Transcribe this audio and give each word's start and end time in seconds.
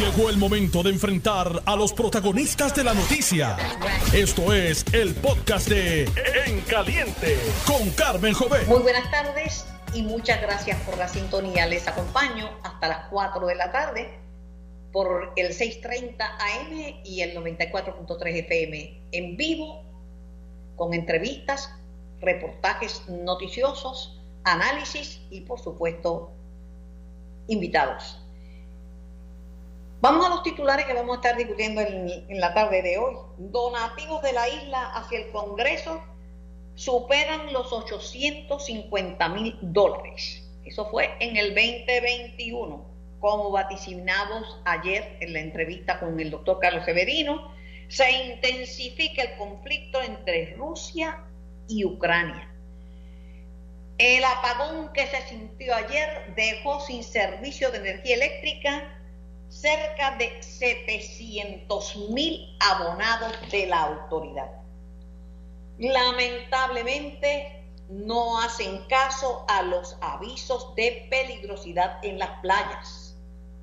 Llegó 0.00 0.30
el 0.30 0.38
momento 0.38 0.82
de 0.82 0.88
enfrentar 0.88 1.62
a 1.66 1.76
los 1.76 1.92
protagonistas 1.92 2.74
de 2.74 2.84
la 2.84 2.94
noticia. 2.94 3.58
Esto 4.14 4.50
es 4.50 4.82
el 4.94 5.14
podcast 5.14 5.68
de 5.68 6.04
En 6.46 6.62
Caliente 6.62 7.36
con 7.66 7.90
Carmen 7.90 8.32
Jovet. 8.32 8.66
Muy 8.66 8.78
buenas 8.80 9.10
tardes 9.10 9.66
y 9.92 10.00
muchas 10.00 10.40
gracias 10.40 10.80
por 10.84 10.96
la 10.96 11.06
sintonía. 11.06 11.66
Les 11.66 11.86
acompaño 11.86 12.48
hasta 12.62 12.88
las 12.88 13.08
4 13.10 13.46
de 13.46 13.54
la 13.54 13.72
tarde 13.72 14.18
por 14.90 15.34
el 15.36 15.52
630 15.52 16.24
AM 16.24 17.02
y 17.04 17.20
el 17.20 17.36
94.3 17.36 18.36
FM 18.46 19.02
en 19.12 19.36
vivo 19.36 19.84
con 20.76 20.94
entrevistas, 20.94 21.74
reportajes 22.22 23.06
noticiosos, 23.06 24.18
análisis 24.44 25.20
y 25.28 25.42
por 25.42 25.60
supuesto 25.60 26.32
invitados. 27.48 28.19
Vamos 30.02 30.24
a 30.24 30.30
los 30.30 30.42
titulares 30.42 30.86
que 30.86 30.94
vamos 30.94 31.12
a 31.12 31.20
estar 31.20 31.36
discutiendo 31.36 31.82
en, 31.82 32.40
la 32.40 32.54
tarde 32.54 32.80
de 32.80 32.96
hoy. 32.96 33.16
Donativos 33.36 34.22
de 34.22 34.32
la 34.32 34.48
isla 34.48 34.94
hacia 34.94 35.18
el 35.18 35.30
Congreso 35.30 36.02
superan 36.74 37.52
los 37.52 37.70
850 37.70 39.28
mil 39.28 39.58
dólares. 39.60 40.42
Eso 40.64 40.86
fue 40.90 41.10
en 41.20 41.36
el 41.36 41.54
2021, 41.54 42.82
como 43.20 43.50
vaticinamos 43.50 44.62
ayer 44.64 45.18
en 45.20 45.34
la 45.34 45.40
entrevista 45.40 46.00
con 46.00 46.18
el 46.18 46.30
doctor 46.30 46.60
Carlos 46.60 46.86
Severino. 46.86 47.52
Se 47.88 48.10
intensifica 48.10 49.20
el 49.20 49.36
conflicto 49.36 50.00
entre 50.00 50.54
Rusia 50.54 51.22
y 51.68 51.84
Ucrania. 51.84 52.50
El 53.98 54.24
apagón 54.24 54.94
que 54.94 55.06
se 55.08 55.20
sintió 55.28 55.74
ayer 55.74 56.32
dejó 56.34 56.80
sin 56.80 57.04
servicio 57.04 57.70
de 57.70 57.78
energía 57.78 58.14
eléctrica 58.14 58.96
cerca 59.50 60.16
de 60.16 60.42
700 60.42 61.96
mil 62.10 62.56
abonados 62.60 63.34
de 63.50 63.66
la 63.66 63.82
autoridad. 63.82 64.50
Lamentablemente 65.78 67.66
no 67.88 68.40
hacen 68.40 68.86
caso 68.86 69.44
a 69.48 69.62
los 69.62 69.96
avisos 70.00 70.74
de 70.76 71.06
peligrosidad 71.10 71.98
en 72.04 72.18
las 72.18 72.40
playas. 72.40 73.16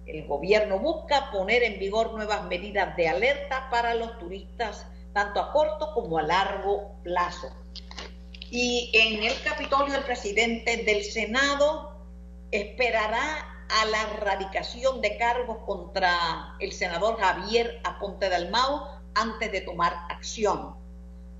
El 0.06 0.28
gobierno 0.28 0.80
busca 0.80 1.31
poner 1.31 1.64
en 1.64 1.80
vigor 1.80 2.14
nuevas 2.14 2.44
medidas 2.45 2.95
de 2.97 3.08
alerta 3.08 3.69
para 3.72 3.95
los 3.95 4.19
turistas, 4.19 4.86
tanto 5.14 5.40
a 5.40 5.52
corto 5.52 5.94
como 5.94 6.17
a 6.17 6.23
largo 6.23 6.95
plazo. 7.03 7.50
Y 8.50 8.92
en 8.94 9.23
el 9.23 9.42
Capitolio 9.44 9.95
el 9.95 10.03
presidente 10.03 10.78
del 10.84 11.03
Senado 11.03 12.06
esperará 12.52 13.56
a 13.70 13.86
la 13.86 14.02
erradicación 14.14 15.02
de 15.02 15.18
cargos 15.18 15.58
contra 15.66 16.56
el 16.60 16.72
senador 16.72 17.20
Javier 17.20 17.82
Aponte 17.84 18.30
Dalmau 18.30 18.88
antes 19.16 19.52
de 19.52 19.62
tomar 19.62 19.94
acción. 20.09 20.76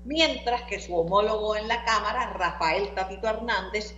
Mientras 0.04 0.62
que 0.62 0.80
su 0.80 0.96
homólogo 0.96 1.56
en 1.56 1.68
la 1.68 1.84
Cámara, 1.84 2.32
Rafael 2.32 2.94
Tatito 2.94 3.28
Hernández, 3.28 3.94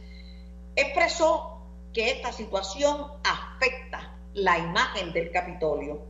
expresó 0.76 1.62
que 1.92 2.10
esta 2.10 2.32
situación 2.32 3.12
afecta 3.24 4.16
la 4.34 4.58
imagen 4.58 5.12
del 5.12 5.30
Capitolio. 5.30 6.02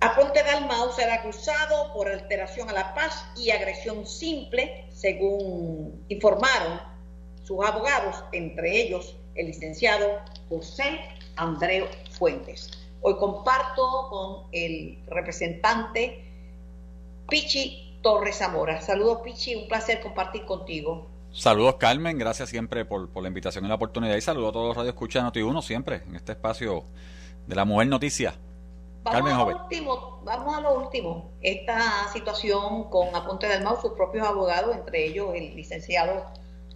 Aponte 0.00 0.42
Dalmau 0.44 0.92
será 0.92 1.14
acusado 1.14 1.92
por 1.92 2.08
alteración 2.08 2.70
a 2.70 2.72
la 2.72 2.94
paz 2.94 3.26
y 3.36 3.50
agresión 3.50 4.06
simple, 4.06 4.86
según 4.90 6.04
informaron 6.08 6.80
sus 7.42 7.64
abogados, 7.64 8.22
entre 8.32 8.80
ellos 8.80 9.17
el 9.38 9.46
licenciado 9.46 10.20
José 10.48 11.00
Andreu 11.36 11.86
Fuentes. 12.10 12.72
Hoy 13.00 13.16
comparto 13.16 14.08
con 14.10 14.48
el 14.52 14.98
representante 15.06 16.24
Pichi 17.28 17.98
Torres 18.02 18.38
Zamora. 18.38 18.80
Saludos 18.82 19.20
Pichi, 19.24 19.54
un 19.54 19.68
placer 19.68 20.00
compartir 20.00 20.44
contigo. 20.44 21.06
Saludos 21.30 21.76
Carmen, 21.76 22.18
gracias 22.18 22.48
siempre 22.48 22.84
por, 22.84 23.08
la 23.22 23.28
invitación 23.28 23.64
y 23.64 23.68
la 23.68 23.76
oportunidad 23.76 24.16
y 24.16 24.20
saludos 24.20 24.50
a 24.50 24.52
todos 24.52 24.66
los 24.68 24.76
Radio 24.76 24.90
Escucha 24.90 25.22
Noti 25.22 25.40
1 25.40 25.62
siempre 25.62 26.02
en 26.06 26.16
este 26.16 26.32
espacio 26.32 26.84
de 27.46 27.54
la 27.54 27.64
Mujer 27.64 27.86
Noticia. 27.86 28.34
Vamos 29.04 29.32
a, 29.32 29.38
lo 29.38 29.62
último, 29.62 30.20
vamos 30.24 30.56
a 30.56 30.60
lo 30.60 30.80
último. 30.80 31.30
Esta 31.40 32.08
situación 32.12 32.90
con 32.90 33.14
Apunte 33.14 33.46
del 33.46 33.62
Mau, 33.62 33.80
sus 33.80 33.92
propios 33.92 34.26
abogados, 34.26 34.74
entre 34.74 35.06
ellos 35.06 35.28
el 35.34 35.54
licenciado 35.54 36.26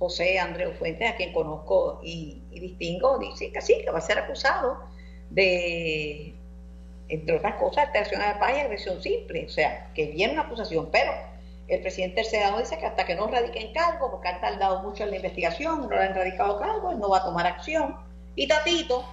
José 0.03 0.41
Andreu 0.41 0.73
Fuentes, 0.73 1.09
a 1.09 1.15
quien 1.15 1.33
conozco 1.33 2.01
y, 2.03 2.43
distingo, 2.51 3.19
dice 3.19 3.53
que 3.53 3.61
sí, 3.61 3.77
que 3.85 3.91
va 3.93 3.99
a 3.99 4.01
ser 4.01 4.19
acusado 4.19 4.81
de, 5.31 6.35
entre 7.09 7.37
otras 7.37 7.55
cosas, 7.55 7.87
alteración 7.87 8.21
de 8.21 8.27
la 8.27 8.41
paz 8.41 8.53
y 8.57 8.61
agresión 8.63 9.01
simple. 9.01 9.47
O 9.47 9.49
sea, 9.49 9.93
que 9.95 10.07
viene 10.07 10.33
una 10.33 10.43
acusación, 10.43 10.89
pero 10.91 11.13
el 11.69 11.81
presidente 11.83 12.17
del 12.17 12.25
Senado 12.25 12.59
dice 12.59 12.77
que 12.79 12.87
hasta 12.87 13.07
que 13.07 13.15
no 13.15 13.29
radiquen 13.29 13.73
cargo, 13.73 14.11
porque 14.11 14.27
han 14.27 14.41
tardado 14.41 14.83
mucho 14.83 15.05
en 15.05 15.11
la 15.11 15.17
investigación, 15.17 15.83
no 15.83 15.91
le 15.91 16.03
han 16.03 16.17
radicado 16.17 16.59
cargo, 16.59 16.91
él 16.91 16.99
no 16.99 17.09
va 17.09 17.19
a 17.19 17.25
tomar 17.25 17.47
acción. 17.47 17.95
Y 18.35 18.49
Tatito 18.49 19.05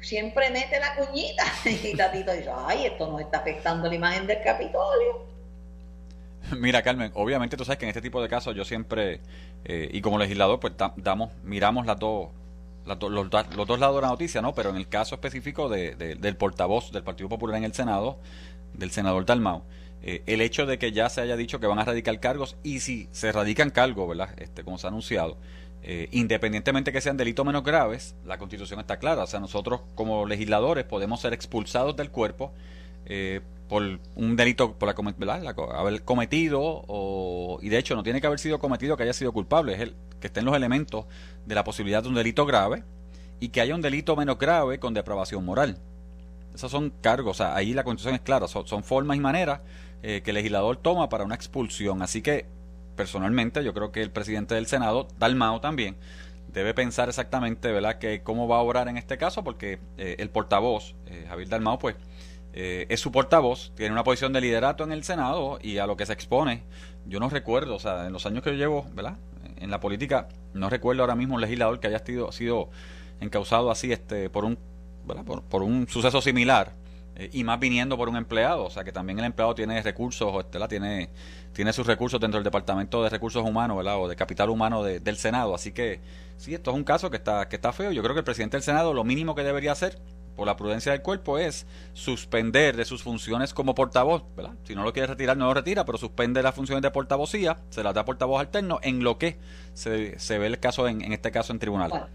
siempre 0.00 0.50
mete 0.50 0.78
la 0.78 0.94
cuñita 0.94 1.42
y 1.64 1.96
Tatito 1.96 2.30
dice, 2.30 2.50
ay, 2.54 2.86
esto 2.86 3.08
nos 3.08 3.22
está 3.22 3.38
afectando 3.38 3.88
la 3.88 3.94
imagen 3.96 4.28
del 4.28 4.40
Capitolio. 4.40 5.31
Mira, 6.58 6.82
Carmen, 6.82 7.10
obviamente 7.14 7.56
tú 7.56 7.64
sabes 7.64 7.78
que 7.78 7.84
en 7.84 7.90
este 7.90 8.02
tipo 8.02 8.22
de 8.22 8.28
casos 8.28 8.54
yo 8.54 8.64
siempre, 8.64 9.20
eh, 9.64 9.88
y 9.92 10.00
como 10.00 10.18
legislador, 10.18 10.60
pues 10.60 10.74
damos, 10.96 11.30
miramos 11.44 11.86
las 11.86 11.98
dos, 11.98 12.28
los, 12.84 12.98
dos 12.98 13.78
lados 13.78 13.96
de 13.96 14.02
la 14.02 14.08
noticia, 14.08 14.42
¿no? 14.42 14.54
Pero 14.54 14.70
en 14.70 14.76
el 14.76 14.88
caso 14.88 15.14
específico 15.14 15.68
de, 15.68 15.94
del 15.94 16.36
portavoz 16.36 16.92
del 16.92 17.02
Partido 17.02 17.28
Popular 17.28 17.56
en 17.58 17.64
el 17.64 17.74
Senado, 17.74 18.18
del 18.74 18.90
senador 18.90 19.24
Talmao, 19.24 19.64
eh, 20.02 20.22
el 20.26 20.40
hecho 20.40 20.66
de 20.66 20.78
que 20.78 20.92
ya 20.92 21.08
se 21.08 21.20
haya 21.20 21.36
dicho 21.36 21.60
que 21.60 21.66
van 21.66 21.78
a 21.78 21.84
radicar 21.84 22.18
cargos, 22.20 22.56
y 22.62 22.80
si 22.80 23.08
se 23.12 23.32
radican 23.32 23.70
cargos, 23.70 24.08
¿verdad? 24.08 24.30
Este, 24.38 24.64
como 24.64 24.78
se 24.78 24.86
ha 24.86 24.90
anunciado, 24.90 25.36
eh, 25.84 26.08
independientemente 26.12 26.92
que 26.92 27.00
sean 27.00 27.16
delitos 27.16 27.44
menos 27.44 27.64
graves, 27.64 28.14
la 28.24 28.38
constitución 28.38 28.80
está 28.80 28.98
clara. 28.98 29.24
O 29.24 29.26
sea, 29.26 29.40
nosotros 29.40 29.80
como 29.94 30.26
legisladores 30.26 30.84
podemos 30.84 31.20
ser 31.20 31.32
expulsados 31.32 31.96
del 31.96 32.10
cuerpo 32.10 32.52
eh, 33.06 33.40
por 33.72 34.00
un 34.16 34.36
delito 34.36 34.74
por 34.74 34.86
la, 34.86 35.54
haber 35.78 36.02
cometido 36.02 36.60
o, 36.62 37.58
y 37.62 37.70
de 37.70 37.78
hecho 37.78 37.96
no 37.96 38.02
tiene 38.02 38.20
que 38.20 38.26
haber 38.26 38.38
sido 38.38 38.58
cometido 38.58 38.98
que 38.98 39.04
haya 39.04 39.14
sido 39.14 39.32
culpable, 39.32 39.72
es 39.72 39.80
el 39.80 39.94
que 40.20 40.26
estén 40.26 40.44
los 40.44 40.54
elementos 40.54 41.06
de 41.46 41.54
la 41.54 41.64
posibilidad 41.64 42.02
de 42.02 42.10
un 42.10 42.14
delito 42.14 42.44
grave 42.44 42.84
y 43.40 43.48
que 43.48 43.62
haya 43.62 43.74
un 43.74 43.80
delito 43.80 44.14
menos 44.14 44.38
grave 44.38 44.78
con 44.78 44.92
depravación 44.92 45.46
moral. 45.46 45.78
Esos 46.54 46.70
son 46.70 46.90
cargos, 47.00 47.40
o 47.40 47.44
sea, 47.44 47.56
ahí 47.56 47.72
la 47.72 47.82
constitución 47.82 48.14
es 48.14 48.20
clara, 48.20 48.46
son, 48.46 48.84
formas 48.84 49.16
y 49.16 49.20
maneras 49.20 49.62
eh, 50.02 50.20
que 50.22 50.32
el 50.32 50.34
legislador 50.34 50.76
toma 50.76 51.08
para 51.08 51.24
una 51.24 51.34
expulsión. 51.34 52.02
Así 52.02 52.20
que, 52.20 52.44
personalmente, 52.94 53.64
yo 53.64 53.72
creo 53.72 53.90
que 53.90 54.02
el 54.02 54.10
presidente 54.10 54.54
del 54.54 54.66
Senado, 54.66 55.08
Dalmao 55.18 55.62
también, 55.62 55.96
debe 56.52 56.74
pensar 56.74 57.08
exactamente, 57.08 57.72
¿verdad?, 57.72 57.98
que 57.98 58.22
cómo 58.22 58.48
va 58.48 58.58
a 58.58 58.60
obrar 58.60 58.88
en 58.88 58.98
este 58.98 59.16
caso, 59.16 59.42
porque 59.42 59.78
eh, 59.96 60.16
el 60.18 60.28
portavoz, 60.28 60.94
Javier 61.26 61.48
Dalmao, 61.48 61.78
pues, 61.78 61.96
eh, 62.54 62.86
es 62.90 63.00
su 63.00 63.10
portavoz, 63.10 63.72
tiene 63.74 63.92
una 63.92 64.04
posición 64.04 64.32
de 64.32 64.40
liderato 64.40 64.84
en 64.84 64.92
el 64.92 65.04
Senado 65.04 65.58
y 65.62 65.78
a 65.78 65.86
lo 65.86 65.96
que 65.96 66.04
se 66.04 66.12
expone, 66.12 66.64
yo 67.06 67.18
no 67.18 67.30
recuerdo, 67.30 67.76
o 67.76 67.78
sea, 67.78 68.06
en 68.06 68.12
los 68.12 68.26
años 68.26 68.42
que 68.42 68.50
yo 68.50 68.56
llevo, 68.56 68.86
¿verdad? 68.94 69.16
En 69.56 69.70
la 69.70 69.80
política, 69.80 70.28
no 70.52 70.68
recuerdo 70.68 71.02
ahora 71.02 71.14
mismo 71.14 71.34
un 71.34 71.40
legislador 71.40 71.80
que 71.80 71.86
haya 71.88 72.00
sido, 72.00 72.30
sido 72.30 72.68
encausado 73.20 73.70
así 73.70 73.90
este, 73.90 74.28
por, 74.28 74.44
un, 74.44 74.58
Por, 75.48 75.62
un 75.62 75.88
suceso 75.88 76.20
similar 76.20 76.74
eh, 77.16 77.30
y 77.32 77.42
más 77.42 77.58
viniendo 77.58 77.96
por 77.96 78.08
un 78.08 78.16
empleado, 78.16 78.64
o 78.64 78.70
sea, 78.70 78.84
que 78.84 78.92
también 78.92 79.18
el 79.18 79.24
empleado 79.24 79.54
tiene 79.54 79.80
recursos, 79.80 80.44
este, 80.44 80.58
tiene, 80.68 81.08
tiene 81.54 81.72
sus 81.72 81.86
recursos 81.86 82.20
dentro 82.20 82.38
del 82.38 82.44
Departamento 82.44 83.02
de 83.02 83.08
Recursos 83.08 83.42
Humanos, 83.42 83.78
¿verdad? 83.78 83.98
O 83.98 84.08
de 84.08 84.16
Capital 84.16 84.50
Humano 84.50 84.82
del 84.82 85.16
Senado, 85.16 85.54
así 85.54 85.72
que 85.72 86.00
sí, 86.36 86.52
esto 86.52 86.70
es 86.70 86.76
un 86.76 86.84
caso 86.84 87.10
que 87.10 87.16
está, 87.16 87.48
que 87.48 87.56
está 87.56 87.72
feo, 87.72 87.92
yo 87.92 88.02
creo 88.02 88.14
que 88.14 88.20
el 88.20 88.24
presidente 88.24 88.58
del 88.58 88.64
Senado 88.64 88.92
lo 88.92 89.04
mínimo 89.04 89.34
que 89.34 89.42
debería 89.42 89.72
hacer 89.72 89.98
por 90.36 90.46
la 90.46 90.56
prudencia 90.56 90.92
del 90.92 91.02
cuerpo 91.02 91.38
es 91.38 91.66
suspender 91.92 92.76
de 92.76 92.84
sus 92.84 93.02
funciones 93.02 93.54
como 93.54 93.74
portavoz, 93.74 94.24
¿verdad? 94.36 94.54
Si 94.64 94.74
no 94.74 94.82
lo 94.82 94.92
quiere 94.92 95.08
retirar, 95.08 95.36
no 95.36 95.46
lo 95.46 95.54
retira, 95.54 95.84
pero 95.84 95.98
suspende 95.98 96.42
las 96.42 96.54
funciones 96.54 96.82
de 96.82 96.90
portavocía, 96.90 97.58
se 97.70 97.82
las 97.82 97.94
da 97.94 98.04
portavoz 98.04 98.40
alterno, 98.40 98.78
en 98.82 99.04
lo 99.04 99.18
que 99.18 99.38
se, 99.74 100.38
ve 100.38 100.46
el 100.46 100.58
caso, 100.58 100.88
en, 100.88 101.02
en, 101.02 101.12
este 101.12 101.30
caso, 101.30 101.52
en 101.52 101.58
tribunal. 101.58 102.08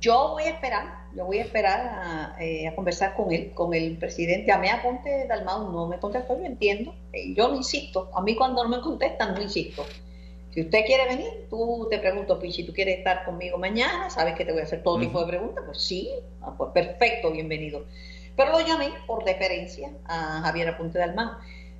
yo 0.00 0.30
voy 0.30 0.44
a 0.44 0.50
esperar, 0.50 1.00
yo 1.14 1.24
voy 1.24 1.38
a 1.38 1.42
esperar 1.42 1.80
a, 1.80 2.36
eh, 2.40 2.72
conversar 2.74 3.14
con 3.14 3.32
él, 3.32 3.52
con 3.54 3.74
el 3.74 3.96
presidente. 3.98 4.52
A 4.52 4.58
mí 4.58 4.68
Aponte 4.68 5.26
Dalmau 5.28 5.70
no 5.70 5.86
me 5.86 5.98
contestó, 5.98 6.38
yo 6.38 6.44
entiendo. 6.44 6.94
Eh, 7.12 7.34
yo 7.34 7.48
no 7.48 7.56
insisto, 7.56 8.10
a 8.14 8.22
mí 8.22 8.34
cuando 8.36 8.64
no 8.64 8.76
me 8.76 8.82
contestan 8.82 9.34
no 9.34 9.42
insisto. 9.42 9.84
Si 10.52 10.62
usted 10.62 10.84
quiere 10.84 11.06
venir, 11.06 11.46
tú 11.48 11.86
te 11.88 11.98
pregunto, 11.98 12.38
Pichi, 12.40 12.64
¿tú 12.64 12.72
quieres 12.72 12.98
estar 12.98 13.24
conmigo 13.24 13.56
mañana? 13.56 14.10
¿Sabes 14.10 14.34
que 14.34 14.44
te 14.44 14.50
voy 14.50 14.62
a 14.62 14.64
hacer 14.64 14.82
todo 14.82 14.98
tipo 14.98 15.20
de 15.20 15.26
preguntas? 15.26 15.62
Pues 15.64 15.80
sí, 15.80 16.10
ah, 16.42 16.54
pues 16.58 16.70
perfecto, 16.72 17.30
bienvenido. 17.30 17.84
Pero 18.36 18.50
lo 18.50 18.60
llamé 18.60 18.90
por 19.06 19.24
deferencia 19.24 19.92
a 20.06 20.40
Javier 20.42 20.68
Apunte 20.68 20.98
de 20.98 21.04
Almán. 21.04 21.38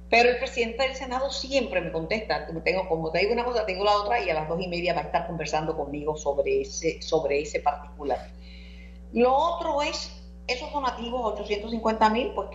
Pero 0.08 0.28
el 0.28 0.38
presidente 0.38 0.84
del 0.84 0.94
Senado 0.94 1.30
siempre 1.30 1.80
me 1.80 1.90
contesta. 1.90 2.46
Tengo, 2.64 2.88
como 2.88 3.10
te 3.10 3.18
digo 3.20 3.32
una 3.32 3.44
cosa, 3.44 3.66
tengo 3.66 3.84
la 3.84 3.96
otra 3.96 4.24
y 4.24 4.30
a 4.30 4.34
las 4.34 4.48
dos 4.48 4.60
y 4.60 4.68
media 4.68 4.94
va 4.94 5.00
a 5.00 5.04
estar 5.04 5.26
conversando 5.26 5.76
conmigo 5.76 6.16
sobre 6.16 6.62
ese, 6.62 7.02
sobre 7.02 7.40
ese 7.40 7.60
particular. 7.60 8.28
Lo 9.12 9.34
otro 9.34 9.82
es 9.82 10.12
esos 10.46 10.72
donativos, 10.72 11.32
850 11.34 12.10
mil, 12.10 12.32
pues 12.34 12.48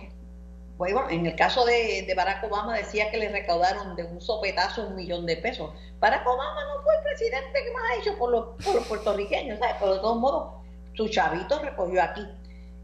bueno, 0.78 1.08
en 1.08 1.26
el 1.26 1.34
caso 1.34 1.64
de, 1.64 2.12
Barack 2.14 2.44
Obama 2.44 2.76
decía 2.76 3.10
que 3.10 3.16
le 3.16 3.30
recaudaron 3.30 3.96
de 3.96 4.04
un 4.04 4.20
sopetazo 4.20 4.86
un 4.86 4.96
millón 4.96 5.24
de 5.24 5.36
pesos. 5.36 5.70
Barack 6.00 6.26
Obama 6.26 6.64
no 6.74 6.82
fue 6.82 6.96
el 6.96 7.02
presidente 7.02 7.64
que 7.64 7.72
más 7.72 7.82
ha 7.90 8.00
hecho 8.00 8.18
por 8.18 8.30
los, 8.30 8.62
por 8.62 8.74
los 8.74 8.86
puertorriqueños, 8.86 9.58
¿sabes? 9.58 9.76
Pero 9.78 9.94
de 9.94 10.00
todos 10.00 10.18
modos, 10.18 10.52
su 10.94 11.08
chavito 11.08 11.58
recogió 11.60 12.02
aquí. 12.02 12.26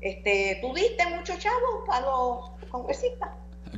Este, 0.01 0.59
¿Tú 0.61 0.73
diste 0.75 1.07
mucho 1.07 1.35
chavo 1.39 1.85
para 1.87 2.07
los 2.07 2.71
congresistas? 2.71 3.31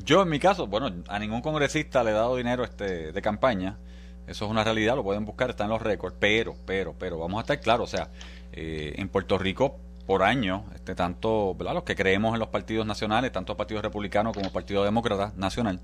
Yo 0.05 0.23
en 0.23 0.29
mi 0.29 0.39
caso, 0.39 0.67
bueno, 0.67 0.91
a 1.09 1.19
ningún 1.19 1.41
congresista 1.41 2.03
le 2.05 2.11
he 2.11 2.15
dado 2.15 2.37
dinero 2.37 2.65
este 2.65 3.13
de 3.13 3.23
campaña. 3.23 3.79
Eso 4.27 4.47
es 4.47 4.51
una 4.51 4.65
realidad, 4.65 4.97
lo 4.97 5.05
pueden 5.05 5.25
buscar, 5.25 5.51
está 5.51 5.65
en 5.65 5.71
los 5.71 5.83
récords. 5.83 6.17
Pero, 6.19 6.55
pero, 6.65 6.95
pero, 6.99 7.19
vamos 7.19 7.39
a 7.39 7.41
estar 7.43 7.61
claros, 7.61 7.93
o 7.93 7.97
sea, 7.97 8.11
eh, 8.53 8.95
en 8.97 9.09
Puerto 9.09 9.39
Rico 9.39 9.77
por 10.07 10.23
año, 10.23 10.65
este, 10.75 10.95
tanto 10.95 11.57
los 11.59 11.83
que 11.85 11.97
creemos 11.97 12.35
en 12.35 12.41
los 12.41 12.49
partidos 12.49 12.87
nacionales, 12.87 13.33
tanto 13.33 13.53
el 13.53 13.57
Partido 13.57 13.81
Republicano 13.81 14.33
como 14.33 14.53
Partido 14.53 14.85
Demócrata 14.85 15.33
Nacional, 15.37 15.81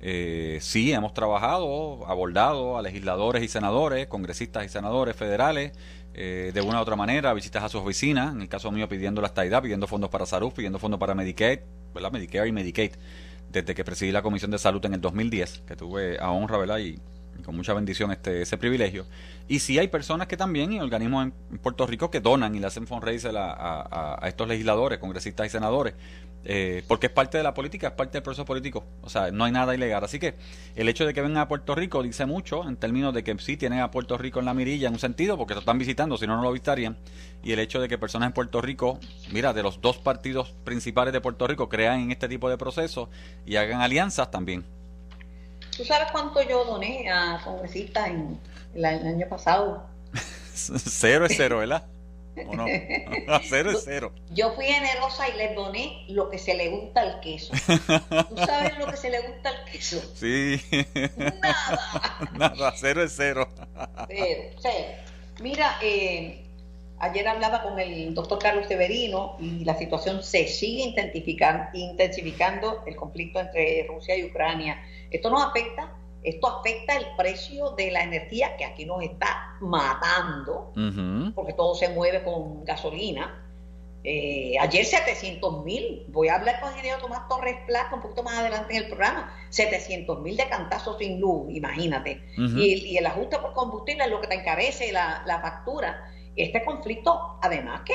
eh, 0.00 0.58
sí 0.60 0.92
hemos 0.92 1.14
trabajado, 1.14 2.06
abordado 2.06 2.78
a 2.78 2.82
legisladores 2.82 3.42
y 3.42 3.48
senadores, 3.48 4.06
congresistas 4.06 4.64
y 4.64 4.68
senadores 4.68 5.16
federales, 5.16 5.72
eh, 6.14 6.52
de 6.54 6.60
una 6.60 6.78
u 6.78 6.82
otra 6.82 6.94
manera, 6.94 7.32
visitas 7.32 7.64
a 7.64 7.68
sus 7.68 7.80
oficinas, 7.80 8.34
en 8.34 8.42
el 8.42 8.48
caso 8.48 8.70
mío 8.70 8.88
pidiendo 8.88 9.20
la 9.20 9.28
estadidad, 9.28 9.62
pidiendo 9.62 9.88
fondos 9.88 10.10
para 10.10 10.26
salud, 10.26 10.52
pidiendo 10.52 10.78
fondos 10.78 11.00
para 11.00 11.14
Medicaid, 11.14 11.60
¿verdad? 11.92 12.12
Medicare 12.12 12.48
y 12.48 12.52
Medicaid, 12.52 12.92
desde 13.50 13.74
que 13.74 13.84
presidí 13.84 14.12
la 14.12 14.22
Comisión 14.22 14.50
de 14.52 14.58
Salud 14.58 14.84
en 14.86 14.94
el 14.94 15.00
2010, 15.00 15.62
que 15.66 15.74
tuve 15.74 16.18
a 16.20 16.30
honra, 16.30 16.58
¿verdad? 16.58 16.78
Y, 16.78 17.00
con 17.44 17.56
mucha 17.56 17.74
bendición 17.74 18.12
este 18.12 18.42
ese 18.42 18.58
privilegio. 18.58 19.06
Y 19.48 19.58
sí 19.58 19.78
hay 19.78 19.88
personas 19.88 20.26
que 20.26 20.36
también, 20.36 20.72
y 20.72 20.80
organismos 20.80 21.26
en 21.50 21.58
Puerto 21.58 21.86
Rico, 21.86 22.10
que 22.10 22.20
donan 22.20 22.54
y 22.54 22.60
le 22.60 22.66
hacen 22.66 22.86
fundraiser 22.86 23.36
a, 23.36 23.52
a, 23.52 24.24
a 24.24 24.28
estos 24.28 24.48
legisladores, 24.48 24.98
congresistas 24.98 25.46
y 25.46 25.50
senadores, 25.50 25.94
eh, 26.46 26.84
porque 26.88 27.06
es 27.06 27.12
parte 27.12 27.38
de 27.38 27.44
la 27.44 27.54
política, 27.54 27.88
es 27.88 27.94
parte 27.94 28.12
del 28.18 28.22
proceso 28.22 28.44
político. 28.44 28.84
O 29.02 29.08
sea, 29.08 29.30
no 29.30 29.44
hay 29.44 29.52
nada 29.52 29.74
ilegal. 29.74 30.04
Así 30.04 30.18
que 30.18 30.34
el 30.76 30.88
hecho 30.88 31.06
de 31.06 31.14
que 31.14 31.22
vengan 31.22 31.38
a 31.38 31.48
Puerto 31.48 31.74
Rico 31.74 32.02
dice 32.02 32.26
mucho 32.26 32.68
en 32.68 32.76
términos 32.76 33.14
de 33.14 33.24
que 33.24 33.36
sí 33.38 33.56
tienen 33.56 33.80
a 33.80 33.90
Puerto 33.90 34.18
Rico 34.18 34.40
en 34.40 34.46
la 34.46 34.54
mirilla 34.54 34.88
en 34.88 34.94
un 34.94 35.00
sentido, 35.00 35.38
porque 35.38 35.54
lo 35.54 35.60
están 35.60 35.78
visitando, 35.78 36.16
si 36.16 36.26
no, 36.26 36.36
no 36.36 36.42
lo 36.42 36.52
visitarían. 36.52 36.98
Y 37.42 37.52
el 37.52 37.58
hecho 37.58 37.80
de 37.80 37.88
que 37.88 37.98
personas 37.98 38.28
en 38.28 38.32
Puerto 38.34 38.60
Rico, 38.60 38.98
mira, 39.32 39.52
de 39.52 39.62
los 39.62 39.80
dos 39.80 39.96
partidos 39.96 40.54
principales 40.64 41.12
de 41.12 41.20
Puerto 41.20 41.46
Rico, 41.46 41.68
crean 41.68 42.00
en 42.00 42.10
este 42.10 42.28
tipo 42.28 42.50
de 42.50 42.58
procesos 42.58 43.08
y 43.46 43.56
hagan 43.56 43.80
alianzas 43.80 44.30
también. 44.30 44.64
¿Tú 45.76 45.84
sabes 45.84 46.10
cuánto 46.12 46.42
yo 46.42 46.64
doné 46.64 47.10
a 47.10 47.40
congresistas 47.42 48.08
en, 48.08 48.38
el 48.74 48.84
año 48.84 49.28
pasado? 49.28 49.84
cero 50.54 51.26
es 51.26 51.34
cero, 51.36 51.58
¿verdad? 51.58 51.84
¿O 52.48 52.54
no? 52.54 52.66
cero 53.48 53.70
es 53.72 53.82
cero. 53.84 54.12
Yo 54.30 54.52
fui 54.54 54.66
generosa 54.66 55.28
y 55.28 55.36
les 55.36 55.54
doné 55.54 56.04
lo 56.08 56.30
que 56.30 56.38
se 56.38 56.54
le 56.54 56.68
gusta 56.68 57.00
al 57.00 57.20
queso. 57.20 57.52
¿Tú 57.66 58.36
sabes 58.36 58.78
lo 58.78 58.86
que 58.86 58.96
se 58.96 59.10
le 59.10 59.20
gusta 59.20 59.50
al 59.50 59.64
queso? 59.64 60.00
Sí. 60.14 60.60
Nada. 61.16 62.30
Nada, 62.32 62.74
cero 62.76 63.02
es 63.02 63.14
cero. 63.16 63.48
Cero, 64.08 64.42
cero. 64.60 64.86
Mira, 65.40 65.78
eh, 65.82 66.44
ayer 66.98 67.26
hablaba 67.26 67.62
con 67.62 67.78
el 67.78 68.14
doctor 68.14 68.38
Carlos 68.38 68.66
Severino 68.66 69.36
y 69.40 69.64
la 69.64 69.76
situación 69.76 70.22
se 70.22 70.46
sigue 70.46 70.82
intensificando 71.74 72.82
el 72.86 72.96
conflicto 72.96 73.40
entre 73.40 73.86
Rusia 73.88 74.16
y 74.16 74.24
Ucrania. 74.24 74.80
Esto 75.14 75.30
nos 75.30 75.44
afecta 75.44 75.96
esto 76.24 76.48
afecta 76.48 76.96
el 76.96 77.04
precio 77.18 77.72
de 77.72 77.90
la 77.90 78.02
energía 78.02 78.56
que 78.56 78.64
aquí 78.64 78.86
nos 78.86 79.02
está 79.02 79.56
matando, 79.60 80.72
porque 81.34 81.52
todo 81.52 81.74
se 81.74 81.90
mueve 81.90 82.24
con 82.24 82.64
gasolina. 82.64 83.42
Eh, 84.02 84.56
ayer 84.58 84.84
700 84.84 85.64
mil, 85.64 86.04
voy 86.08 86.28
a 86.28 86.36
hablar 86.36 86.60
con 86.60 86.70
el 86.70 86.76
ingeniero 86.76 87.00
Tomás 87.00 87.28
Torres 87.28 87.56
Plata 87.66 87.94
un 87.94 88.02
poquito 88.02 88.22
más 88.22 88.38
adelante 88.38 88.74
en 88.76 88.82
el 88.82 88.88
programa, 88.88 89.34
700 89.50 90.20
mil 90.20 90.36
de 90.36 90.46
cantazos 90.48 90.98
sin 90.98 91.20
luz, 91.20 91.46
imagínate. 91.50 92.22
y, 92.36 92.96
el 92.96 93.06
ajuste 93.06 93.38
por 93.38 93.52
combustible 93.52 94.04
es 94.04 94.10
lo 94.10 94.20
que 94.20 94.26
te 94.26 94.34
encarece 94.34 94.92
la, 94.92 95.22
la 95.26 95.40
factura. 95.40 96.10
Este 96.36 96.64
conflicto, 96.64 97.38
además 97.42 97.82
que 97.84 97.94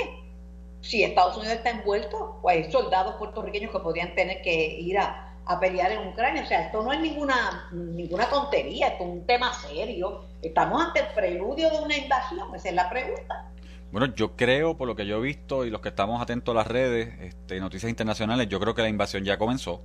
si 0.81 1.04
Estados 1.04 1.36
Unidos 1.38 1.57
está 1.57 1.71
envuelto, 1.71 2.39
pues 2.42 2.57
hay 2.57 2.71
soldados 2.71 3.16
puertorriqueños 3.16 3.71
que 3.71 3.80
podrían 3.80 4.16
tener 4.16 4.42
que 4.42 4.80
ir 4.80 4.98
a, 4.98 5.28
a 5.45 5.59
pelear 5.59 5.91
en 5.91 6.07
Ucrania. 6.07 6.44
O 6.44 6.45
sea, 6.45 6.65
esto 6.65 6.83
no 6.83 6.91
es 6.94 7.00
ninguna, 7.00 7.69
ninguna 7.71 8.30
tontería, 8.30 8.89
esto 8.89 9.03
es 9.03 9.09
un 9.09 9.25
tema 9.25 9.53
serio. 9.53 10.25
Estamos 10.41 10.83
ante 10.83 11.00
el 11.00 11.07
preludio 11.13 11.69
de 11.69 11.80
una 11.80 11.97
invasión, 11.97 12.53
esa 12.56 12.69
es 12.69 12.75
la 12.75 12.89
pregunta. 12.89 13.50
Bueno, 13.91 14.13
yo 14.13 14.36
creo, 14.36 14.77
por 14.77 14.88
lo 14.88 14.95
que 14.95 15.07
yo 15.07 15.18
he 15.18 15.21
visto 15.21 15.65
y 15.65 15.71
los 15.71 15.81
que 15.81 15.89
estamos 15.89 16.21
atentos 16.21 16.53
a 16.53 16.57
las 16.57 16.68
redes, 16.68 17.09
este, 17.21 17.59
noticias 17.59 17.89
internacionales, 17.89 18.47
yo 18.47 18.59
creo 18.59 18.75
que 18.75 18.83
la 18.83 18.89
invasión 18.89 19.24
ya 19.24 19.38
comenzó. 19.39 19.83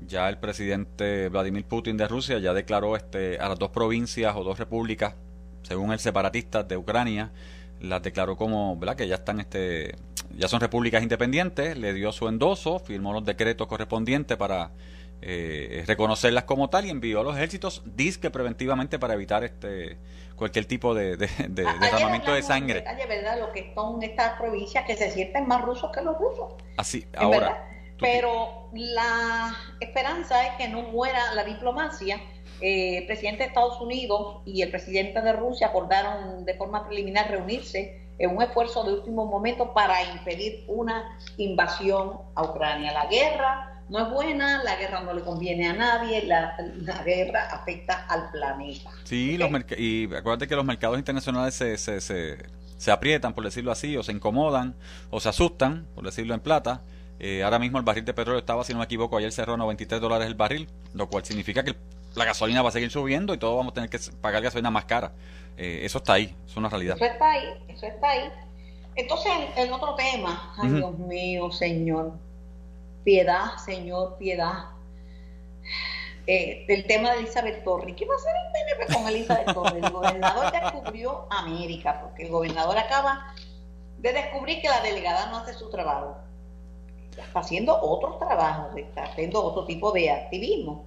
Ya 0.00 0.28
el 0.28 0.38
presidente 0.38 1.28
Vladimir 1.28 1.64
Putin 1.64 1.96
de 1.96 2.08
Rusia 2.08 2.38
ya 2.38 2.52
declaró 2.52 2.96
este, 2.96 3.38
a 3.38 3.48
las 3.48 3.58
dos 3.58 3.70
provincias 3.70 4.34
o 4.34 4.42
dos 4.42 4.58
repúblicas, 4.58 5.14
según 5.62 5.92
el 5.92 6.00
separatista 6.00 6.64
de 6.64 6.76
Ucrania, 6.76 7.30
las 7.80 8.02
declaró 8.02 8.36
como, 8.36 8.76
¿verdad? 8.76 8.96
Que 8.96 9.06
ya 9.06 9.16
están, 9.16 9.38
este, 9.38 9.94
ya 10.36 10.48
son 10.48 10.60
repúblicas 10.60 11.02
independientes, 11.02 11.76
le 11.76 11.92
dio 11.92 12.12
su 12.12 12.28
endoso, 12.28 12.78
firmó 12.78 13.12
los 13.12 13.24
decretos 13.24 13.66
correspondientes 13.66 14.36
para 14.36 14.72
eh, 15.22 15.84
reconocerlas 15.86 16.44
como 16.44 16.68
tal 16.68 16.86
y 16.86 16.90
envió 16.90 17.20
a 17.20 17.24
los 17.24 17.36
ejércitos 17.36 17.82
disque 17.84 18.30
preventivamente 18.30 18.98
para 18.98 19.14
evitar 19.14 19.44
este 19.44 19.96
cualquier 20.36 20.64
tipo 20.64 20.94
de, 20.94 21.16
de, 21.16 21.28
de 21.48 21.64
derramamiento 21.80 22.34
de 22.34 22.42
sangre. 22.42 22.80
Detalle, 22.80 23.06
¿verdad? 23.06 23.38
Lo 23.38 23.52
que 23.52 23.72
son 23.74 24.02
estas 24.02 24.38
provincias 24.38 24.84
que 24.84 24.96
se 24.96 25.10
sienten 25.10 25.46
más 25.46 25.62
rusos 25.62 25.90
que 25.92 26.02
los 26.02 26.18
rusos. 26.18 26.54
Así, 26.76 27.06
ahora. 27.16 27.68
Pero 28.00 28.68
la 28.74 29.54
esperanza 29.80 30.46
es 30.48 30.54
que 30.56 30.68
no 30.68 30.82
muera 30.82 31.32
la 31.34 31.44
diplomacia. 31.44 32.20
Eh, 32.60 32.98
el 32.98 33.06
presidente 33.06 33.44
de 33.44 33.48
Estados 33.48 33.80
Unidos 33.80 34.42
y 34.44 34.62
el 34.62 34.70
presidente 34.70 35.20
de 35.20 35.32
Rusia 35.32 35.68
acordaron 35.68 36.44
de 36.44 36.54
forma 36.54 36.84
preliminar 36.86 37.30
reunirse 37.30 38.03
en 38.18 38.36
un 38.36 38.42
esfuerzo 38.42 38.84
de 38.84 38.94
último 38.94 39.26
momento 39.26 39.72
para 39.72 40.02
impedir 40.12 40.64
una 40.68 41.18
invasión 41.36 42.12
a 42.34 42.42
Ucrania. 42.44 42.92
La 42.92 43.06
guerra 43.06 43.74
no 43.88 43.98
es 43.98 44.10
buena, 44.10 44.62
la 44.62 44.76
guerra 44.76 45.00
no 45.02 45.12
le 45.12 45.22
conviene 45.22 45.68
a 45.68 45.72
nadie, 45.74 46.24
la, 46.24 46.56
guerra 47.04 47.48
afecta 47.50 48.06
al 48.08 48.30
planeta. 48.30 48.90
Sí, 49.04 49.36
los 49.36 49.50
y 49.76 50.04
acuérdate 50.14 50.48
que 50.48 50.56
los 50.56 50.64
mercados 50.64 50.98
internacionales 50.98 51.54
se, 51.54 51.76
se, 51.76 52.00
se, 52.00 52.90
aprietan, 52.90 53.34
por 53.34 53.44
decirlo 53.44 53.72
así, 53.72 53.96
o 53.96 54.02
se 54.02 54.12
incomodan, 54.12 54.74
o 55.10 55.20
se 55.20 55.28
asustan, 55.28 55.86
por 55.94 56.04
decirlo 56.04 56.34
en 56.34 56.40
plata. 56.40 56.82
Eh, 57.20 57.42
ahora 57.44 57.58
mismo 57.58 57.78
el 57.78 57.84
barril 57.84 58.04
de 58.04 58.14
petróleo 58.14 58.40
estaba, 58.40 58.64
si 58.64 58.72
no 58.72 58.80
me 58.80 58.86
equivoco, 58.86 59.16
ayer 59.16 59.32
cerró 59.32 59.56
93 59.56 60.00
dólares 60.00 60.26
el 60.26 60.34
barril, 60.34 60.68
lo 60.94 61.08
cual 61.08 61.24
significa 61.24 61.62
que 61.62 61.76
la 62.14 62.24
gasolina 62.24 62.62
va 62.62 62.68
a 62.68 62.72
seguir 62.72 62.90
subiendo 62.90 63.34
y 63.34 63.38
todos 63.38 63.56
vamos 63.56 63.72
a 63.72 63.74
tener 63.74 63.90
que 63.90 63.98
pagar 64.20 64.42
gasolina 64.42 64.70
más 64.70 64.84
cara. 64.84 65.12
Eh, 65.56 65.80
eso 65.84 65.98
está 65.98 66.14
ahí, 66.14 66.34
es 66.46 66.56
una 66.56 66.68
realidad. 66.68 66.96
Eso 66.96 67.04
está 67.04 67.30
ahí, 67.30 67.48
eso 67.68 67.86
está 67.86 68.10
ahí. 68.10 68.30
Entonces, 68.96 69.32
el, 69.56 69.72
otro 69.72 69.94
tema, 69.94 70.54
ay 70.56 70.70
Dios 70.70 70.98
mío, 70.98 71.50
señor, 71.50 72.12
piedad, 73.04 73.56
Señor, 73.64 74.16
piedad. 74.18 74.70
Eh, 76.26 76.64
del 76.66 76.86
tema 76.86 77.12
de 77.12 77.18
Elizabeth 77.18 77.62
Torres. 77.64 77.94
¿Qué 77.96 78.06
va 78.06 78.14
a 78.14 78.16
hacer 78.16 78.32
el 78.34 78.76
PNP 78.76 78.94
con 78.94 79.08
Elizabeth 79.08 79.52
Torres? 79.52 79.84
El 79.84 79.90
gobernador 79.90 80.52
descubrió 80.52 81.26
América, 81.30 82.00
porque 82.00 82.22
el 82.22 82.30
gobernador 82.30 82.78
acaba 82.78 83.34
de 83.98 84.12
descubrir 84.12 84.62
que 84.62 84.68
la 84.68 84.80
delegada 84.80 85.30
no 85.30 85.38
hace 85.38 85.52
su 85.52 85.68
trabajo. 85.68 86.16
Está 87.10 87.40
haciendo 87.40 87.78
otros 87.78 88.18
trabajos, 88.18 88.74
está 88.74 89.04
haciendo 89.04 89.44
otro 89.44 89.66
tipo 89.66 89.92
de 89.92 90.10
activismo. 90.10 90.86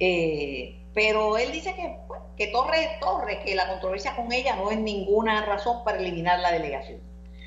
Eh, 0.00 0.78
pero 0.94 1.38
él 1.38 1.52
dice 1.52 1.74
que, 1.74 1.96
que 2.36 2.52
Torres 2.52 2.88
es 2.92 3.00
Torres, 3.00 3.38
que 3.44 3.54
la 3.54 3.68
controversia 3.68 4.16
con 4.16 4.32
ella 4.32 4.56
no 4.56 4.70
es 4.70 4.78
ninguna 4.78 5.44
razón 5.44 5.84
para 5.84 5.98
eliminar 5.98 6.40
la 6.40 6.52
delegación. 6.52 7.00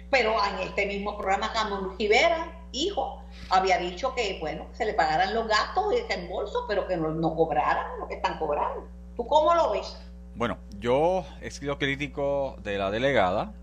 Pero 0.10 0.36
en 0.46 0.68
este 0.68 0.86
mismo 0.86 1.18
programa, 1.18 1.52
Ramón 1.54 1.96
Rivera, 1.98 2.62
hijo, 2.72 3.24
había 3.50 3.78
dicho 3.78 4.14
que, 4.14 4.38
bueno, 4.40 4.68
se 4.74 4.86
le 4.86 4.94
pagaran 4.94 5.34
los 5.34 5.48
gastos 5.48 5.94
y 5.94 6.08
reembolso, 6.08 6.66
pero 6.68 6.88
que 6.88 6.98
no, 6.98 7.36
cobraran 7.36 8.00
lo 8.00 8.08
que 8.08 8.16
están 8.16 8.38
cobrando. 8.38 8.88
¿Tú 9.16 9.26
cómo 9.26 9.54
lo 9.54 9.72
ves? 9.72 9.98
Bueno, 10.36 10.58
yo 10.80 11.26
he 11.42 11.52
sido 11.52 11.78
crítico 11.78 12.58
de 12.64 12.78
la 12.78 12.92
delegada, 12.92 13.54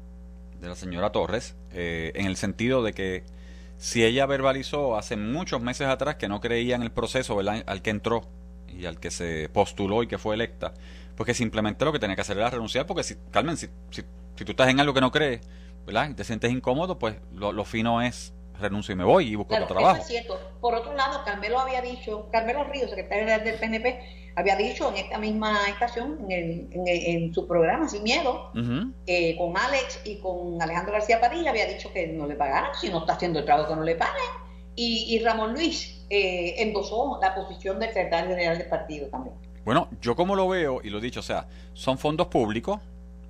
de 0.61 0.69
la 0.69 0.75
señora 0.75 1.13
Torres, 1.13 1.57
eh, 1.73 2.13
en 2.15 2.27
el 2.27 2.37
sentido 2.37 2.83
de 2.83 2.93
que 2.93 3.25
si 3.77 4.05
ella 4.05 4.27
verbalizó 4.27 4.97
hace 4.97 5.17
muchos 5.17 5.61
meses 5.61 5.87
atrás 5.87 6.17
que 6.17 6.29
no 6.29 6.41
creía 6.41 6.75
en 6.75 6.83
el 6.83 6.91
proceso 6.91 7.39
al 7.41 7.83
que 7.83 7.91
entró 7.91 8.25
y 8.79 8.87
al 8.87 9.01
que 9.01 9.11
se 9.11 9.49
postuló 9.49 10.03
y 10.03 10.07
que 10.07 10.19
fue 10.19 10.35
electa, 10.35 10.73
pues 11.17 11.27
que 11.27 11.35
simplemente 11.35 11.85
lo 11.85 11.93
que 11.93 11.99
tenía 11.99 12.15
que 12.15 12.23
hacer 12.23 12.39
era 12.39 12.49
renunciar, 12.49 12.87
porque 12.87 13.03
si, 13.03 13.17
Carmen, 13.31 13.57
si, 13.57 13.69
si, 13.91 14.03
tú 14.03 14.53
estás 14.53 14.69
en 14.69 14.79
algo 14.79 14.95
que 14.95 15.01
no 15.01 15.11
crees, 15.11 15.41
¿verdad? 15.85 16.11
Y 16.11 16.15
te 16.15 16.25
sientes 16.25 16.53
incómodo, 16.53 16.99
pues 16.99 17.17
lo, 17.33 17.53
lo 17.53 17.65
fino 17.65 18.01
es 18.01 18.33
renuncio 18.61 18.93
y 18.93 18.97
me 18.97 19.05
voy 19.05 19.29
y 19.29 19.35
busco 19.35 19.55
otro 19.55 19.67
trabajo. 19.67 19.97
Eso 19.97 20.03
es 20.03 20.09
cierto. 20.09 20.41
Por 20.61 20.75
otro 20.75 20.95
lado, 20.95 21.25
Carmelo 21.25 21.59
había 21.59 21.81
dicho, 21.81 22.29
Carmelo 22.31 22.65
Ríos, 22.65 22.91
secretario 22.91 23.27
del 23.45 23.55
PNP, 23.59 24.01
había 24.37 24.55
dicho 24.55 24.89
en 24.91 24.97
esta 24.97 25.19
misma 25.19 25.59
estación, 25.69 26.27
en, 26.29 27.35
su 27.35 27.49
programa 27.49 27.89
Sin 27.89 28.05
Miedo, 28.05 28.53
eh, 29.07 29.37
con 29.37 29.57
Alex 29.57 30.03
y 30.05 30.19
con 30.19 30.63
Alejandro 30.63 30.93
García 30.93 31.21
Padilla, 31.21 31.51
había 31.51 31.67
dicho 31.67 31.93
que 31.93 32.07
no 32.07 32.27
le 32.27 32.37
pagaran, 32.37 32.71
si 32.81 32.89
no 32.89 32.99
está 33.01 33.15
haciendo 33.15 33.41
el 33.41 33.45
trabajo 33.45 33.71
que 33.71 33.77
no 33.77 33.83
le 33.83 33.97
paguen. 33.97 34.49
Y, 34.77 35.19
Ramón 35.25 35.55
Luis 35.55 35.98
eh, 36.11 36.55
endosó 36.59 37.19
la 37.21 37.35
posición 37.35 37.79
del 37.79 37.89
secretario 37.89 38.31
general 38.31 38.59
del 38.59 38.69
partido 38.69 39.09
también. 39.09 39.35
Bueno, 39.65 39.89
yo 40.01 40.17
como 40.17 40.35
lo 40.35 40.49
veo, 40.49 40.81
y 40.83 40.91
lo 40.91 40.99
he 40.99 41.01
dicho, 41.03 41.21
o 41.21 41.23
sea, 41.23 41.47
son 41.75 41.99
fondos 41.99 42.29
públicos, 42.29 42.81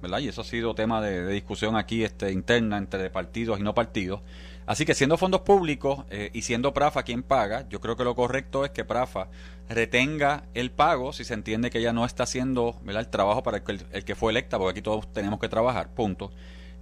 ¿verdad? 0.01 0.21
Y 0.21 0.29
eso 0.29 0.43
ha 0.43 0.45
sido 0.45 0.75
tema 0.75 1.01
de, 1.01 1.27
discusión 1.29 1.77
aquí 1.77 2.05
este, 2.05 2.31
interna 2.31 2.79
entre 2.79 3.11
partidos 3.11 3.59
y 3.59 3.63
no 3.63 3.75
partidos. 3.75 4.21
Así 4.67 4.85
que 4.85 4.95
siendo 4.95 5.17
fondos 5.17 5.41
públicos 5.41 6.05
eh, 6.11 6.31
y 6.35 6.43
siendo 6.43 6.75
Prafa 6.75 7.03
quien 7.03 7.23
paga, 7.23 7.67
yo 7.71 7.81
creo 7.81 7.97
que 7.97 8.05
lo 8.05 8.15
correcto 8.15 8.65
es 8.65 8.71
que 8.71 8.85
Prafa 8.85 9.29
retenga 9.69 10.45
el 10.55 10.71
pago 10.71 11.13
si 11.13 11.25
se 11.25 11.35
entiende 11.35 11.71
que 11.71 11.79
ella 11.79 11.93
no 11.93 12.05
está 12.05 12.25
haciendo 12.25 12.77
¿verdad? 12.83 13.03
el 13.03 13.09
trabajo 13.09 13.43
para 13.43 13.63
el 13.93 14.05
que, 14.05 14.15
fue 14.15 14.31
electa, 14.31 14.59
porque 14.59 14.73
aquí 14.73 14.83
todos 14.83 15.13
tenemos 15.13 15.41
que 15.41 15.49
trabajar, 15.49 15.89
punto. 15.95 16.31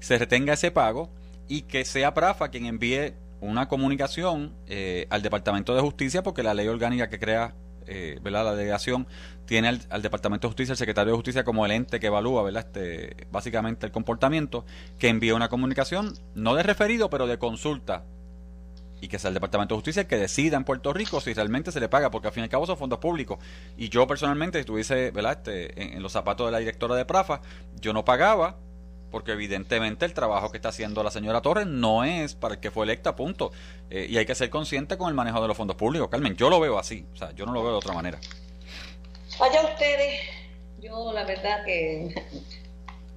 Se 0.00 0.18
retenga 0.18 0.54
ese 0.54 0.70
pago 0.70 1.10
y 1.48 1.62
que 1.62 1.84
sea 1.84 2.12
Prafa 2.12 2.48
quien 2.48 2.66
envíe 2.66 3.14
una 3.46 3.68
comunicación 3.68 4.54
eh, 4.66 5.06
al 5.10 5.22
Departamento 5.22 5.74
de 5.74 5.80
Justicia, 5.80 6.22
porque 6.22 6.42
la 6.42 6.54
ley 6.54 6.68
orgánica 6.68 7.08
que 7.08 7.18
crea 7.18 7.54
eh, 7.86 8.18
¿verdad? 8.20 8.44
la 8.44 8.54
delegación 8.56 9.06
tiene 9.44 9.68
al, 9.68 10.02
Departamento 10.02 10.48
de 10.48 10.50
Justicia, 10.50 10.72
el 10.72 10.78
secretario 10.78 11.12
de 11.12 11.16
Justicia 11.16 11.44
como 11.44 11.64
el 11.64 11.72
ente 11.72 12.00
que 12.00 12.08
evalúa 12.08 12.42
¿verdad? 12.42 12.66
Este, 12.66 13.28
básicamente 13.30 13.86
el 13.86 13.92
comportamiento, 13.92 14.64
que 14.98 15.08
envíe 15.08 15.30
una 15.30 15.48
comunicación, 15.48 16.14
no 16.34 16.54
de 16.54 16.64
referido, 16.64 17.10
pero 17.10 17.26
de 17.26 17.38
consulta 17.38 18.04
y 19.00 19.08
que 19.08 19.18
sea 19.18 19.28
el 19.28 19.34
Departamento 19.34 19.74
de 19.74 19.78
Justicia 19.78 20.02
el 20.02 20.08
que 20.08 20.16
decida 20.16 20.56
en 20.56 20.64
Puerto 20.64 20.92
Rico 20.92 21.20
si 21.20 21.32
realmente 21.32 21.70
se 21.70 21.80
le 21.80 21.88
paga, 21.88 22.10
porque 22.10 22.28
al 22.28 22.34
fin 22.34 22.42
y 22.42 22.44
al 22.44 22.50
cabo 22.50 22.66
son 22.66 22.76
fondos 22.76 22.98
públicos. 22.98 23.38
Y 23.76 23.88
yo 23.88 24.06
personalmente, 24.06 24.58
si 24.58 24.60
estuviese 24.60 25.10
¿verdad? 25.10 25.38
Este, 25.38 25.94
en, 25.96 26.02
los 26.02 26.12
zapatos 26.12 26.46
de 26.46 26.52
la 26.52 26.58
directora 26.58 26.94
de 26.94 27.04
Prafa, 27.04 27.40
yo 27.80 27.92
no 27.92 28.04
pagaba, 28.04 28.56
porque 29.10 29.32
evidentemente 29.32 30.04
el 30.04 30.14
trabajo 30.14 30.50
que 30.50 30.58
está 30.58 30.70
haciendo 30.70 31.02
la 31.02 31.10
señora 31.10 31.40
Torres 31.40 31.66
no 31.66 32.04
es 32.04 32.34
para 32.34 32.54
el 32.54 32.60
que 32.60 32.70
fue 32.70 32.84
electa, 32.84 33.16
punto. 33.16 33.52
Eh, 33.90 34.06
y 34.08 34.18
hay 34.18 34.26
que 34.26 34.34
ser 34.34 34.50
consciente 34.50 34.96
con 34.98 35.08
el 35.08 35.14
manejo 35.14 35.40
de 35.40 35.48
los 35.48 35.56
fondos 35.56 35.76
públicos, 35.76 36.08
Carmen. 36.08 36.36
Yo 36.36 36.50
lo 36.50 36.60
veo 36.60 36.78
así, 36.78 37.06
o 37.12 37.16
sea, 37.16 37.32
yo 37.32 37.46
no 37.46 37.52
lo 37.52 37.62
veo 37.62 37.72
de 37.72 37.78
otra 37.78 37.94
manera. 37.94 38.18
Vaya 39.38 39.62
ustedes, 39.62 40.20
yo 40.80 41.12
la 41.12 41.24
verdad 41.24 41.64
que 41.64 42.14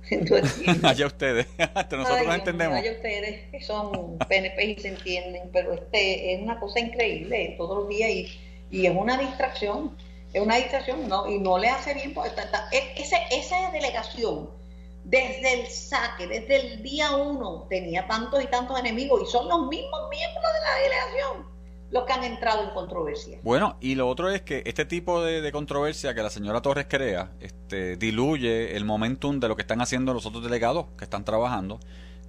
allá 0.83 1.07
ustedes, 1.07 1.47
nosotros 1.91 2.25
no 2.25 2.33
entendemos. 2.33 2.77
Allá 2.77 2.91
ustedes, 2.91 3.49
que 3.51 3.61
son 3.61 4.17
PNP 4.17 4.65
y 4.65 4.79
se 4.79 4.89
entienden, 4.89 5.49
pero 5.53 5.73
este 5.73 6.33
es 6.33 6.41
una 6.41 6.59
cosa 6.59 6.79
increíble 6.79 7.55
todos 7.57 7.79
los 7.79 7.89
días 7.89 8.09
y, 8.09 8.39
y 8.71 8.85
es 8.85 8.95
una 8.95 9.17
distracción, 9.17 9.95
es 10.33 10.41
una 10.41 10.57
distracción 10.57 11.07
no 11.07 11.29
y 11.29 11.39
no 11.39 11.57
le 11.57 11.69
hace 11.69 11.93
bien, 11.93 12.13
porque 12.13 12.31
ese, 12.95 13.17
esa 13.31 13.71
delegación 13.71 14.58
desde 15.09 15.61
el 15.61 15.67
saque, 15.67 16.27
desde 16.27 16.73
el 16.73 16.83
día 16.83 17.15
uno, 17.15 17.65
tenía 17.69 18.07
tantos 18.07 18.43
y 18.43 18.47
tantos 18.47 18.79
enemigos 18.79 19.21
y 19.23 19.31
son 19.31 19.47
los 19.47 19.67
mismos 19.67 20.01
miembros 20.09 20.43
de 20.53 20.59
la 20.59 20.75
delegación 20.83 21.59
los 21.91 22.03
que 22.03 22.13
han 22.13 22.23
entrado 22.23 22.63
en 22.63 22.69
controversia. 22.69 23.39
Bueno, 23.41 23.77
y 23.79 23.95
lo 23.95 24.07
otro 24.07 24.29
es 24.29 24.41
que 24.41 24.61
este 24.65 24.85
tipo 24.85 25.23
de, 25.23 25.51
controversia 25.51 26.13
que 26.13 26.21
la 26.21 26.29
señora 26.29 26.61
Torres 26.61 26.85
crea 26.87 27.31
este, 27.39 27.97
diluye 27.97 28.75
el 28.77 28.85
momentum 28.85 29.39
de 29.39 29.47
lo 29.47 29.55
que 29.55 29.63
están 29.63 29.81
haciendo 29.81 30.13
los 30.13 30.27
otros 30.27 30.43
delegados 30.43 30.85
que 30.97 31.05
están 31.05 31.25
trabajando. 31.25 31.79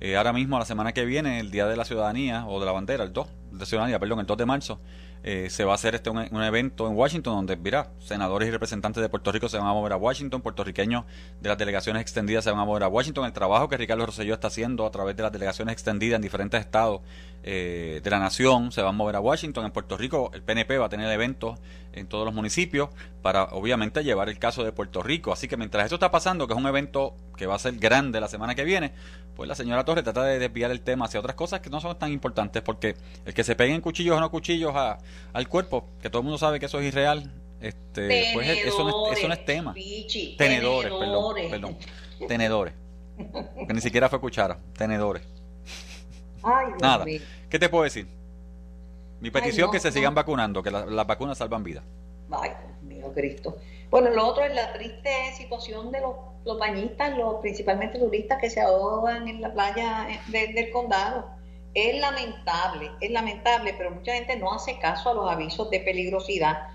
Eh, 0.00 0.16
ahora 0.16 0.32
mismo, 0.32 0.58
la 0.58 0.64
semana 0.64 0.94
que 0.94 1.04
viene, 1.04 1.40
el 1.40 1.50
Día 1.50 1.66
de 1.66 1.76
la 1.76 1.84
Ciudadanía 1.84 2.46
o 2.46 2.58
de 2.58 2.64
la 2.64 2.72
Bandera, 2.72 3.04
el 3.04 3.12
2 3.12 3.28
de 3.52 3.66
Ciudadanía, 3.66 3.98
perdón, 3.98 4.20
el 4.20 4.26
2 4.26 4.38
de 4.38 4.46
marzo, 4.46 4.80
eh, 5.22 5.48
se 5.50 5.64
va 5.64 5.72
a 5.72 5.74
hacer 5.74 5.94
este 5.94 6.08
un, 6.08 6.42
evento 6.42 6.88
en 6.88 6.96
Washington 6.96 7.34
donde, 7.34 7.56
mira, 7.56 7.90
senadores 7.98 8.48
y 8.48 8.50
representantes 8.50 9.02
de 9.02 9.08
Puerto 9.08 9.30
Rico 9.32 9.48
se 9.48 9.58
van 9.58 9.66
a 9.66 9.72
mover 9.72 9.92
a 9.92 9.96
Washington, 9.96 10.40
puertorriqueños 10.40 11.04
de 11.40 11.48
las 11.48 11.58
delegaciones 11.58 12.00
extendidas 12.02 12.44
se 12.44 12.50
van 12.50 12.60
a 12.60 12.64
mover 12.64 12.84
a 12.84 12.88
Washington. 12.88 13.26
El 13.26 13.32
trabajo 13.32 13.68
que 13.68 13.76
Ricardo 13.76 14.06
Rosselló 14.06 14.34
está 14.34 14.48
haciendo 14.48 14.86
a 14.86 14.90
través 14.90 15.16
de 15.16 15.22
las 15.22 15.32
delegaciones 15.32 15.72
extendidas 15.72 16.16
en 16.16 16.22
diferentes 16.22 16.60
estados 16.60 17.02
eh, 17.42 18.00
de 18.02 18.10
la 18.10 18.18
nación 18.18 18.70
se 18.70 18.82
van 18.82 18.94
a 18.94 18.96
mover 18.96 19.16
a 19.16 19.20
Washington. 19.20 19.64
En 19.64 19.72
Puerto 19.72 19.96
Rico, 19.96 20.30
el 20.34 20.42
PNP 20.42 20.78
va 20.78 20.86
a 20.86 20.88
tener 20.88 21.10
eventos 21.10 21.58
en 21.92 22.06
todos 22.06 22.24
los 22.24 22.34
municipios 22.34 22.90
para, 23.22 23.44
obviamente, 23.44 24.04
llevar 24.04 24.28
el 24.28 24.38
caso 24.38 24.62
de 24.62 24.72
Puerto 24.72 25.02
Rico. 25.02 25.32
Así 25.32 25.48
que 25.48 25.56
mientras 25.56 25.84
esto 25.84 25.96
está 25.96 26.10
pasando, 26.10 26.46
que 26.46 26.52
es 26.52 26.58
un 26.58 26.66
evento 26.66 27.16
que 27.36 27.46
va 27.46 27.54
a 27.54 27.58
ser 27.58 27.76
grande 27.76 28.20
la 28.20 28.28
semana 28.28 28.54
que 28.54 28.64
viene, 28.64 28.92
pues 29.34 29.48
la 29.48 29.54
señora 29.54 29.84
Torres 29.84 30.04
trata 30.04 30.24
de 30.24 30.38
desviar 30.38 30.70
el 30.70 30.82
tema 30.82 31.06
hacia 31.06 31.20
otras 31.20 31.34
cosas 31.34 31.60
que 31.60 31.70
no 31.70 31.80
son 31.80 31.98
tan 31.98 32.12
importantes, 32.12 32.62
porque 32.62 32.96
el 33.24 33.34
que 33.34 33.44
se 33.44 33.56
peguen 33.56 33.80
cuchillos 33.80 34.16
o 34.16 34.20
no 34.20 34.30
cuchillos 34.30 34.72
a, 34.74 34.98
al 35.32 35.48
cuerpo, 35.48 35.88
que 36.02 36.10
todo 36.10 36.20
el 36.20 36.24
mundo 36.24 36.38
sabe 36.38 36.60
que 36.60 36.66
eso 36.66 36.78
es 36.78 36.86
irreal, 36.86 37.32
este, 37.60 38.30
pues 38.34 38.48
eso 38.48 38.84
no, 38.84 39.12
es, 39.12 39.18
eso 39.18 39.28
no 39.28 39.34
es 39.34 39.44
tema. 39.44 39.74
tenedores, 40.36 40.92
perdón, 40.92 41.34
perdón. 41.50 41.76
Tenedores. 42.28 42.74
Que 43.66 43.74
ni 43.74 43.80
siquiera 43.80 44.08
fue 44.08 44.20
cuchara, 44.20 44.58
tenedores. 44.76 45.22
Nada. 46.80 47.04
¿Qué 47.48 47.58
te 47.58 47.68
puedo 47.68 47.84
decir? 47.84 48.06
Mi 49.20 49.30
petición 49.30 49.68
es 49.68 49.72
que 49.72 49.80
se 49.80 49.92
sigan 49.92 50.14
vacunando, 50.14 50.62
que 50.62 50.70
las 50.70 51.06
vacunas 51.06 51.38
salvan 51.38 51.62
vidas. 51.62 51.84
Ay, 52.30 52.50
mío 52.82 53.12
Cristo. 53.14 53.56
Bueno, 53.90 54.10
lo 54.10 54.26
otro 54.26 54.44
es 54.44 54.54
la 54.54 54.72
triste 54.72 55.10
situación 55.36 55.90
de 55.90 56.00
los, 56.00 56.14
los 56.44 56.58
bañistas, 56.58 57.16
los 57.18 57.36
principalmente 57.40 57.98
turistas 57.98 58.38
que 58.40 58.48
se 58.48 58.60
ahogan 58.60 59.28
en 59.28 59.40
la 59.40 59.52
playa 59.52 60.08
del 60.28 60.70
condado 60.70 61.40
es 61.74 62.00
lamentable, 62.00 62.90
es 63.00 63.10
lamentable, 63.10 63.74
pero 63.76 63.90
mucha 63.90 64.14
gente 64.14 64.36
no 64.36 64.52
hace 64.52 64.78
caso 64.78 65.10
a 65.10 65.14
los 65.14 65.30
avisos 65.30 65.70
de 65.70 65.80
peligrosidad. 65.80 66.68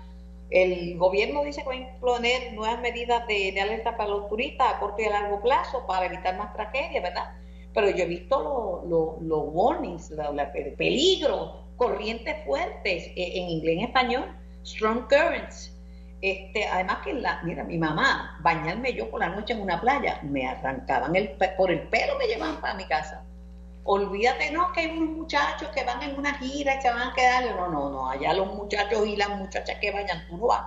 El 0.48 0.96
gobierno 0.96 1.44
dice 1.44 1.62
que 1.62 1.68
va 1.68 1.74
a 1.74 1.76
imponer 1.76 2.52
nuevas 2.54 2.80
medidas 2.80 3.26
de, 3.26 3.60
alerta 3.60 3.96
para 3.96 4.10
los 4.10 4.28
turistas 4.28 4.74
a 4.74 4.78
corto 4.78 5.02
y 5.02 5.04
a 5.04 5.10
largo 5.10 5.42
plazo 5.42 5.86
para 5.86 6.06
evitar 6.06 6.36
más 6.38 6.52
tragedias, 6.54 7.02
¿verdad? 7.02 7.34
Pero 7.76 7.90
yo 7.90 8.02
he 8.02 8.08
visto 8.08 8.84
los 8.88 9.44
warnings, 9.52 10.10
el 10.10 10.72
peligro, 10.72 11.66
corrientes 11.76 12.34
fuertes, 12.44 13.06
e, 13.14 13.38
en 13.38 13.48
inglés 13.50 13.76
y 13.76 13.78
en 13.78 13.84
español, 13.84 14.24
strong 14.64 15.06
currents. 15.08 15.72
Este, 16.20 16.66
además 16.66 16.98
que 17.04 17.14
la, 17.14 17.40
mira, 17.44 17.62
mi 17.62 17.78
mamá, 17.78 18.40
bañarme 18.42 18.92
yo 18.94 19.08
por 19.08 19.20
la 19.20 19.28
noche 19.28 19.52
en 19.52 19.60
una 19.60 19.80
playa, 19.80 20.18
me 20.24 20.48
arrancaban 20.48 21.14
el, 21.14 21.30
por 21.56 21.70
el 21.70 21.82
pelo, 21.88 22.18
me 22.18 22.26
llevaban 22.26 22.60
para 22.60 22.74
mi 22.74 22.84
casa 22.86 23.22
olvídate, 23.86 24.50
no, 24.50 24.72
que 24.72 24.80
hay 24.80 24.98
unos 24.98 25.16
muchachos 25.16 25.68
que 25.68 25.84
van 25.84 26.02
en 26.02 26.18
una 26.18 26.34
gira 26.34 26.76
y 26.76 26.82
se 26.82 26.90
van 26.90 27.08
a 27.08 27.14
quedar. 27.14 27.54
No, 27.56 27.68
no, 27.68 27.90
no, 27.90 28.10
allá 28.10 28.34
los 28.34 28.52
muchachos 28.54 29.06
y 29.06 29.16
las 29.16 29.30
muchachas 29.30 29.78
que 29.80 29.92
vayan, 29.92 30.26
tú 30.28 30.36
no 30.36 30.48
vas, 30.48 30.62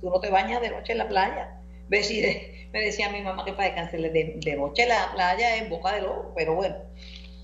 tú 0.00 0.08
no 0.08 0.20
te 0.20 0.30
bañas 0.30 0.60
de 0.60 0.70
noche 0.70 0.92
en 0.92 0.98
la 0.98 1.08
playa. 1.08 1.59
Me 1.90 2.80
decía 2.80 3.10
mi 3.10 3.20
mamá 3.20 3.44
que 3.44 3.52
para 3.52 3.64
descansar 3.64 4.00
de, 4.00 4.34
de 4.36 4.56
noche 4.56 4.86
la 4.86 5.10
playa 5.12 5.56
es 5.56 5.68
boca 5.68 5.94
de 5.94 6.02
lobo, 6.02 6.32
pero 6.36 6.54
bueno. 6.54 6.76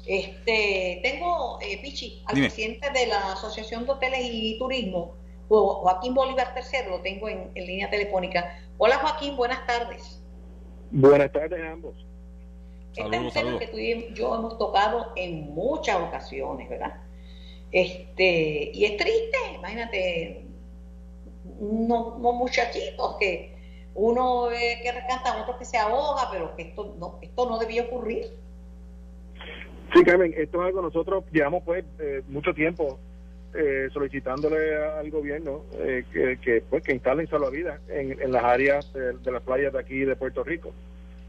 Este, 0.06 1.00
tengo, 1.02 1.58
eh, 1.60 1.80
Pichi, 1.82 2.22
al 2.26 2.36
presidente 2.36 2.88
de 2.90 3.06
la 3.08 3.32
Asociación 3.32 3.86
de 3.86 3.92
Hoteles 3.92 4.20
y 4.22 4.56
Turismo, 4.56 5.16
Joaquín 5.48 6.14
Bolívar 6.14 6.54
III, 6.56 6.90
lo 6.90 7.00
tengo 7.02 7.28
en, 7.28 7.50
en 7.54 7.66
línea 7.66 7.90
telefónica. 7.90 8.56
Hola 8.78 8.98
Joaquín, 8.98 9.36
buenas 9.36 9.66
tardes. 9.66 10.22
Buenas 10.92 11.32
tardes 11.32 11.60
a 11.60 11.72
ambos. 11.72 12.06
Este 12.94 13.16
es 13.16 13.22
un 13.22 13.30
tema 13.30 13.58
que 13.58 13.66
tú 13.66 13.78
y 13.78 14.14
yo 14.14 14.34
hemos 14.34 14.58
tocado 14.58 15.12
en 15.16 15.54
muchas 15.54 15.96
ocasiones, 15.96 16.68
¿verdad? 16.68 16.94
Este, 17.72 18.70
y 18.72 18.84
es 18.84 18.96
triste, 18.96 19.38
imagínate, 19.56 20.46
unos, 21.58 22.18
muchachitos 22.18 23.16
que 23.18 23.55
uno 23.96 24.46
ve 24.46 24.78
que 24.82 24.92
rescatan, 24.92 25.40
otros 25.42 25.56
que 25.56 25.64
se 25.64 25.78
ahoga, 25.78 26.28
pero 26.30 26.54
que 26.54 26.62
esto 26.62 26.94
no, 26.98 27.18
esto 27.20 27.48
no 27.48 27.58
debía 27.58 27.82
ocurrir. 27.82 28.26
Sí, 29.92 30.04
Carmen, 30.04 30.34
esto 30.36 30.60
es 30.60 30.66
algo 30.66 30.82
nosotros 30.82 31.24
llevamos 31.32 31.62
pues 31.64 31.84
eh, 31.98 32.22
mucho 32.28 32.52
tiempo 32.54 32.98
eh, 33.54 33.88
solicitándole 33.92 34.76
al 34.76 35.10
gobierno 35.10 35.62
eh, 35.78 36.04
que, 36.12 36.38
que, 36.38 36.62
pues, 36.68 36.82
que 36.82 36.92
instalen 36.92 37.26
salvavidas 37.28 37.80
en, 37.88 38.30
las 38.30 38.44
áreas 38.44 38.92
de 38.92 39.32
las 39.32 39.42
playas 39.42 39.72
de 39.72 39.78
aquí 39.78 40.00
de 40.00 40.16
Puerto 40.16 40.44
Rico. 40.44 40.72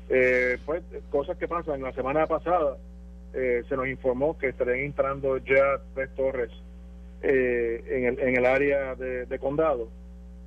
Eh, 0.09 0.57
pues 0.65 0.83
cosas 1.09 1.38
que 1.38 1.47
pasan. 1.47 1.81
La 1.81 1.93
semana 1.93 2.25
pasada 2.27 2.77
eh, 3.33 3.63
se 3.67 3.75
nos 3.75 3.88
informó 3.88 4.38
que 4.38 4.50
estarían 4.50 4.79
entrando 4.79 5.38
ya 5.38 5.81
tres 5.93 6.09
torres 6.15 6.50
eh, 7.21 7.83
en, 7.89 8.05
el, 8.05 8.19
en 8.19 8.38
el 8.38 8.45
área 8.45 8.95
de, 8.95 9.39
condado 9.39 9.89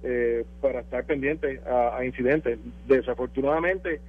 eh, 0.02 0.45
para 0.61 0.80
estar 0.80 1.04
pendientes 1.04 1.61
a, 1.66 2.04
incidentes. 2.04 2.59
Desafortunadamente, 2.87 4.00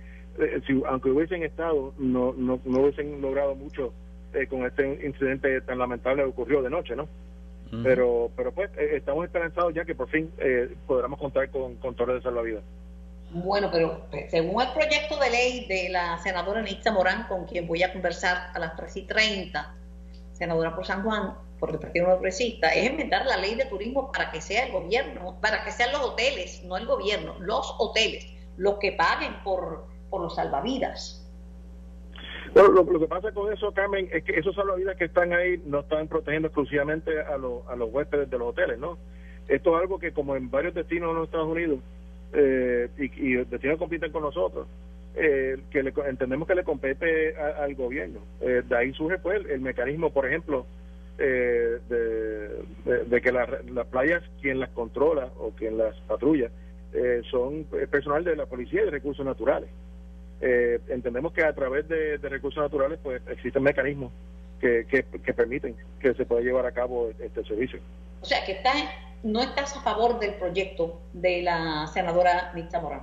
si, 0.65 0.81
aunque 0.87 1.09
hubiesen 1.09 1.43
estado, 1.43 1.93
no, 1.97 2.33
no, 2.33 2.59
no 2.63 2.79
hubiesen 2.79 3.21
logrado 3.21 3.55
mucho 3.55 3.93
con 4.49 4.65
este 4.65 5.05
incidente 5.05 5.59
tan 5.61 5.77
lamentable 5.77 6.23
que 6.23 6.29
ocurrió 6.29 6.61
de 6.61 6.69
noche, 6.69 6.95
¿no? 6.95 7.07
Pero, 7.83 8.29
pero 8.35 8.51
pues 8.51 8.69
estamos 8.77 9.23
esperanzados 9.25 9.73
ya 9.73 9.85
que 9.85 9.95
por 9.95 10.09
fin 10.09 10.29
podremos 10.87 11.17
contar 11.17 11.49
con, 11.49 11.75
con 11.75 11.95
torres 11.95 12.17
de 12.17 12.21
salvavidas. 12.21 12.63
Bueno, 13.33 13.69
pero 13.71 14.07
pues, 14.11 14.29
según 14.29 14.61
el 14.61 14.73
proyecto 14.73 15.17
de 15.17 15.29
ley 15.29 15.65
de 15.67 15.89
la 15.89 16.17
senadora 16.17 16.61
Nitza 16.61 16.91
Morán, 16.91 17.27
con 17.27 17.45
quien 17.45 17.65
voy 17.65 17.81
a 17.81 17.93
conversar 17.93 18.49
a 18.53 18.59
las 18.59 18.75
3 18.75 18.97
y 18.97 19.01
30, 19.03 19.73
senadora 20.33 20.75
por 20.75 20.85
San 20.85 21.03
Juan, 21.03 21.33
por 21.61 21.69
el 21.71 21.79
Partido 21.79 22.07
Progresista, 22.07 22.69
es 22.69 22.89
enmendar 22.89 23.25
la 23.25 23.37
ley 23.37 23.55
de 23.55 23.65
turismo 23.65 24.11
para 24.11 24.31
que 24.31 24.41
sea 24.41 24.65
el 24.65 24.73
gobierno, 24.73 25.37
para 25.41 25.63
que 25.63 25.71
sean 25.71 25.93
los 25.93 26.01
hoteles, 26.01 26.63
no 26.65 26.75
el 26.75 26.85
gobierno, 26.85 27.35
los 27.39 27.73
hoteles, 27.79 28.25
los 28.57 28.79
que 28.79 28.91
paguen 28.91 29.31
por, 29.43 29.85
por 30.09 30.21
los 30.21 30.35
salvavidas. 30.35 31.23
lo, 32.55 32.99
que 32.99 33.07
pasa 33.07 33.31
con 33.31 33.53
eso, 33.53 33.71
Carmen, 33.71 34.09
es 34.11 34.23
que 34.23 34.37
esos 34.37 34.55
salvavidas 34.55 34.97
que 34.97 35.05
están 35.05 35.31
ahí 35.31 35.61
no 35.65 35.81
están 35.81 36.07
protegiendo 36.07 36.47
exclusivamente 36.47 37.21
a, 37.21 37.35
a 37.35 37.37
los 37.37 37.93
huéspedes 37.93 38.29
de 38.29 38.37
los 38.37 38.49
hoteles, 38.49 38.79
¿no? 38.79 38.97
Esto 39.47 39.75
es 39.75 39.81
algo 39.81 39.99
que 39.99 40.11
como 40.11 40.35
en 40.35 40.49
varios 40.49 40.73
destinos 40.73 41.09
de 41.09 41.13
los 41.13 41.25
Estados 41.25 41.47
Unidos 41.47 41.79
eh, 42.33 42.89
y, 42.97 43.33
y 43.33 43.45
destinos 43.45 43.77
compiten 43.77 44.11
con 44.11 44.23
nosotros, 44.23 44.67
eh, 45.13 45.57
que 45.69 45.83
le, 45.83 45.93
entendemos 46.07 46.47
que 46.47 46.55
le 46.55 46.63
compete 46.63 47.35
al 47.35 47.75
gobierno. 47.75 48.19
Eh, 48.39 48.63
de 48.67 48.77
ahí 48.77 48.93
surge 48.93 49.17
pues 49.17 49.45
el, 49.49 49.59
mecanismo, 49.59 50.11
por 50.11 50.25
ejemplo, 50.25 50.65
eh, 51.21 51.79
de, 51.89 53.21
que 53.21 53.31
las 53.31 53.87
playas, 53.87 54.23
quien 54.41 54.59
las 54.59 54.69
controla 54.69 55.29
o 55.37 55.51
quien 55.51 55.77
las 55.77 55.95
patrulla, 56.01 56.49
son 57.29 57.65
personal 57.89 58.23
de 58.23 58.35
la 58.35 58.45
policía 58.47 58.81
y 58.81 58.85
de 58.85 58.91
recursos 58.91 59.25
naturales. 59.25 59.69
entendemos 60.41 61.31
que 61.31 61.43
a 61.43 61.53
través 61.53 61.87
de, 61.87 62.17
recursos 62.17 62.61
naturales 62.61 62.99
pues 63.01 63.21
existen 63.29 63.63
mecanismos 63.63 64.11
que, 64.59 64.85
que, 64.85 65.33
permiten 65.33 65.75
que 65.99 66.13
se 66.13 66.25
pueda 66.25 66.41
llevar 66.41 66.65
a 66.65 66.71
cabo 66.71 67.09
este 67.19 67.43
servicio. 67.45 67.79
O 68.21 68.25
sea, 68.25 68.43
que 68.45 68.53
está, 68.53 68.73
no 69.23 69.41
estás 69.41 69.75
a 69.77 69.81
favor 69.81 70.19
del 70.19 70.35
proyecto 70.35 70.99
de 71.13 71.41
la 71.43 71.87
senadora 71.87 72.51
Nita 72.53 72.79
Morán. 72.79 73.01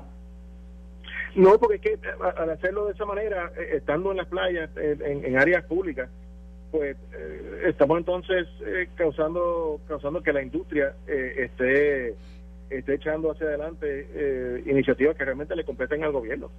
No, 1.34 1.58
porque 1.58 1.76
es 1.76 1.80
que 1.82 2.10
al 2.37 2.50
hacerlo 2.50 2.87
de 2.87 2.92
esa 2.92 3.04
manera, 3.04 3.52
eh, 3.56 3.76
estando 3.76 4.10
en 4.10 4.16
las 4.16 4.26
playas, 4.26 4.70
en, 4.76 5.38
áreas 5.38 5.64
públicas, 5.64 6.08
pues 6.70 6.96
eh, 7.12 7.62
estamos 7.66 7.98
entonces 7.98 8.46
eh, 8.64 8.88
causando 8.94 9.80
causando 9.87 10.22
que 10.22 10.32
la 10.32 10.42
industria 10.42 10.94
esté 11.06 12.14
esté 12.70 12.94
echando 12.94 13.30
hacia 13.30 13.46
adelante 13.46 14.62
iniciativas 14.66 15.16
que 15.16 15.25
realmente 15.25 15.56
le 15.56 15.64
competen 15.64 16.04
al 16.04 16.12
gobierno. 16.12 16.50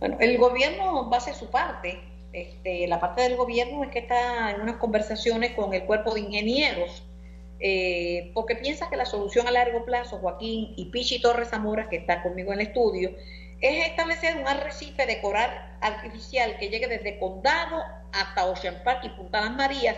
Bueno, 0.00 0.16
el 0.20 0.36
gobierno 0.38 1.08
va 1.08 1.16
a 1.16 1.18
hacer 1.18 1.34
su 1.34 1.50
parte. 1.50 2.00
Este, 2.32 2.88
la 2.88 2.98
parte 2.98 3.22
del 3.22 3.36
gobierno 3.36 3.84
es 3.84 3.90
que 3.90 4.00
está 4.00 4.50
en 4.50 4.60
unas 4.60 4.76
conversaciones 4.76 5.52
con 5.52 5.72
el 5.72 5.84
cuerpo 5.84 6.14
de 6.14 6.20
ingenieros 6.20 7.04
eh, 7.60 8.30
porque 8.34 8.56
piensa 8.56 8.90
que 8.90 8.96
la 8.96 9.06
solución 9.06 9.46
a 9.46 9.50
largo 9.50 9.84
plazo, 9.84 10.18
Joaquín 10.18 10.74
y 10.76 10.86
Pichi 10.86 11.20
Torres 11.20 11.48
Zamora, 11.48 11.88
que 11.88 11.96
está 11.96 12.22
conmigo 12.22 12.52
en 12.52 12.60
el 12.60 12.66
estudio, 12.66 13.12
es 13.64 13.88
establecer 13.88 14.36
un 14.36 14.46
arrecife 14.46 15.06
de 15.06 15.20
coral 15.20 15.50
artificial 15.80 16.56
que 16.58 16.68
llegue 16.68 16.86
desde 16.86 17.18
Condado 17.18 17.82
hasta 18.12 18.46
Ocean 18.46 18.76
Park 18.84 19.00
y 19.04 19.08
Punta 19.10 19.40
Las 19.40 19.56
Marías, 19.56 19.96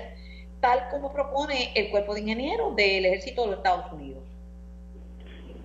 tal 0.60 0.88
como 0.90 1.12
propone 1.12 1.72
el 1.74 1.90
cuerpo 1.90 2.14
de 2.14 2.20
ingenieros 2.20 2.76
del 2.76 3.06
ejército 3.06 3.42
de 3.42 3.48
los 3.48 3.56
Estados 3.58 3.92
Unidos. 3.92 4.22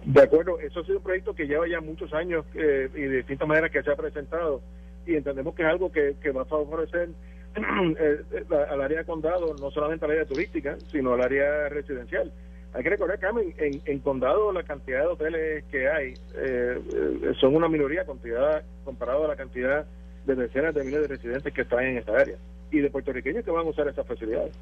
De 0.04 0.22
acuerdo, 0.22 0.60
eso 0.60 0.80
ha 0.80 0.86
sido 0.86 0.98
un 0.98 1.04
proyecto 1.04 1.36
que 1.36 1.46
lleva 1.46 1.68
ya 1.68 1.80
muchos 1.80 2.12
años 2.14 2.44
eh, 2.56 2.90
y 2.96 3.02
de 3.02 3.18
distintas 3.18 3.48
maneras 3.48 3.70
que 3.70 3.84
se 3.84 3.92
ha 3.92 3.96
presentado 3.96 4.62
y 5.06 5.16
entendemos 5.16 5.54
que 5.54 5.62
es 5.62 5.70
algo 5.70 5.92
que, 5.92 6.16
que 6.22 6.32
va 6.32 6.42
a 6.42 6.46
favorecer 6.46 7.10
Eh, 7.56 8.22
eh, 8.32 8.46
al 8.70 8.82
área 8.82 9.00
de 9.00 9.06
condado, 9.06 9.54
no 9.60 9.72
solamente 9.72 10.06
al 10.06 10.12
área 10.12 10.26
turística, 10.26 10.78
sino 10.90 11.14
al 11.14 11.22
área 11.22 11.68
residencial. 11.68 12.32
Hay 12.74 12.84
que 12.84 12.90
recordar 12.90 13.20
que 13.20 13.68
en, 13.68 13.82
en 13.86 14.00
condado 14.00 14.52
la 14.52 14.64
cantidad 14.64 15.02
de 15.02 15.08
hoteles 15.08 15.64
que 15.66 15.90
hay 15.90 16.14
eh, 16.36 16.80
son 17.40 17.56
una 17.56 17.68
minoría 17.68 18.06
comparado 18.06 19.26
a 19.26 19.28
la 19.28 19.36
cantidad 19.36 19.86
de 20.26 20.36
decenas 20.36 20.74
de 20.74 20.84
miles 20.84 21.02
de 21.02 21.08
residentes 21.08 21.54
que 21.54 21.62
están 21.62 21.84
en 21.84 21.98
esta 21.98 22.14
área 22.14 22.38
y 22.72 22.80
de 22.80 22.90
puertorriqueños 22.90 23.44
que 23.44 23.52
van 23.52 23.66
a 23.66 23.70
usar 23.70 23.88
esas 23.88 24.08
facilidades. 24.08 24.54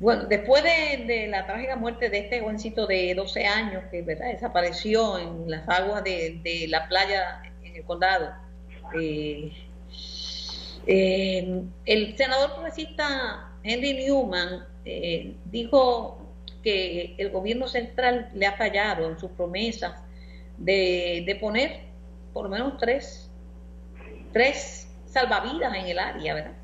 Bueno, 0.00 0.24
después 0.24 0.64
de, 0.64 1.28
la 1.28 1.46
trágica 1.46 1.76
muerte 1.76 2.10
de 2.10 2.18
este 2.18 2.40
jovencito 2.40 2.86
de 2.86 3.14
12 3.14 3.46
años 3.46 3.84
que 3.90 4.02
¿verdad? 4.02 4.32
desapareció 4.32 5.18
en 5.18 5.48
las 5.48 5.68
aguas 5.68 6.02
de, 6.02 6.40
de 6.42 6.66
la 6.68 6.88
playa 6.88 7.42
en 7.62 7.76
el 7.76 7.84
condado, 7.84 8.32
eh, 8.98 9.52
eh, 10.86 11.62
el 11.86 12.16
senador 12.16 12.52
progresista 12.52 13.52
Henry 13.62 13.94
Newman 13.94 14.66
eh, 14.84 15.34
dijo 15.46 16.23
que 16.64 17.14
el 17.18 17.30
gobierno 17.30 17.68
central 17.68 18.30
le 18.34 18.46
ha 18.46 18.56
fallado 18.56 19.08
en 19.08 19.18
sus 19.18 19.30
promesas 19.30 20.02
de, 20.58 21.36
poner 21.40 21.80
por 22.32 22.44
lo 22.44 22.50
menos 22.50 22.78
tres, 22.78 23.30
tres 24.32 24.88
salvavidas 25.06 25.76
en 25.76 25.86
el 25.86 25.98
área, 25.98 26.34
¿verdad? 26.34 26.56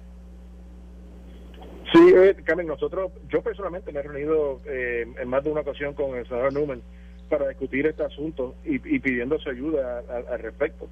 Sí, 1.93 2.13
eh, 2.17 2.35
Carmen, 2.45 2.67
nosotros, 2.67 3.13
yo 3.29 3.43
personalmente 3.43 3.93
me 3.93 4.01
he 4.01 4.03
reunido 4.03 4.61
eh, 4.65 5.07
en 5.21 5.29
más 5.29 5.45
de 5.45 5.51
una 5.51 5.61
ocasión 5.61 5.95
con 5.95 6.17
el 6.17 6.27
senador 6.27 6.53
Newman 6.53 6.83
para 7.29 7.49
discutir 7.49 7.87
este 7.87 8.03
asunto 8.03 8.57
y, 8.65 8.79
pidiendo 8.79 9.39
su 9.39 9.51
ayuda 9.51 10.03
al 10.09 10.39
respecto 10.41 10.89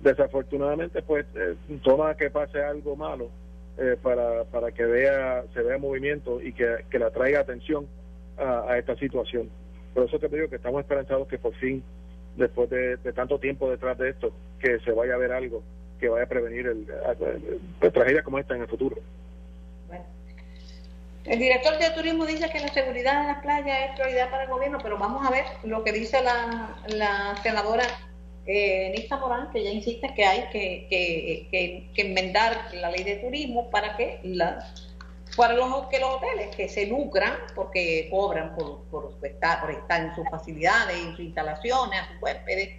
desafortunadamente 0.00 1.02
pues 1.02 1.26
eh, 1.34 1.56
toma 1.82 2.16
que 2.16 2.30
pase 2.30 2.62
algo 2.62 2.96
malo 2.96 3.30
eh, 3.78 3.96
para, 4.00 4.44
para 4.44 4.72
que 4.72 4.84
vea 4.84 5.44
se 5.52 5.62
vea 5.62 5.78
movimiento 5.78 6.40
y 6.40 6.52
que, 6.52 6.84
que 6.90 6.98
la 6.98 7.10
traiga 7.10 7.40
atención 7.40 7.86
a, 8.38 8.78
esta 8.78 8.96
situación. 8.96 9.48
Por 9.94 10.04
eso 10.04 10.18
te 10.18 10.28
digo 10.28 10.48
que 10.48 10.56
estamos 10.56 10.80
esperanzados 10.80 11.28
que 11.28 11.38
por 11.38 11.54
fin 11.54 11.82
después 12.36 12.70
de, 12.70 12.96
tanto 13.14 13.38
tiempo 13.38 13.70
detrás 13.70 13.98
de 13.98 14.10
esto 14.10 14.32
que 14.60 14.78
se 14.80 14.92
vaya 14.92 15.14
a 15.14 15.18
ver 15.18 15.32
algo 15.32 15.62
que 15.98 16.08
vaya 16.08 16.24
a 16.24 16.28
prevenir 16.28 16.66
el, 16.66 16.86
pues, 17.80 17.92
tragedias 17.92 18.22
como 18.22 18.38
esta 18.38 18.54
en 18.54 18.62
el 18.62 18.68
futuro. 18.68 18.96
El 21.24 21.38
director 21.40 21.76
de 21.76 21.90
turismo 21.90 22.24
dice 22.24 22.48
que 22.50 22.60
la 22.60 22.68
seguridad 22.68 23.20
en 23.20 23.26
las 23.26 23.42
playas 23.42 23.90
es 23.90 23.94
prioridad 23.96 24.30
para 24.30 24.44
el 24.44 24.48
gobierno, 24.48 24.78
pero 24.82 24.96
vamos 24.96 25.26
a 25.26 25.30
ver 25.30 25.44
lo 25.64 25.82
que 25.82 25.92
dice 25.92 26.22
la, 26.22 26.76
la 26.86 27.36
senadora 27.42 27.84
eh, 28.46 28.90
Nista 28.96 29.18
Morán, 29.18 29.50
que 29.52 29.62
ya 29.62 29.70
insiste 29.70 30.14
que 30.14 30.24
hay 30.24 30.48
que, 30.50 30.86
que, 30.88 31.90
que, 31.94 32.00
enmendar 32.00 32.72
la 32.72 32.90
ley 32.90 33.04
de 33.04 33.16
turismo 33.16 33.70
para 33.70 33.94
que 33.94 34.20
la, 34.22 34.72
para 35.38 35.54
los, 35.54 35.86
que 35.86 36.00
los 36.00 36.16
hoteles 36.16 36.54
que 36.54 36.68
se 36.68 36.86
lucran 36.86 37.32
porque 37.54 38.08
cobran 38.10 38.56
por, 38.56 38.82
por, 38.90 39.14
estar, 39.22 39.60
por 39.60 39.70
estar 39.70 40.02
en 40.02 40.14
sus 40.16 40.28
facilidades, 40.28 40.96
en 40.98 41.12
sus 41.12 41.20
instalaciones, 41.20 42.00
a 42.00 42.08
sus 42.08 42.20
huéspedes, 42.20 42.70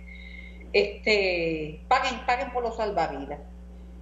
este, 0.73 1.81
paguen, 1.87 2.25
paguen 2.25 2.51
por 2.51 2.63
los 2.63 2.75
salvavidas. 2.75 3.39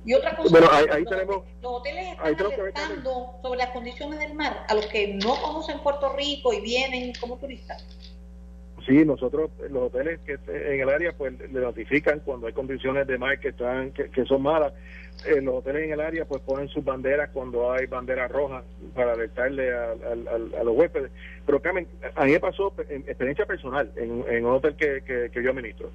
Y 0.05 0.13
otra 0.15 0.35
cosa, 0.35 0.57
ahí, 0.91 1.03
los, 1.03 1.09
tenemos, 1.09 1.43
los 1.61 1.71
hoteles 1.71 2.07
están 2.13 2.35
alertando 2.35 3.39
sobre 3.43 3.59
las 3.59 3.69
condiciones 3.69 4.19
del 4.19 4.33
mar 4.33 4.65
a 4.67 4.73
los 4.73 4.87
que 4.87 5.09
no 5.13 5.39
conocen 5.39 5.79
Puerto 5.79 6.13
Rico 6.13 6.51
y 6.51 6.61
vienen 6.61 7.13
como 7.19 7.37
turistas. 7.37 7.85
Sí, 8.87 9.03
nosotros, 9.03 9.51
los 9.69 9.83
hoteles 9.83 10.21
que 10.21 10.39
en 10.47 10.79
el 10.79 10.87
área, 10.87 11.11
pues 11.11 11.37
le 11.37 11.59
notifican 11.59 12.21
cuando 12.21 12.47
hay 12.47 12.53
condiciones 12.53 13.05
de 13.05 13.17
mar 13.17 13.37
que 13.37 13.49
están 13.49 13.91
que, 13.91 14.25
son 14.25 14.41
malas. 14.41 14.71
Eh, 15.25 15.41
los 15.41 15.55
hoteles 15.55 15.83
en 15.83 15.91
el 15.91 15.99
área, 15.99 16.23
pues 16.23 16.41
ponen 16.43 16.69
sus 16.69 16.85
banderas 16.85 17.29
cuando 17.33 17.69
hay 17.69 17.85
banderas 17.87 18.31
rojas 18.31 18.63
para 18.95 19.11
alertarle 19.11 19.73
a, 19.73 20.63
los 20.63 20.77
huéspedes. 20.77 21.11
Pero 21.45 21.61
Carmen, 21.61 21.85
a 22.15 22.23
mí 22.23 22.31
me 22.31 22.39
pasó 22.39 22.73
en 22.87 23.01
experiencia 23.01 23.45
personal 23.45 23.91
en, 23.97 24.45
un 24.45 24.51
hotel 24.53 24.77
que, 24.77 25.03
que, 25.03 25.43
yo 25.43 25.49
administro. 25.49 25.91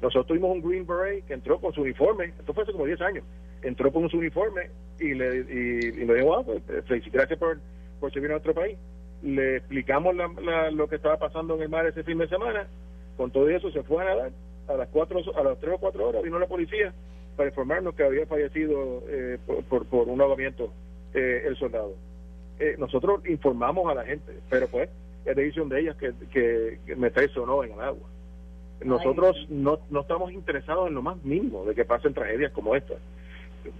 Nosotros 0.00 0.28
tuvimos 0.28 0.52
un 0.52 0.62
Green 0.62 0.86
Beret 0.86 1.26
que 1.26 1.34
entró 1.34 1.58
con 1.58 1.72
su 1.72 1.82
uniforme, 1.82 2.26
esto 2.26 2.54
fue 2.54 2.62
hace 2.62 2.70
como 2.70 2.86
10 2.86 3.00
años, 3.00 3.24
entró 3.62 3.92
con 3.92 4.08
su 4.08 4.18
uniforme 4.18 4.70
y 5.00 5.12
le, 5.12 5.38
y, 5.38 6.04
me 6.04 6.14
dijo, 6.14 6.38
ah, 6.38 6.44
pues, 6.44 6.62
gracias 7.10 7.36
por, 7.36 7.58
por 7.98 8.12
servir 8.12 8.30
a 8.30 8.34
nuestro 8.34 8.54
país 8.54 8.78
le 9.22 9.56
explicamos 9.56 10.14
lo 10.72 10.88
que 10.88 10.96
estaba 10.96 11.18
pasando 11.18 11.56
en 11.56 11.62
el 11.62 11.68
mar 11.68 11.86
ese 11.86 12.04
fin 12.04 12.18
de 12.18 12.28
semana, 12.28 12.66
con 13.16 13.30
todo 13.30 13.48
eso 13.48 13.70
se 13.70 13.82
fue 13.82 14.02
a 14.02 14.06
nadar, 14.06 14.32
a 14.68 14.74
las 14.74 14.88
cuatro, 14.88 15.20
a 15.36 15.42
las 15.42 15.58
tres 15.58 15.74
o 15.74 15.78
cuatro 15.78 16.08
horas 16.08 16.22
vino 16.22 16.38
la 16.38 16.46
policía 16.46 16.92
para 17.36 17.48
informarnos 17.48 17.94
que 17.94 18.04
había 18.04 18.26
fallecido 18.26 19.02
eh, 19.08 19.38
por, 19.68 19.86
por, 19.86 20.08
un 20.08 20.20
ahogamiento 20.20 20.72
eh, 21.14 21.44
el 21.46 21.56
soldado. 21.56 21.94
Eh, 22.58 22.76
nosotros 22.78 23.24
informamos 23.26 23.90
a 23.90 23.94
la 23.94 24.04
gente, 24.04 24.32
pero 24.50 24.66
pues 24.68 24.90
es 25.24 25.36
decisión 25.36 25.68
de 25.68 25.80
ellas 25.80 25.96
que, 25.96 26.12
que, 26.32 26.96
meterse 26.96 27.38
o 27.38 27.46
no 27.46 27.62
en 27.62 27.72
el 27.72 27.80
agua. 27.80 28.08
Nosotros 28.84 29.36
no, 29.48 29.80
no 29.90 30.00
estamos 30.00 30.32
interesados 30.32 30.88
en 30.88 30.94
lo 30.94 31.02
más 31.02 31.22
mínimo 31.24 31.64
de 31.64 31.74
que 31.74 31.84
pasen 31.84 32.14
tragedias 32.14 32.52
como 32.52 32.74
esta. 32.74 32.94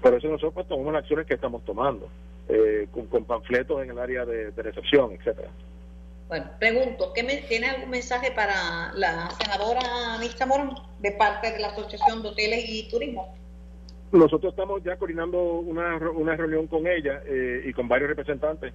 Por 0.02 0.14
eso 0.14 0.28
nosotros 0.28 0.54
pues, 0.54 0.68
tomamos 0.68 0.92
las 0.92 1.02
acciones 1.02 1.26
que 1.26 1.34
estamos 1.34 1.64
tomando. 1.64 2.08
Eh, 2.50 2.88
con, 3.10 3.26
panfletos 3.26 3.82
en 3.82 3.90
el 3.90 3.98
área 3.98 4.24
de, 4.24 4.50
recepción, 4.56 5.12
etcétera. 5.12 5.50
Bueno, 6.28 6.46
pregunto, 6.58 7.12
¿qué 7.14 7.22
me, 7.22 7.36
¿tiene 7.42 7.66
algún 7.66 7.90
mensaje 7.90 8.30
para 8.30 8.90
la 8.94 9.30
senadora 9.32 9.80
Anita 10.14 10.46
Morón 10.46 10.74
de 10.98 11.12
parte 11.12 11.52
de 11.52 11.58
la 11.58 11.68
Asociación 11.68 12.22
de 12.22 12.28
Hoteles 12.30 12.64
y 12.66 12.88
Turismo? 12.88 13.34
Nosotros 14.12 14.54
estamos 14.54 14.82
ya 14.82 14.96
coordinando 14.96 15.42
una, 15.42 15.98
una 16.10 16.36
reunión 16.36 16.66
con 16.68 16.86
ella 16.86 17.20
eh, 17.26 17.64
y 17.66 17.72
con 17.74 17.86
varios 17.86 18.08
representantes 18.08 18.72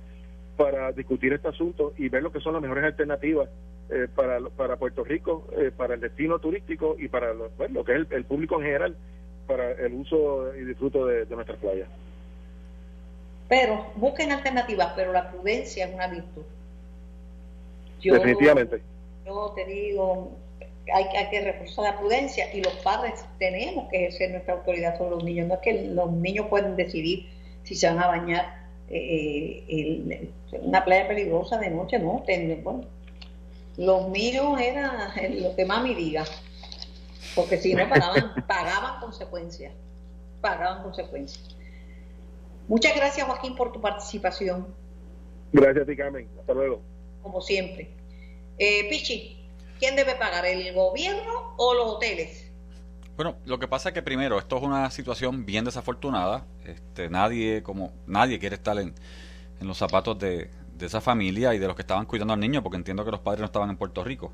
para 0.56 0.92
discutir 0.92 1.34
este 1.34 1.48
asunto 1.48 1.94
y 1.98 2.10
ver 2.10 2.22
lo 2.22 2.32
que 2.32 2.42
son 2.42 2.54
las 2.54 2.62
mejores 2.62 2.84
alternativas 2.84 3.50
eh, 3.90 4.08
para, 4.14 4.40
para 4.56 4.78
Puerto 4.78 5.04
Rico, 5.04 5.48
para 5.78 5.96
el 5.96 6.00
destino 6.00 6.38
turístico 6.38 6.96
y 7.00 7.08
para 7.08 7.34
lo, 7.34 7.50
lo 7.70 7.84
que 7.84 7.96
es 7.96 8.12
el, 8.12 8.26
público 8.26 8.58
en 8.60 8.66
general, 8.68 8.96
para 9.48 9.72
el 9.72 9.94
uso 9.94 10.56
y 10.56 10.64
disfruto 10.66 11.06
de, 11.06 11.26
de 11.26 11.36
nuestras 11.36 11.58
playas. 11.60 11.88
Pero 13.50 13.86
busquen 13.96 14.32
alternativas, 14.32 14.94
pero 14.96 15.12
la 15.12 15.30
prudencia 15.32 15.86
es 15.86 15.94
una 15.94 16.08
virtud. 16.08 16.44
Definitivamente. 18.02 18.82
Yo 19.26 19.54
te 19.56 19.66
digo, 19.66 20.32
hay, 20.94 21.06
hay, 21.16 21.30
que 21.30 21.42
reforzar 21.42 21.94
la 21.94 22.00
prudencia 22.00 22.54
y 22.54 22.62
los 22.62 22.74
padres 22.78 23.26
tenemos 23.40 23.90
que 23.90 23.98
ejercer 23.98 24.32
nuestra 24.32 24.56
autoridad 24.56 24.98
sobre 24.98 25.12
los 25.12 25.24
niños. 25.24 25.48
No 25.48 25.56
es 25.56 25.60
que 25.62 25.74
los 25.88 26.12
niños 26.12 26.48
pueden 26.48 26.76
decidir 26.76 27.30
si 27.64 27.76
se 27.76 27.88
van 27.88 28.00
a 28.00 28.08
bañar 28.08 28.64
eh, 28.90 29.64
en 29.68 30.30
una 30.62 30.84
playa 30.84 31.08
peligrosa 31.08 31.58
de 31.58 31.70
noche, 31.70 32.00
no. 32.00 32.24
bueno, 32.64 32.82
los 33.78 34.10
míos 34.10 34.60
eran 34.62 34.98
lo 35.42 35.56
que 35.56 35.66
mami 35.66 35.96
diga, 35.96 36.26
porque 37.36 37.58
si 37.58 37.74
no 37.74 37.88
pagaban, 37.90 38.34
pagaban 38.48 39.00
consecuencias, 39.00 39.74
pagaban 40.42 40.84
consecuencias. 40.84 41.56
Muchas 42.68 42.96
gracias 42.96 43.28
Joaquín 43.28 43.56
por 43.56 43.72
tu 43.72 43.82
participación. 43.82 44.68
Gracias 45.52 45.84
a 45.84 45.86
ti 45.88 45.96
Carmen, 45.96 46.30
hasta 46.40 46.54
luego. 46.54 46.82
Como 47.22 47.42
siempre. 47.42 47.92
Eh, 48.58 48.88
Pichi, 48.90 49.48
¿quién 49.80 49.96
debe 49.96 50.16
pagar, 50.16 50.46
el 50.46 50.74
gobierno 50.74 51.56
o 51.58 51.74
los 51.74 51.88
hoteles? 51.94 52.52
Bueno, 53.16 53.36
lo 53.46 53.60
que 53.60 53.68
pasa 53.68 53.90
es 53.90 53.94
que 53.94 54.02
primero, 54.02 54.40
esto 54.40 54.58
es 54.58 54.64
una 54.64 54.90
situación 54.90 55.46
bien 55.46 55.66
desafortunada. 55.66 56.46
Este, 56.66 57.10
nadie, 57.10 57.62
como 57.62 57.92
nadie 58.08 58.40
quiere 58.40 58.56
estar 58.56 58.78
en, 58.80 58.96
en 59.60 59.68
los 59.68 59.78
zapatos 59.78 60.18
de, 60.18 60.50
de 60.78 60.86
esa 60.86 61.02
familia 61.02 61.54
y 61.54 61.60
de 61.60 61.68
los 61.68 61.76
que 61.76 61.82
estaban 61.82 62.06
cuidando 62.06 62.34
al 62.34 62.40
niño, 62.40 62.64
porque 62.64 62.78
entiendo 62.78 63.06
que 63.06 63.12
los 63.12 63.20
padres 63.20 63.42
no 63.42 63.46
estaban 63.46 63.70
en 63.70 63.78
Puerto 63.78 64.04
Rico, 64.04 64.32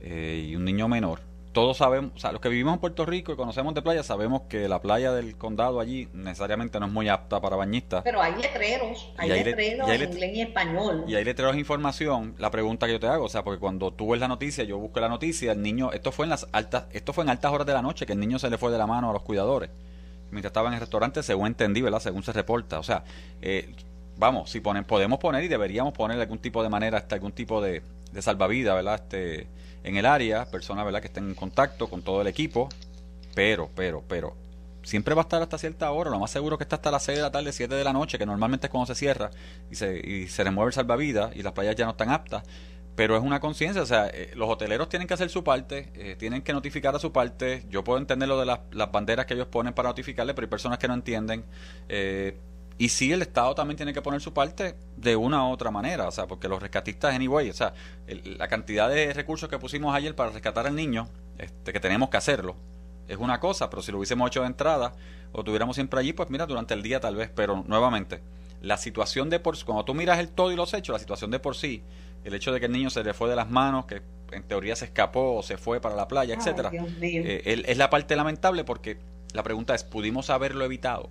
eh, 0.00 0.46
y 0.48 0.56
un 0.56 0.64
niño 0.64 0.88
menor. 0.88 1.20
Todos 1.56 1.78
sabemos, 1.78 2.12
o 2.14 2.18
sea, 2.18 2.32
los 2.32 2.42
que 2.42 2.50
vivimos 2.50 2.74
en 2.74 2.80
Puerto 2.80 3.06
Rico 3.06 3.32
y 3.32 3.36
conocemos 3.36 3.72
de 3.72 3.80
playa, 3.80 4.02
sabemos 4.02 4.42
que 4.42 4.68
la 4.68 4.82
playa 4.82 5.12
del 5.12 5.38
condado 5.38 5.80
allí 5.80 6.06
necesariamente 6.12 6.78
no 6.78 6.84
es 6.84 6.92
muy 6.92 7.08
apta 7.08 7.40
para 7.40 7.56
bañistas. 7.56 8.02
Pero 8.04 8.20
hay 8.20 8.34
letreros, 8.34 9.10
hay, 9.16 9.30
letreros 9.30 9.88
en 9.88 10.02
inglés 10.02 10.30
y 10.34 10.40
español. 10.42 11.04
Y 11.08 11.14
hay 11.14 11.24
letreros 11.24 11.54
de 11.54 11.60
información. 11.60 12.34
La 12.36 12.50
pregunta 12.50 12.84
que 12.84 12.92
yo 12.92 13.00
te 13.00 13.06
hago, 13.06 13.24
o 13.24 13.28
sea, 13.30 13.42
porque 13.42 13.58
cuando 13.58 13.90
tú 13.90 14.10
ves 14.10 14.20
la 14.20 14.28
noticia, 14.28 14.64
yo 14.64 14.76
busco 14.76 15.00
la 15.00 15.08
noticia, 15.08 15.52
el 15.52 15.62
niño, 15.62 15.92
esto 15.92 16.12
fue 16.12 16.26
en 16.26 16.30
las 16.30 16.46
altas, 16.52 16.88
esto 16.92 17.14
fue 17.14 17.24
en 17.24 17.30
altas 17.30 17.50
horas 17.50 17.66
de 17.66 17.72
la 17.72 17.80
noche, 17.80 18.04
que 18.04 18.12
el 18.12 18.20
niño 18.20 18.38
se 18.38 18.50
le 18.50 18.58
fue 18.58 18.70
de 18.70 18.76
la 18.76 18.86
mano 18.86 19.08
a 19.08 19.14
los 19.14 19.22
cuidadores 19.22 19.70
mientras 20.30 20.50
estaba 20.50 20.68
en 20.68 20.74
el 20.74 20.80
restaurante, 20.80 21.22
según 21.22 21.46
entendí, 21.46 21.80
¿verdad? 21.80 22.00
Según 22.00 22.22
se 22.22 22.34
reporta. 22.34 22.78
O 22.78 22.82
sea, 22.82 23.02
eh, 23.40 23.74
vamos, 24.18 24.50
si 24.50 24.60
ponen, 24.60 24.84
podemos 24.84 25.18
poner 25.18 25.42
y 25.42 25.48
deberíamos 25.48 25.94
poner 25.94 26.20
algún 26.20 26.38
tipo 26.38 26.62
de 26.62 26.68
manera, 26.68 26.98
hasta 26.98 27.14
algún 27.14 27.32
tipo 27.32 27.62
de, 27.62 27.82
de 28.12 28.20
salvavidas, 28.20 28.74
¿verdad? 28.74 28.96
Este, 28.96 29.46
en 29.86 29.96
el 29.96 30.04
área, 30.04 30.44
personas, 30.46 30.84
¿verdad? 30.84 31.00
Que 31.00 31.06
estén 31.06 31.28
en 31.28 31.34
contacto 31.34 31.88
con 31.88 32.02
todo 32.02 32.20
el 32.20 32.26
equipo, 32.26 32.68
pero, 33.34 33.70
pero, 33.74 34.02
pero, 34.06 34.36
siempre 34.82 35.14
va 35.14 35.22
a 35.22 35.24
estar 35.24 35.40
hasta 35.40 35.58
cierta 35.58 35.90
hora, 35.90 36.10
lo 36.10 36.18
más 36.18 36.30
seguro 36.30 36.58
que 36.58 36.64
está 36.64 36.76
hasta 36.76 36.90
las 36.90 37.04
6 37.04 37.18
de 37.18 37.22
la 37.22 37.30
tarde, 37.32 37.52
7 37.52 37.74
de 37.74 37.84
la 37.84 37.92
noche, 37.92 38.18
que 38.18 38.26
normalmente 38.26 38.66
es 38.66 38.70
cuando 38.70 38.86
se 38.86 38.94
cierra 38.94 39.30
y 39.70 39.76
se, 39.76 39.98
y 39.98 40.28
se 40.28 40.44
remueve 40.44 40.68
el 40.68 40.74
salvavidas 40.74 41.34
y 41.36 41.42
las 41.42 41.52
playas 41.52 41.76
ya 41.76 41.84
no 41.84 41.92
están 41.92 42.10
aptas. 42.10 42.42
Pero 42.96 43.14
es 43.14 43.22
una 43.22 43.40
conciencia, 43.40 43.82
o 43.82 43.86
sea, 43.86 44.08
eh, 44.08 44.32
los 44.34 44.48
hoteleros 44.48 44.88
tienen 44.88 45.06
que 45.06 45.12
hacer 45.12 45.28
su 45.28 45.44
parte, 45.44 45.90
eh, 45.94 46.16
tienen 46.18 46.40
que 46.40 46.54
notificar 46.54 46.96
a 46.96 46.98
su 46.98 47.12
parte. 47.12 47.64
Yo 47.68 47.84
puedo 47.84 47.98
entender 47.98 48.26
lo 48.26 48.40
de 48.40 48.46
las, 48.46 48.60
las 48.72 48.90
banderas 48.90 49.26
que 49.26 49.34
ellos 49.34 49.48
ponen 49.48 49.74
para 49.74 49.90
notificarle, 49.90 50.32
pero 50.32 50.46
hay 50.46 50.50
personas 50.50 50.78
que 50.78 50.88
no 50.88 50.94
entienden. 50.94 51.44
Eh, 51.90 52.38
y 52.78 52.90
sí, 52.90 53.10
el 53.12 53.22
Estado 53.22 53.54
también 53.54 53.76
tiene 53.76 53.94
que 53.94 54.02
poner 54.02 54.20
su 54.20 54.34
parte 54.34 54.74
de 54.96 55.16
una 55.16 55.46
u 55.48 55.50
otra 55.50 55.70
manera, 55.70 56.06
o 56.08 56.10
sea, 56.10 56.26
porque 56.26 56.48
los 56.48 56.60
rescatistas, 56.60 57.14
anyway, 57.14 57.48
o 57.48 57.54
sea, 57.54 57.72
la 58.06 58.48
cantidad 58.48 58.88
de 58.90 59.14
recursos 59.14 59.48
que 59.48 59.58
pusimos 59.58 59.94
ayer 59.94 60.14
para 60.14 60.30
rescatar 60.30 60.66
al 60.66 60.74
niño, 60.74 61.08
este, 61.38 61.72
que 61.72 61.80
tenemos 61.80 62.10
que 62.10 62.18
hacerlo, 62.18 62.54
es 63.08 63.16
una 63.16 63.40
cosa, 63.40 63.70
pero 63.70 63.82
si 63.82 63.92
lo 63.92 63.98
hubiésemos 63.98 64.28
hecho 64.28 64.40
de 64.40 64.48
entrada 64.48 64.92
o 65.32 65.42
tuviéramos 65.42 65.76
siempre 65.76 66.00
allí, 66.00 66.12
pues 66.12 66.28
mira, 66.28 66.44
durante 66.44 66.74
el 66.74 66.82
día 66.82 67.00
tal 67.00 67.16
vez, 67.16 67.30
pero 67.34 67.64
nuevamente, 67.66 68.20
la 68.60 68.76
situación 68.76 69.30
de 69.30 69.40
por 69.40 69.62
cuando 69.64 69.84
tú 69.84 69.94
miras 69.94 70.18
el 70.18 70.28
todo 70.28 70.52
y 70.52 70.56
los 70.56 70.74
hechos, 70.74 70.92
la 70.92 70.98
situación 70.98 71.30
de 71.30 71.38
por 71.38 71.56
sí, 71.56 71.82
el 72.24 72.34
hecho 72.34 72.52
de 72.52 72.60
que 72.60 72.66
el 72.66 72.72
niño 72.72 72.90
se 72.90 73.02
le 73.02 73.14
fue 73.14 73.30
de 73.30 73.36
las 73.36 73.48
manos, 73.48 73.86
que 73.86 74.02
en 74.32 74.42
teoría 74.42 74.76
se 74.76 74.86
escapó 74.86 75.36
o 75.36 75.42
se 75.42 75.56
fue 75.56 75.80
para 75.80 75.94
la 75.94 76.08
playa, 76.08 76.34
etcétera, 76.34 76.70
eh, 76.72 77.64
es 77.66 77.78
la 77.78 77.88
parte 77.88 78.16
lamentable 78.16 78.64
porque 78.64 78.98
la 79.32 79.42
pregunta 79.42 79.74
es, 79.74 79.84
¿pudimos 79.84 80.28
haberlo 80.30 80.64
evitado? 80.64 81.08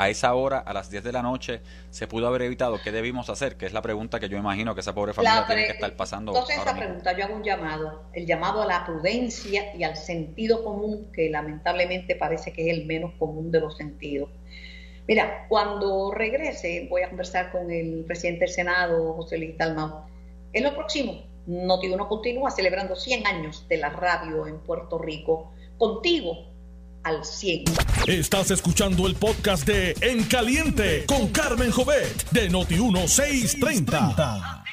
A 0.00 0.08
esa 0.08 0.34
hora, 0.34 0.60
a 0.60 0.72
las 0.72 0.88
10 0.88 1.04
de 1.04 1.12
la 1.12 1.20
noche, 1.20 1.60
se 1.90 2.06
pudo 2.06 2.26
haber 2.26 2.40
evitado? 2.40 2.80
¿Qué 2.82 2.90
debimos 2.90 3.28
hacer? 3.28 3.58
Que 3.58 3.66
es 3.66 3.74
la 3.74 3.82
pregunta 3.82 4.18
que 4.18 4.30
yo 4.30 4.38
imagino 4.38 4.74
que 4.74 4.80
esa 4.80 4.94
pobre 4.94 5.12
familia 5.12 5.44
tiene 5.46 5.66
que 5.66 5.72
estar 5.72 5.94
pasando. 5.94 6.32
Entonces, 6.32 6.56
esta 6.56 6.74
pregunta, 6.74 7.14
yo 7.14 7.26
hago 7.26 7.34
un 7.34 7.44
llamado, 7.44 8.04
el 8.14 8.24
llamado 8.24 8.62
a 8.62 8.66
la 8.66 8.86
prudencia 8.86 9.76
y 9.76 9.84
al 9.84 9.98
sentido 9.98 10.64
común, 10.64 11.12
que 11.12 11.28
lamentablemente 11.28 12.16
parece 12.16 12.50
que 12.50 12.70
es 12.70 12.78
el 12.78 12.86
menos 12.86 13.12
común 13.18 13.50
de 13.50 13.60
los 13.60 13.76
sentidos. 13.76 14.30
Mira, 15.06 15.44
cuando 15.50 16.12
regrese, 16.12 16.86
voy 16.88 17.02
a 17.02 17.10
conversar 17.10 17.52
con 17.52 17.70
el 17.70 18.06
presidente 18.06 18.46
del 18.46 18.54
Senado, 18.54 19.12
José 19.12 19.36
Luis 19.36 19.58
Dalmau. 19.58 20.06
En 20.54 20.64
lo 20.64 20.74
próximo, 20.74 21.24
Noti1 21.46 22.08
continúa 22.08 22.50
celebrando 22.50 22.96
100 22.96 23.26
años 23.26 23.68
de 23.68 23.76
la 23.76 23.90
radio 23.90 24.46
en 24.46 24.60
Puerto 24.60 24.96
Rico. 24.96 25.52
Contigo, 25.76 26.49
al 27.02 27.24
100. 27.24 27.64
Estás 28.06 28.50
escuchando 28.50 29.06
el 29.06 29.14
podcast 29.14 29.66
de 29.66 29.94
En 30.00 30.24
Caliente 30.24 31.04
con 31.06 31.28
Carmen 31.28 31.70
Jovet 31.70 32.30
de 32.30 32.50
Noti1630. 32.50 34.64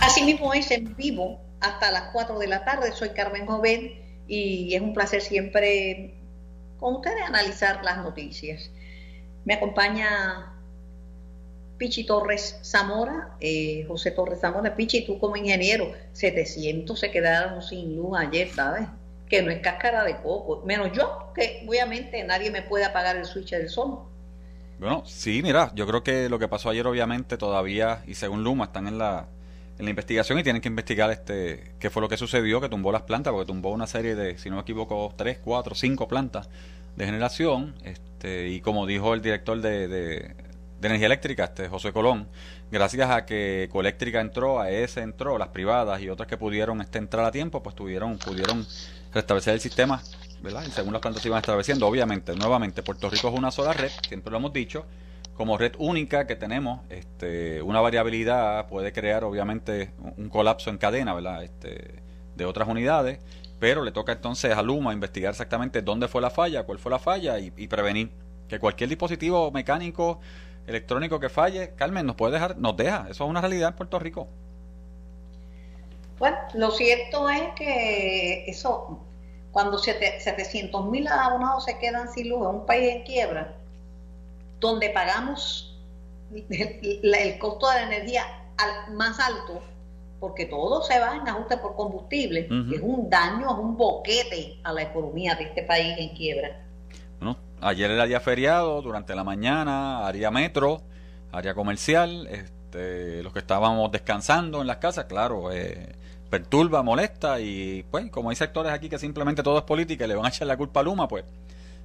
Así 0.00 0.22
mismo 0.22 0.52
es 0.54 0.70
en 0.70 0.96
vivo 0.96 1.40
hasta 1.60 1.90
las 1.90 2.10
4 2.12 2.38
de 2.38 2.46
la 2.46 2.64
tarde. 2.64 2.92
Soy 2.92 3.10
Carmen 3.10 3.46
Jovet 3.46 3.92
y 4.26 4.74
es 4.74 4.80
un 4.80 4.94
placer 4.94 5.22
siempre 5.22 6.14
con 6.78 6.96
ustedes 6.96 7.22
analizar 7.26 7.84
las 7.84 7.98
noticias. 7.98 8.70
Me 9.44 9.54
acompaña 9.54 10.54
Pichi 11.78 12.04
Torres 12.04 12.58
Zamora, 12.62 13.36
eh, 13.40 13.84
José 13.88 14.10
Torres 14.10 14.40
Zamora. 14.40 14.76
Pichi, 14.76 15.06
tú 15.06 15.18
como 15.18 15.36
ingeniero, 15.36 15.92
700 16.12 16.98
se 16.98 17.10
quedaron 17.10 17.62
sin 17.62 17.96
luz 17.96 18.18
ayer, 18.18 18.50
¿sabes? 18.50 18.86
Que 19.30 19.42
no 19.42 19.50
es 19.50 19.60
cáscara 19.60 20.04
de 20.04 20.16
coco, 20.16 20.62
menos 20.66 20.90
yo, 20.92 21.32
que 21.34 21.64
obviamente 21.66 22.22
nadie 22.24 22.50
me 22.50 22.62
puede 22.62 22.84
apagar 22.84 23.16
el 23.16 23.24
switch 23.24 23.50
del 23.50 23.68
sol. 23.68 24.00
Bueno, 24.80 25.04
sí, 25.06 25.40
mira, 25.42 25.70
yo 25.74 25.86
creo 25.86 26.02
que 26.02 26.28
lo 26.28 26.38
que 26.38 26.48
pasó 26.48 26.68
ayer 26.68 26.86
obviamente 26.86 27.36
todavía, 27.36 28.02
y 28.06 28.14
según 28.14 28.42
Luma, 28.42 28.64
están 28.64 28.88
en 28.88 28.98
la, 28.98 29.28
en 29.78 29.84
la 29.84 29.90
investigación 29.90 30.38
y 30.38 30.42
tienen 30.42 30.60
que 30.60 30.68
investigar 30.68 31.10
este 31.12 31.74
qué 31.78 31.90
fue 31.90 32.02
lo 32.02 32.08
que 32.08 32.16
sucedió, 32.16 32.60
que 32.60 32.68
tumbó 32.68 32.90
las 32.90 33.02
plantas, 33.02 33.32
porque 33.32 33.46
tumbó 33.46 33.70
una 33.70 33.86
serie 33.86 34.16
de, 34.16 34.36
si 34.36 34.50
no 34.50 34.56
me 34.56 34.62
equivoco, 34.62 35.14
tres, 35.16 35.38
cuatro, 35.38 35.76
cinco 35.76 36.08
plantas 36.08 36.48
de 36.96 37.06
generación, 37.06 37.76
este, 37.84 38.48
y 38.48 38.60
como 38.60 38.84
dijo 38.84 39.14
el 39.14 39.22
director 39.22 39.60
de, 39.60 39.86
de, 39.86 40.34
energía 40.82 41.06
eléctrica, 41.06 41.44
este 41.44 41.68
José 41.68 41.92
Colón, 41.92 42.26
gracias 42.72 43.10
a 43.10 43.26
que 43.26 43.68
Coeléctrica 43.70 44.20
entró, 44.20 44.60
a 44.60 44.70
ese 44.70 45.02
entró, 45.02 45.38
las 45.38 45.48
privadas 45.48 46.00
y 46.00 46.08
otras 46.08 46.26
que 46.26 46.36
pudieron 46.36 46.80
este, 46.80 46.98
entrar 46.98 47.26
a 47.26 47.30
tiempo, 47.30 47.62
pues 47.62 47.76
tuvieron, 47.76 48.18
pudieron 48.18 48.66
restablecer 49.12 49.54
el 49.54 49.60
sistema, 49.60 50.02
¿verdad? 50.42 50.64
Y 50.66 50.70
según 50.70 50.92
las 50.92 51.02
plantas 51.02 51.22
se 51.22 51.28
iban 51.28 51.38
estableciendo, 51.38 51.86
obviamente, 51.86 52.34
nuevamente, 52.34 52.82
Puerto 52.82 53.10
Rico 53.10 53.28
es 53.28 53.34
una 53.34 53.50
sola 53.50 53.72
red, 53.72 53.90
siempre 54.08 54.30
lo 54.30 54.38
hemos 54.38 54.52
dicho, 54.52 54.86
como 55.34 55.56
red 55.56 55.72
única 55.78 56.26
que 56.26 56.36
tenemos, 56.36 56.80
este, 56.90 57.62
una 57.62 57.80
variabilidad 57.80 58.68
puede 58.68 58.92
crear, 58.92 59.24
obviamente, 59.24 59.92
un 60.16 60.28
colapso 60.28 60.70
en 60.70 60.78
cadena, 60.78 61.14
¿verdad? 61.14 61.42
Este, 61.42 62.02
de 62.36 62.44
otras 62.44 62.68
unidades, 62.68 63.20
pero 63.58 63.84
le 63.84 63.92
toca 63.92 64.12
entonces 64.12 64.56
a 64.56 64.62
Luma 64.62 64.92
investigar 64.92 65.30
exactamente 65.30 65.82
dónde 65.82 66.08
fue 66.08 66.22
la 66.22 66.30
falla, 66.30 66.64
cuál 66.64 66.78
fue 66.78 66.90
la 66.90 66.98
falla 66.98 67.38
y, 67.38 67.50
prevenir 67.68 68.10
que 68.48 68.58
cualquier 68.58 68.88
dispositivo 68.88 69.50
mecánico, 69.52 70.20
electrónico 70.66 71.20
que 71.20 71.28
falle, 71.28 71.74
Carmen, 71.76 72.06
nos 72.06 72.16
puede 72.16 72.32
dejar, 72.32 72.56
nos 72.56 72.76
deja, 72.76 73.06
eso 73.10 73.24
es 73.24 73.30
una 73.30 73.40
realidad 73.40 73.70
en 73.70 73.76
Puerto 73.76 73.98
Rico. 73.98 74.28
Bueno, 76.20 76.36
lo 76.52 76.70
cierto 76.70 77.30
es 77.30 77.54
que 77.56 78.44
eso, 78.46 79.00
cuando 79.52 79.78
700 79.78 80.90
mil 80.90 81.08
abonados 81.08 81.64
se 81.64 81.78
quedan 81.78 82.12
sin 82.12 82.28
luz 82.28 82.42
en 82.42 82.56
un 82.56 82.66
país 82.66 82.94
en 82.94 83.02
quiebra, 83.04 83.54
donde 84.60 84.90
pagamos 84.90 85.74
el, 86.30 87.38
costo 87.38 87.70
de 87.70 87.76
la 87.76 87.82
energía 87.84 88.22
al, 88.58 88.94
más 88.94 89.18
alto, 89.18 89.62
porque 90.20 90.44
todo 90.44 90.82
se 90.82 91.00
va 91.00 91.16
en 91.16 91.26
ajuste 91.26 91.56
por 91.56 91.74
combustible, 91.74 92.40
es 92.70 92.82
un 92.82 93.08
daño, 93.08 93.50
es 93.50 93.58
un 93.58 93.78
boquete 93.78 94.58
a 94.62 94.74
la 94.74 94.82
economía 94.82 95.34
de 95.36 95.44
este 95.44 95.62
país 95.62 95.94
en 95.96 96.10
quiebra. 96.10 96.50
Bueno, 97.18 97.38
ayer 97.62 97.90
era 97.90 98.04
día 98.04 98.20
feriado, 98.20 98.82
durante 98.82 99.14
la 99.14 99.24
mañana, 99.24 100.06
área 100.06 100.30
metro, 100.30 100.82
área 101.32 101.54
comercial, 101.54 102.26
este, 102.26 103.22
los 103.22 103.32
que 103.32 103.38
estábamos 103.38 103.90
descansando 103.90 104.60
en 104.60 104.66
las 104.66 104.76
casas, 104.76 105.06
claro, 105.06 105.50
eh, 105.50 105.94
perturba, 106.30 106.82
molesta 106.82 107.40
y 107.40 107.84
pues 107.90 108.08
como 108.10 108.30
hay 108.30 108.36
sectores 108.36 108.72
aquí 108.72 108.88
que 108.88 108.98
simplemente 108.98 109.42
todo 109.42 109.58
es 109.58 109.64
política 109.64 110.04
y 110.04 110.08
le 110.08 110.14
van 110.14 110.26
a 110.26 110.28
echar 110.28 110.46
la 110.46 110.56
culpa 110.56 110.80
a 110.80 110.82
Luma, 110.84 111.08
pues 111.08 111.24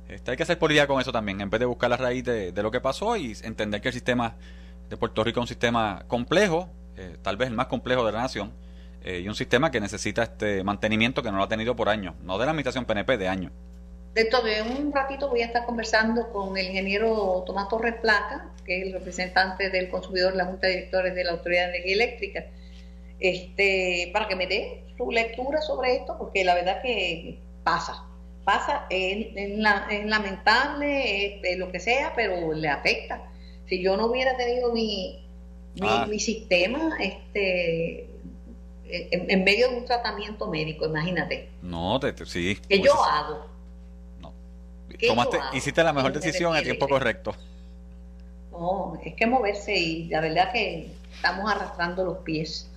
este, 0.08 0.32
hay 0.32 0.38
que 0.38 0.44
hacer 0.44 0.60
política 0.60 0.86
con 0.86 1.02
eso 1.02 1.12
también, 1.12 1.42
en 1.42 1.50
vez 1.50 1.60
de 1.60 1.66
buscar 1.66 1.90
la 1.90 1.98
raíz 1.98 2.24
de, 2.24 2.54
lo 2.56 2.70
que 2.70 2.80
pasó 2.80 3.18
y 3.18 3.36
entender 3.42 3.82
que 3.82 3.90
el 3.90 3.94
sistema 3.94 4.36
de 4.88 4.98
Puerto 4.98 5.24
Rico 5.24 5.40
es 5.40 5.44
un 5.44 5.48
sistema 5.48 6.06
complejo, 6.08 6.70
eh, 6.96 7.18
tal 7.24 7.38
vez 7.38 7.50
el 7.50 7.56
más 7.56 7.68
complejo 7.68 8.06
de 8.06 8.12
la 8.12 8.22
nación, 8.22 8.54
eh, 9.04 9.22
y 9.24 9.28
un 9.28 9.36
sistema 9.36 9.72
que 9.72 9.80
necesita 9.80 10.24
este 10.24 10.64
mantenimiento 10.64 11.24
que 11.24 11.32
no 11.32 11.38
lo 11.38 11.44
ha 11.44 11.48
tenido 11.48 11.76
por 11.76 11.90
años, 11.90 12.14
no 12.22 12.38
de 12.38 12.46
la 12.46 12.52
administración 12.52 12.86
PNP, 12.86 13.18
de 13.18 13.28
años. 13.28 13.52
de 14.14 14.62
un 14.62 14.94
ratito 14.94 15.28
voy 15.28 15.42
a 15.42 15.48
estar 15.48 15.66
conversando 15.66 16.30
con 16.32 16.56
el 16.56 16.68
ingeniero 16.68 17.44
Tomás 17.48 17.68
Torres 17.68 17.96
Placa, 17.96 18.52
que 18.64 18.80
es 18.80 18.88
el 18.88 18.94
representante 18.94 19.72
del 19.72 19.90
consumidor 19.90 20.36
la 20.36 20.46
Junta 20.46 20.68
de 20.68 20.74
Directores 20.74 21.16
de 21.16 21.24
la 21.24 21.32
Autoridad 21.32 21.64
de 21.64 21.70
Energía 21.70 21.94
Eléctrica, 21.96 22.46
este, 23.20 24.10
para 24.14 24.28
que 24.28 24.36
me 24.36 24.48
dé 24.48 24.84
su 24.98 25.12
lectura 25.12 25.62
sobre 25.62 25.96
esto, 25.96 26.18
porque 26.18 26.44
la 26.44 26.56
verdad 26.56 26.82
que 26.82 27.40
pasa, 27.64 28.06
pasa, 28.44 28.86
es, 28.90 29.28
lamentable, 30.06 31.42
lo 31.58 31.72
que 31.72 31.80
sea, 31.80 32.14
pero 32.16 32.54
le 32.54 32.70
afecta. 32.70 33.24
Si 33.68 33.82
yo 33.82 33.98
no 33.98 34.06
hubiera 34.06 34.38
tenido 34.38 34.72
mi, 34.72 35.26
mi, 35.76 35.88
ah. 35.88 36.08
sistema, 36.20 36.98
este 37.00 38.10
en, 38.88 39.44
medio 39.44 39.70
de 39.70 39.78
un 39.78 39.86
tratamiento 39.86 40.48
médico, 40.48 40.86
imagínate. 40.86 41.50
No, 41.62 42.00
sí. 42.26 42.58
¿Qué 42.68 42.80
yo 42.80 42.94
hago? 43.04 43.46
No. 44.20 44.34
Tomaste, 45.08 45.40
hiciste 45.54 45.84
la 45.84 45.94
mejor 45.94 46.14
decisión 46.14 46.54
en 46.54 46.60
el 46.60 46.64
tiempo 46.64 46.88
correcto. 46.88 47.36
No, 48.52 48.98
es 49.04 49.14
que 49.16 49.26
moverse 49.26 49.76
y 49.76 50.06
la 50.06 50.22
verdad 50.22 50.52
que 50.52 50.92
estamos 51.14 51.52
arrastrando 51.52 52.06
los 52.06 52.20
pies. 52.20 52.70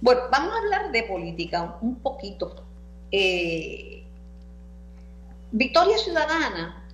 Bueno, 0.00 0.22
vamos 0.30 0.54
a 0.54 0.58
hablar 0.58 0.92
de 0.92 1.02
política 1.04 1.76
un 1.80 1.96
poquito. 1.96 2.64
Eh, 3.10 4.04
Victoria 5.50 5.98
Ciudadana, 5.98 6.84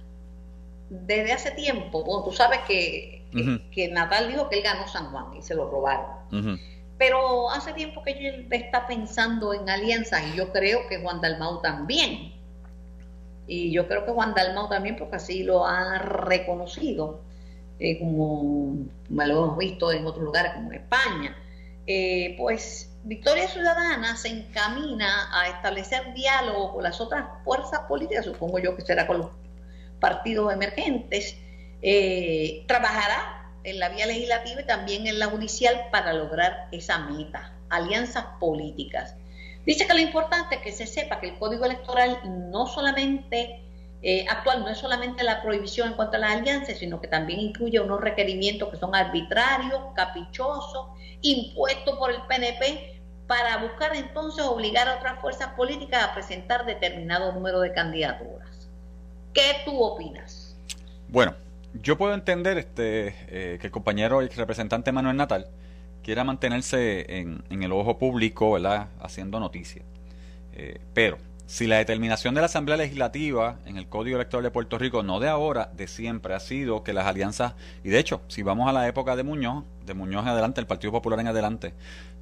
desde 0.88 1.32
hace 1.32 1.50
tiempo, 1.52 2.04
bueno, 2.04 2.24
tú 2.24 2.32
sabes 2.32 2.60
que, 2.66 3.24
que, 3.72 3.88
Natal 3.88 4.28
dijo 4.28 4.48
que 4.48 4.58
él 4.58 4.62
ganó 4.62 4.86
San 4.86 5.10
Juan 5.10 5.34
y 5.36 5.42
se 5.42 5.54
lo 5.54 5.68
robaron. 5.68 6.60
Pero 6.96 7.50
hace 7.50 7.72
tiempo 7.72 8.02
que 8.02 8.12
él 8.12 8.46
está 8.50 8.86
pensando 8.86 9.52
en 9.52 9.68
alianzas 9.68 10.22
y 10.32 10.36
yo 10.36 10.52
creo 10.52 10.86
que 10.88 11.00
Juan 11.00 11.20
Dalmau 11.20 11.60
también. 11.60 12.32
Y 13.46 13.72
yo 13.72 13.88
creo 13.88 14.06
que 14.06 14.12
Juan 14.12 14.34
Dalmau 14.34 14.68
también, 14.68 14.96
porque 14.96 15.16
así 15.16 15.42
lo 15.42 15.66
ha 15.66 15.98
reconocido, 15.98 17.20
eh, 17.78 17.98
como, 17.98 18.86
lo 19.10 19.24
hemos 19.24 19.58
visto 19.58 19.92
en 19.92 20.06
otros 20.06 20.24
lugares 20.24 20.52
como 20.54 20.72
en 20.72 20.78
España. 20.78 21.36
Eh, 21.86 22.34
pues 22.38 22.96
Victoria 23.04 23.46
Ciudadana 23.48 24.16
se 24.16 24.28
encamina 24.28 25.28
a 25.32 25.48
establecer 25.48 26.14
diálogo 26.14 26.72
con 26.72 26.82
las 26.82 27.00
otras 27.00 27.26
fuerzas 27.44 27.80
políticas, 27.80 28.24
supongo 28.24 28.58
yo 28.58 28.74
que 28.74 28.82
será 28.82 29.06
con 29.06 29.18
los 29.18 29.30
partidos 30.00 30.52
emergentes, 30.52 31.36
eh, 31.82 32.64
trabajará 32.66 33.52
en 33.62 33.78
la 33.78 33.90
vía 33.90 34.06
legislativa 34.06 34.62
y 34.62 34.66
también 34.66 35.06
en 35.06 35.18
la 35.18 35.26
judicial 35.26 35.88
para 35.90 36.12
lograr 36.14 36.68
esa 36.72 36.98
meta, 36.98 37.52
alianzas 37.68 38.24
políticas. 38.40 39.16
Dice 39.66 39.86
que 39.86 39.94
lo 39.94 40.00
importante 40.00 40.56
es 40.56 40.60
que 40.62 40.72
se 40.72 40.86
sepa 40.86 41.20
que 41.20 41.28
el 41.28 41.38
código 41.38 41.64
electoral 41.64 42.20
no 42.50 42.66
solamente 42.66 43.64
eh, 44.06 44.26
actual 44.28 44.60
no 44.60 44.68
es 44.68 44.76
solamente 44.76 45.24
la 45.24 45.40
prohibición 45.40 45.88
en 45.88 45.94
cuanto 45.94 46.18
a 46.18 46.20
las 46.20 46.32
alianzas, 46.32 46.76
sino 46.76 47.00
que 47.00 47.08
también 47.08 47.40
incluye 47.40 47.80
unos 47.80 48.02
requerimientos 48.02 48.68
que 48.68 48.76
son 48.76 48.94
arbitrarios, 48.94 49.80
caprichosos, 49.96 50.88
impuestos 51.24 51.98
por 51.98 52.10
el 52.10 52.20
PNP 52.28 53.00
para 53.26 53.56
buscar 53.56 53.96
entonces 53.96 54.44
obligar 54.44 54.88
a 54.88 54.96
otras 54.96 55.20
fuerzas 55.20 55.48
políticas 55.54 56.04
a 56.04 56.14
presentar 56.14 56.66
determinado 56.66 57.32
número 57.32 57.60
de 57.60 57.72
candidaturas. 57.72 58.68
¿Qué 59.32 59.56
tú 59.64 59.82
opinas? 59.82 60.56
Bueno, 61.08 61.34
yo 61.82 61.96
puedo 61.96 62.14
entender 62.14 62.58
este 62.58 63.14
eh, 63.28 63.58
que 63.58 63.66
el 63.66 63.72
compañero 63.72 64.22
y 64.22 64.28
representante 64.28 64.92
Manuel 64.92 65.16
Natal 65.16 65.48
quiera 66.02 66.22
mantenerse 66.22 67.20
en, 67.20 67.42
el 67.50 67.72
ojo 67.72 67.98
público, 67.98 68.52
¿verdad? 68.52 68.88
Haciendo 69.00 69.40
noticia. 69.40 69.82
Eh, 70.52 70.78
pero 70.92 71.16
si 71.46 71.66
la 71.66 71.76
determinación 71.76 72.34
de 72.34 72.40
la 72.40 72.46
Asamblea 72.46 72.76
Legislativa 72.76 73.58
en 73.66 73.76
el 73.76 73.86
Código 73.86 74.16
Electoral 74.16 74.44
de 74.44 74.50
Puerto 74.50 74.78
Rico, 74.78 75.02
no 75.02 75.20
de 75.20 75.28
ahora, 75.28 75.70
de 75.76 75.86
siempre, 75.86 76.34
ha 76.34 76.40
sido 76.40 76.82
que 76.82 76.92
las 76.92 77.06
alianzas, 77.06 77.54
y 77.82 77.90
de 77.90 77.98
hecho, 77.98 78.22
si 78.28 78.42
vamos 78.42 78.68
a 78.68 78.72
la 78.72 78.88
época 78.88 79.14
de 79.14 79.24
Muñoz, 79.24 79.64
de 79.84 79.94
Muñoz 79.94 80.22
en 80.22 80.30
adelante, 80.30 80.60
el 80.60 80.66
Partido 80.66 80.92
Popular 80.92 81.20
en 81.20 81.28
adelante, 81.28 81.74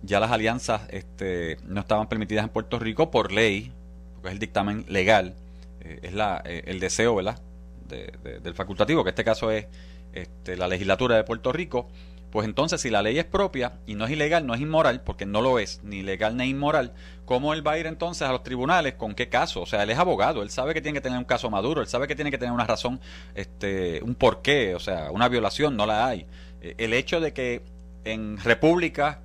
ya 0.03 0.19
las 0.19 0.33
alianzas 0.33 0.83
este, 0.91 1.59
no 1.65 1.81
estaban 1.81 2.09
permitidas 2.09 2.45
en 2.45 2.51
Puerto 2.51 2.79
Rico 2.79 3.11
por 3.11 3.31
ley, 3.31 3.73
porque 4.15 4.29
es 4.29 4.33
el 4.33 4.39
dictamen 4.41 4.85
legal, 4.89 5.35
eh, 5.81 6.01
es 6.03 6.13
la, 6.13 6.43
eh, 6.45 6.65
el 6.67 6.81
deseo, 6.81 7.15
¿verdad?, 7.15 7.41
del 7.89 8.55
facultativo, 8.55 9.05
que 9.05 9.11
en 9.11 9.13
este 9.13 9.25
caso 9.25 9.51
es 9.51 9.67
este, 10.15 10.57
la 10.57 10.67
legislatura 10.67 11.17
de 11.17 11.25
Puerto 11.25 11.53
Rico, 11.53 11.89
pues 12.33 12.47
entonces, 12.47 12.81
si 12.81 12.89
la 12.89 13.03
ley 13.03 13.19
es 13.19 13.27
propia 13.27 13.75
y 13.87 13.95
no 13.95 14.07
es 14.07 14.11
ilegal, 14.11 14.47
no 14.47 14.55
es 14.55 14.61
inmoral, 14.63 15.03
porque 15.03 15.27
no 15.27 15.43
lo 15.43 15.59
es, 15.59 15.83
ni 15.85 16.03
legal 16.03 16.35
ni 16.35 16.47
inmoral, 16.47 16.95
¿cómo 17.27 17.53
él 17.53 17.65
va 17.65 17.73
a 17.73 17.79
ir 17.79 17.87
entonces 17.87 18.27
a 18.27 18.33
los 18.33 18.43
tribunales? 18.43 18.95
¿Con 18.95 19.15
qué 19.15 19.29
caso? 19.29 19.61
O 19.61 19.67
sea, 19.67 19.83
él 19.83 19.91
es 19.91 19.99
abogado, 19.99 20.43
él 20.43 20.49
sabe 20.49 20.73
que 20.73 20.81
tiene 20.81 20.97
que 20.97 21.03
tener 21.03 21.19
un 21.19 21.27
caso 21.27 21.51
maduro, 21.51 21.83
él 21.83 21.89
sabe 21.89 22.09
que 22.09 22.17
tiene 22.17 22.31
que 22.31 22.39
tener 22.39 22.55
una 22.55 22.65
razón, 22.65 23.01
este, 23.35 24.03
un 24.03 24.15
porqué, 24.15 24.75
o 24.75 24.81
sea, 24.81 25.11
una 25.11 25.29
violación, 25.29 25.77
no 25.77 25.85
la 25.85 26.07
hay. 26.07 26.27
Eh, 26.63 26.75
el 26.79 26.95
hecho 26.95 27.21
de 27.21 27.35
que 27.35 27.61
en 28.05 28.39
repúblicas, 28.39 29.19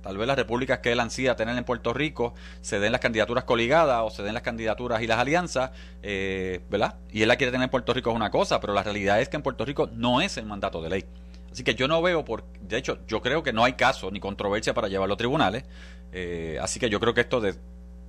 tal 0.00 0.16
vez 0.16 0.28
las 0.28 0.36
repúblicas 0.36 0.78
que 0.78 0.92
él 0.92 1.00
ansía 1.00 1.34
tener 1.34 1.58
en 1.58 1.64
Puerto 1.64 1.92
Rico, 1.92 2.32
se 2.60 2.78
den 2.78 2.92
las 2.92 3.00
candidaturas 3.00 3.42
coligadas 3.42 4.02
o 4.04 4.10
se 4.10 4.22
den 4.22 4.34
las 4.34 4.44
candidaturas 4.44 5.02
y 5.02 5.08
las 5.08 5.18
alianzas, 5.18 5.72
eh, 6.04 6.60
¿verdad? 6.70 6.94
Y 7.10 7.22
él 7.22 7.28
la 7.28 7.34
quiere 7.34 7.50
tener 7.50 7.64
en 7.64 7.70
Puerto 7.70 7.92
Rico 7.92 8.10
es 8.10 8.16
una 8.16 8.30
cosa, 8.30 8.60
pero 8.60 8.72
la 8.72 8.84
realidad 8.84 9.20
es 9.20 9.28
que 9.28 9.34
en 9.34 9.42
Puerto 9.42 9.64
Rico 9.64 9.90
no 9.92 10.20
es 10.20 10.36
el 10.36 10.46
mandato 10.46 10.80
de 10.80 10.90
ley. 10.90 11.04
Así 11.50 11.64
que 11.64 11.74
yo 11.74 11.88
no 11.88 12.02
veo, 12.02 12.24
por, 12.24 12.44
de 12.60 12.76
hecho, 12.76 12.98
yo 13.06 13.22
creo 13.22 13.42
que 13.42 13.52
no 13.52 13.64
hay 13.64 13.74
caso 13.74 14.10
ni 14.10 14.20
controversia 14.20 14.74
para 14.74 14.88
llevarlo 14.88 15.14
a 15.14 15.16
tribunales. 15.16 15.64
Eh, 16.12 16.58
así 16.60 16.78
que 16.80 16.90
yo 16.90 17.00
creo 17.00 17.14
que 17.14 17.22
esto 17.22 17.40
de, 17.40 17.54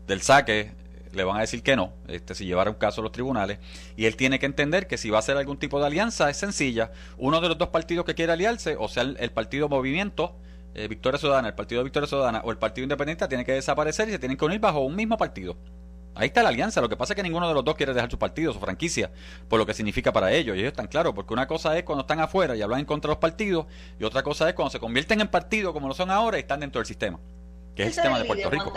del 0.05 0.21
saque 0.21 0.71
le 1.13 1.23
van 1.23 1.37
a 1.37 1.41
decir 1.41 1.63
que 1.63 1.75
no, 1.75 1.93
este, 2.07 2.35
si 2.35 2.45
llevara 2.45 2.69
un 2.69 2.77
caso 2.77 3.01
a 3.01 3.03
los 3.03 3.11
tribunales. 3.11 3.59
Y 3.95 4.05
él 4.05 4.15
tiene 4.15 4.39
que 4.39 4.45
entender 4.45 4.87
que 4.87 4.97
si 4.97 5.09
va 5.09 5.17
a 5.17 5.19
hacer 5.19 5.37
algún 5.37 5.57
tipo 5.57 5.79
de 5.79 5.87
alianza 5.87 6.29
es 6.29 6.37
sencilla. 6.37 6.91
Uno 7.17 7.41
de 7.41 7.49
los 7.49 7.57
dos 7.57 7.69
partidos 7.69 8.05
que 8.05 8.15
quiere 8.15 8.31
aliarse, 8.31 8.75
o 8.77 8.87
sea, 8.87 9.03
el, 9.03 9.31
Partido 9.31 9.69
Movimiento, 9.69 10.35
eh, 10.73 10.87
Victoria 10.87 11.17
Ciudadana, 11.17 11.49
el 11.49 11.55
Partido 11.55 11.83
Victoria 11.83 12.07
Ciudadana 12.07 12.41
o 12.43 12.51
el 12.51 12.57
Partido 12.57 12.83
Independiente, 12.83 13.27
tiene 13.27 13.45
que 13.45 13.53
desaparecer 13.53 14.09
y 14.09 14.11
se 14.11 14.19
tienen 14.19 14.37
que 14.37 14.45
unir 14.45 14.59
bajo 14.59 14.79
un 14.81 14.95
mismo 14.95 15.17
partido. 15.17 15.57
Ahí 16.17 16.27
está 16.27 16.43
la 16.43 16.49
alianza. 16.49 16.81
Lo 16.81 16.89
que 16.89 16.97
pasa 16.97 17.13
es 17.13 17.15
que 17.15 17.23
ninguno 17.23 17.47
de 17.47 17.53
los 17.53 17.63
dos 17.63 17.75
quiere 17.75 17.93
dejar 17.93 18.09
su 18.09 18.17
partido, 18.17 18.51
su 18.53 18.59
franquicia, 18.59 19.11
por 19.47 19.59
lo 19.59 19.65
que 19.65 19.73
significa 19.73 20.11
para 20.11 20.31
ellos. 20.31 20.55
Y 20.55 20.59
ellos 20.59 20.71
están 20.71 20.87
claros, 20.87 21.13
porque 21.13 21.33
una 21.33 21.47
cosa 21.47 21.77
es 21.77 21.83
cuando 21.83 22.01
están 22.01 22.19
afuera 22.19 22.55
y 22.55 22.61
hablan 22.61 22.79
en 22.79 22.85
contra 22.85 23.09
de 23.09 23.13
los 23.13 23.19
partidos, 23.19 23.67
y 23.99 24.03
otra 24.03 24.23
cosa 24.23 24.49
es 24.49 24.55
cuando 24.55 24.71
se 24.71 24.79
convierten 24.79 25.21
en 25.21 25.27
partido 25.27 25.73
como 25.73 25.87
lo 25.87 25.93
son 25.93 26.11
ahora 26.11 26.37
y 26.37 26.41
están 26.41 26.59
dentro 26.59 26.79
del 26.79 26.85
sistema, 26.85 27.19
que 27.75 27.83
es 27.83 27.89
el 27.89 27.93
sistema 27.93 28.19
de 28.19 28.25
Puerto 28.25 28.49
Rico. 28.49 28.73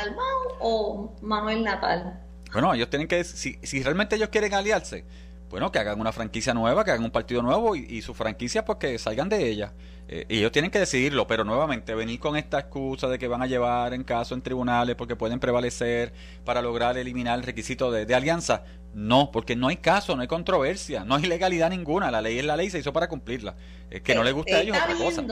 o 0.60 1.16
Manuel 1.22 1.64
Natal? 1.64 2.20
Bueno, 2.52 2.74
ellos 2.74 2.90
tienen 2.90 3.08
que, 3.08 3.22
si, 3.24 3.58
si 3.62 3.82
realmente 3.82 4.16
ellos 4.16 4.28
quieren 4.28 4.52
aliarse, 4.54 5.04
bueno, 5.50 5.70
que 5.70 5.78
hagan 5.78 6.00
una 6.00 6.12
franquicia 6.12 6.54
nueva, 6.54 6.84
que 6.84 6.92
hagan 6.92 7.04
un 7.04 7.10
partido 7.10 7.42
nuevo 7.42 7.76
y, 7.76 7.80
y 7.80 8.02
su 8.02 8.14
franquicia 8.14 8.64
pues 8.64 8.78
que 8.78 8.98
salgan 8.98 9.28
de 9.28 9.48
ella. 9.48 9.72
Eh, 10.12 10.26
ellos 10.28 10.50
tienen 10.50 10.72
que 10.72 10.80
decidirlo, 10.80 11.28
pero 11.28 11.44
nuevamente 11.44 11.94
venir 11.94 12.18
con 12.18 12.36
esta 12.36 12.58
excusa 12.58 13.06
de 13.06 13.16
que 13.16 13.28
van 13.28 13.42
a 13.42 13.46
llevar 13.46 13.94
en 13.94 14.02
caso 14.02 14.34
en 14.34 14.42
tribunales 14.42 14.96
porque 14.96 15.14
pueden 15.14 15.38
prevalecer 15.38 16.12
para 16.44 16.60
lograr 16.60 16.98
eliminar 16.98 17.38
el 17.38 17.44
requisito 17.44 17.92
de, 17.92 18.12
alianza, 18.12 18.64
no, 18.92 19.30
porque 19.30 19.54
no 19.54 19.68
hay 19.68 19.76
caso, 19.76 20.16
no 20.16 20.22
hay 20.22 20.26
controversia, 20.26 21.04
no 21.04 21.14
hay 21.14 21.26
legalidad 21.26 21.70
ninguna, 21.70 22.10
la 22.10 22.20
ley 22.20 22.40
es 22.40 22.44
la 22.44 22.56
ley, 22.56 22.70
se 22.70 22.80
hizo 22.80 22.92
para 22.92 23.08
cumplirla. 23.08 23.54
Es 23.88 24.02
que 24.02 24.16
no 24.16 24.24
le 24.24 24.32
gusta 24.32 24.56
a 24.56 24.62
ellos 24.62 24.76
otra 24.76 24.96
cosa. 24.96 25.24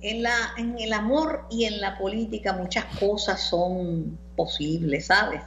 En, 0.00 0.22
la, 0.22 0.52
en 0.56 0.78
el 0.78 0.92
amor 0.92 1.46
y 1.50 1.64
en 1.64 1.80
la 1.80 1.98
política 1.98 2.52
muchas 2.52 2.84
cosas 3.00 3.42
son 3.42 4.16
posibles, 4.36 5.06
¿sabes? 5.06 5.42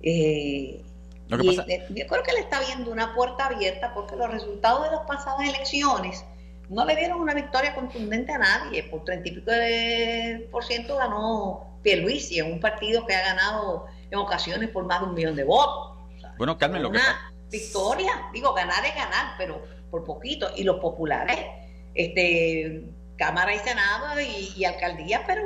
Eh, 0.00 0.84
yo 1.30 2.06
creo 2.06 2.22
que 2.22 2.32
le 2.32 2.40
está 2.40 2.60
viendo 2.60 2.90
una 2.90 3.14
puerta 3.14 3.46
abierta 3.46 3.92
porque 3.94 4.16
los 4.16 4.30
resultados 4.30 4.84
de 4.84 4.96
las 4.96 5.06
pasadas 5.06 5.48
elecciones 5.48 6.24
no 6.68 6.84
le 6.84 6.96
dieron 6.96 7.20
una 7.20 7.34
victoria 7.34 7.74
contundente 7.74 8.32
a 8.32 8.38
nadie. 8.38 8.84
Por 8.84 9.04
treinta 9.04 9.28
y 9.28 9.32
pico 9.32 9.50
de 9.50 10.48
por 10.50 10.64
ciento 10.64 10.96
ganó 10.96 11.78
Pierluisi 11.82 12.38
en 12.38 12.52
un 12.52 12.60
partido 12.60 13.06
que 13.06 13.14
ha 13.14 13.22
ganado 13.22 13.86
en 14.10 14.18
ocasiones 14.18 14.68
por 14.70 14.84
más 14.84 15.00
de 15.00 15.06
un 15.06 15.14
millón 15.14 15.36
de 15.36 15.44
votos. 15.44 15.98
bueno, 16.38 16.56
Carmen, 16.58 16.82
lo 16.82 16.90
que 16.90 16.98
una 16.98 17.32
victoria, 17.50 18.12
digo, 18.32 18.52
ganar 18.54 18.84
es 18.84 18.94
ganar, 18.94 19.34
pero 19.36 19.62
por 19.90 20.04
poquito. 20.04 20.48
Y 20.56 20.62
los 20.64 20.80
populares, 20.80 21.38
este 21.94 22.84
Cámara 23.20 23.54
y 23.54 23.58
Senado 23.58 24.20
y, 24.20 24.64
alcaldía, 24.64 25.24
pero 25.26 25.42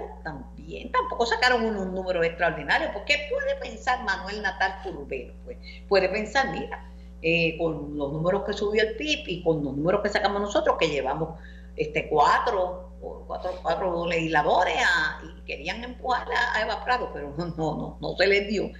tampoco 0.92 1.26
sacaron 1.26 1.64
unos 1.64 1.86
números 1.92 2.24
extraordinarios. 2.24 2.90
porque 2.92 3.28
puede 3.30 3.56
pensar 3.56 4.04
Manuel 4.04 4.42
Natal 4.42 4.80
Curvero? 4.82 5.34
Pues 5.44 5.58
puede 5.88 6.08
pensar, 6.08 6.50
mira, 6.50 6.90
eh, 7.22 7.56
con 7.58 7.96
los 7.96 8.12
números 8.12 8.44
que 8.44 8.52
subió 8.52 8.82
el 8.82 8.96
PIB 8.96 9.28
y 9.28 9.42
con 9.42 9.64
los 9.64 9.76
números 9.76 10.02
que 10.02 10.10
sacamos 10.10 10.42
nosotros, 10.42 10.76
que 10.78 10.88
llevamos 10.88 11.38
este 11.76 12.08
cuatro, 12.08 12.90
cuatro, 13.26 13.50
cuatro 13.62 14.06
legisladores 14.06 14.74
y 15.24 15.40
querían 15.46 15.82
empujar 15.82 16.26
a, 16.54 16.62
Eva 16.62 16.84
Prado, 16.84 17.10
pero 17.12 17.34
no, 17.36 17.46
no, 17.56 17.98
no, 18.00 18.16
se 18.16 18.26
les 18.26 18.48
dio. 18.48 18.70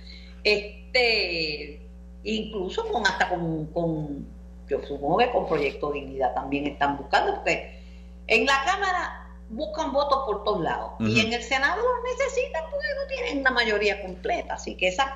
Este, 0.43 1.89
incluso 2.23 2.87
con 2.93 3.07
hasta 3.07 3.29
con, 3.31 3.67
con, 3.67 4.27
yo 4.69 4.83
supongo 4.83 5.19
que 5.19 5.31
con 5.31 5.49
Proyecto 5.49 5.93
Dignidad 5.93 6.35
también 6.35 6.67
están 6.67 6.97
buscando, 6.99 7.37
porque 7.37 7.81
en 8.27 8.47
la 8.47 8.63
Cámara 8.65 9.24
buscan 9.55 9.93
votos 9.93 10.25
por 10.27 10.45
todos 10.45 10.63
lados. 10.63 10.93
Y 11.01 11.21
en 11.21 11.33
el 11.33 11.43
Senado 11.43 11.77
los 11.77 12.19
necesitan 12.19 12.63
porque 12.71 12.87
no 13.01 13.07
tienen 13.09 13.41
una 13.41 13.51
mayoría 13.51 14.03
completa. 14.03 14.55
Así 14.55 14.77
que 14.77 14.89
esas, 14.89 15.09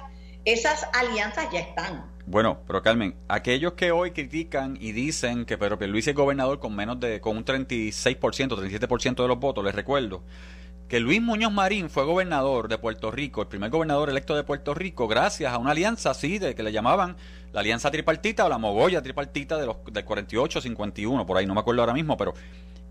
esas 0.45 0.87
alianzas 0.95 1.51
ya 1.53 1.61
están. 1.61 2.05
Bueno, 2.27 2.59
pero 2.67 2.83
Carmen, 2.83 3.15
aquellos 3.29 3.73
que 3.73 3.91
hoy 3.91 4.11
critican 4.11 4.77
y 4.81 4.93
dicen 4.93 5.47
que 5.47 5.57
Pedro 5.57 5.79
Pierluisi 5.79 6.11
es 6.11 6.17
gobernador 6.17 6.59
con 6.59 6.77
menos 6.77 7.01
de 7.01 7.21
con 7.21 7.37
un 7.37 7.45
36%, 7.45 7.95
37% 7.95 9.23
de 9.23 9.29
los 9.29 9.39
votos, 9.39 9.65
les 9.65 9.75
recuerdo 9.75 10.23
que 10.89 11.01
Luis 11.01 11.21
Muñoz 11.21 11.53
Marín 11.53 11.91
fue 11.91 12.05
gobernador 12.05 12.69
de 12.69 12.79
Puerto 12.79 13.11
Rico, 13.11 13.43
el 13.43 13.49
primer 13.49 13.71
gobernador 13.71 14.09
electo 14.09 14.35
de 14.35 14.43
Puerto 14.43 14.73
Rico, 14.73 15.07
gracias 15.07 15.53
a 15.53 15.59
una 15.59 15.73
alianza 15.73 16.11
así 16.11 16.39
de 16.39 16.55
que 16.55 16.63
le 16.63 16.73
llamaban 16.73 17.17
la 17.53 17.61
alianza 17.61 17.91
tripartita 17.91 18.47
o 18.47 18.49
la 18.49 18.57
mogolla 18.57 19.03
tripartita 19.03 19.59
de 19.59 19.67
los 19.67 19.77
del 19.91 20.05
48 20.05 20.63
51, 20.63 21.27
por 21.27 21.37
ahí 21.37 21.45
no 21.45 21.55
me 21.55 21.61
acuerdo 21.61 21.83
ahora 21.83 21.93
mismo, 21.93 22.17
pero 22.17 22.33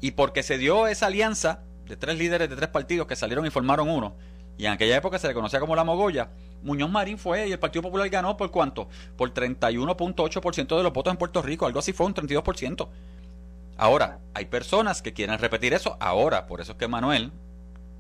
y 0.02 0.12
porque 0.12 0.44
se 0.44 0.58
dio 0.58 0.88
esa 0.88 1.08
alianza 1.08 1.64
de 1.86 1.98
tres 1.98 2.18
líderes 2.18 2.50
de 2.50 2.56
tres 2.56 2.70
partidos 2.70 3.08
que 3.08 3.16
salieron 3.16 3.46
y 3.46 3.50
formaron 3.50 3.90
uno, 3.90 4.16
y 4.58 4.66
en 4.66 4.72
aquella 4.72 4.98
época 4.98 5.20
se 5.20 5.28
le 5.28 5.34
conocía 5.34 5.60
como 5.60 5.76
la 5.76 5.84
mogolla, 5.84 6.32
Muñoz 6.64 6.90
Marín 6.90 7.18
fue 7.18 7.48
y 7.48 7.52
el 7.52 7.60
Partido 7.60 7.84
Popular 7.84 8.10
ganó 8.10 8.36
por 8.36 8.52
cuánto? 8.52 8.90
Por 9.16 9.34
31.8% 9.34 10.76
de 10.76 10.84
los 10.84 10.94
votos 10.94 11.12
en 11.12 11.18
Puerto 11.18 11.42
Rico, 11.42 11.66
algo 11.66 11.80
así 11.80 11.94
fue 11.94 12.08
un 12.08 12.16
32%. 12.16 12.90
Ahora, 13.78 14.20
hay 14.34 14.46
personas 14.46 15.04
que 15.04 15.14
quieren 15.14 15.38
repetir 15.38 15.74
eso 15.74 15.98
ahora, 16.00 16.48
por 16.48 16.62
eso 16.62 16.72
es 16.72 16.78
que 16.80 16.88
Manuel, 16.88 17.32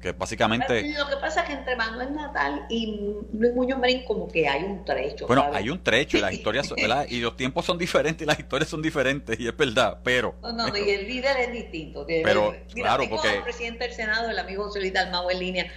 que 0.01 0.11
básicamente... 0.11 0.93
Lo 0.97 1.07
que 1.07 1.17
pasa 1.17 1.41
es 1.41 1.47
que 1.47 1.53
entre 1.53 1.75
Manuel 1.75 2.13
Natal 2.13 2.65
y 2.69 3.11
Luis 3.33 3.53
Muñoz 3.53 3.79
Marín 3.79 4.05
como 4.05 4.27
que 4.27 4.47
hay 4.47 4.63
un 4.63 4.85
trecho. 4.85 5.27
Bueno, 5.27 5.49
hay 5.53 5.69
un 5.69 5.83
trecho 5.83 6.17
y 6.17 6.21
las 6.21 6.33
historias 6.37 6.73
y 7.09 7.19
los 7.19 7.35
tiempos 7.35 7.65
son 7.65 7.77
diferentes 7.77 8.23
y 8.23 8.27
las 8.27 8.39
historias 8.39 8.69
son 8.69 8.81
diferentes 8.81 9.39
y 9.39 9.47
es 9.47 9.57
verdad, 9.57 9.99
pero... 10.03 10.35
No, 10.41 10.51
no, 10.51 10.77
y 10.77 10.89
el 10.89 11.07
líder 11.07 11.37
es 11.37 11.51
distinto. 11.51 12.05
Pero, 12.07 12.55
claro, 12.73 13.03
porque... 13.09 13.35
El 13.35 13.43
presidente 13.43 13.85
del 13.85 13.93
Senado, 13.93 14.29
el 14.29 14.39
amigo 14.39 14.65
José 14.65 14.79
Luis 14.79 14.93
Dalmau 14.93 15.29
en 15.29 15.39
línea. 15.39 15.71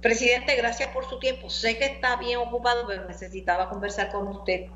Presidente, 0.00 0.54
gracias 0.56 0.90
por 0.90 1.08
su 1.08 1.18
tiempo. 1.18 1.50
Sé 1.50 1.78
que 1.78 1.86
está 1.86 2.16
bien 2.16 2.38
ocupado, 2.38 2.86
pero 2.86 3.06
necesitaba 3.06 3.68
conversar 3.68 4.10
con 4.10 4.28
usted. 4.28 4.66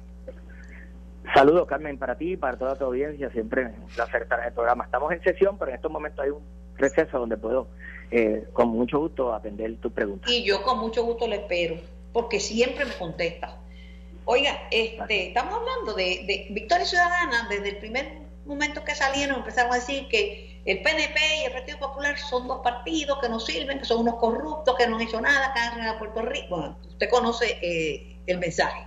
Saludos, 1.34 1.66
Carmen, 1.68 1.98
para 1.98 2.16
ti 2.16 2.32
y 2.32 2.36
para 2.36 2.58
toda 2.58 2.76
tu 2.76 2.84
audiencia. 2.84 3.30
Siempre 3.30 3.66
un 3.66 3.88
placer 3.94 4.22
estar 4.22 4.40
en 4.40 4.46
el 4.46 4.52
programa. 4.52 4.84
Estamos 4.84 5.12
en 5.12 5.22
sesión, 5.22 5.56
pero 5.58 5.70
en 5.70 5.76
estos 5.76 5.90
momentos 5.90 6.24
hay 6.24 6.30
un 6.30 6.42
receso 6.76 7.18
donde 7.18 7.36
puedo 7.36 7.68
eh, 8.10 8.48
con 8.52 8.68
mucho 8.68 8.98
gusto 8.98 9.32
atender 9.32 9.76
tu 9.76 9.92
pregunta. 9.92 10.28
Y 10.30 10.44
yo 10.44 10.62
con 10.62 10.78
mucho 10.78 11.04
gusto 11.04 11.28
le 11.28 11.36
espero, 11.36 11.76
porque 12.12 12.40
siempre 12.40 12.84
me 12.84 12.94
contesta. 12.94 13.56
Oiga, 14.24 14.68
este, 14.70 15.28
estamos 15.28 15.54
hablando 15.54 15.94
de, 15.94 16.48
Victoria 16.50 16.84
Ciudadana, 16.84 17.46
desde 17.48 17.70
el 17.70 17.76
primer 17.78 18.18
momento 18.44 18.84
que 18.84 18.94
salieron 18.94 19.36
empezaron 19.36 19.72
a 19.72 19.76
decir 19.76 20.08
que 20.08 20.60
el 20.64 20.82
PNP 20.82 21.18
y 21.42 21.44
el 21.44 21.52
Partido 21.52 21.78
Popular 21.78 22.18
son 22.18 22.48
dos 22.48 22.60
partidos 22.62 23.18
que 23.20 23.28
no 23.28 23.38
sirven, 23.38 23.78
que 23.78 23.84
son 23.84 24.00
unos 24.00 24.16
corruptos, 24.16 24.76
que 24.76 24.86
no 24.86 24.96
han 24.96 25.02
hecho 25.02 25.20
nada, 25.20 25.52
que 25.54 25.60
han 25.60 25.80
a 25.80 25.98
Puerto 25.98 26.22
Rico. 26.22 26.56
Bueno, 26.56 26.76
usted 26.88 27.08
conoce 27.08 27.58
eh, 27.62 28.18
el 28.26 28.38
mensaje. 28.38 28.86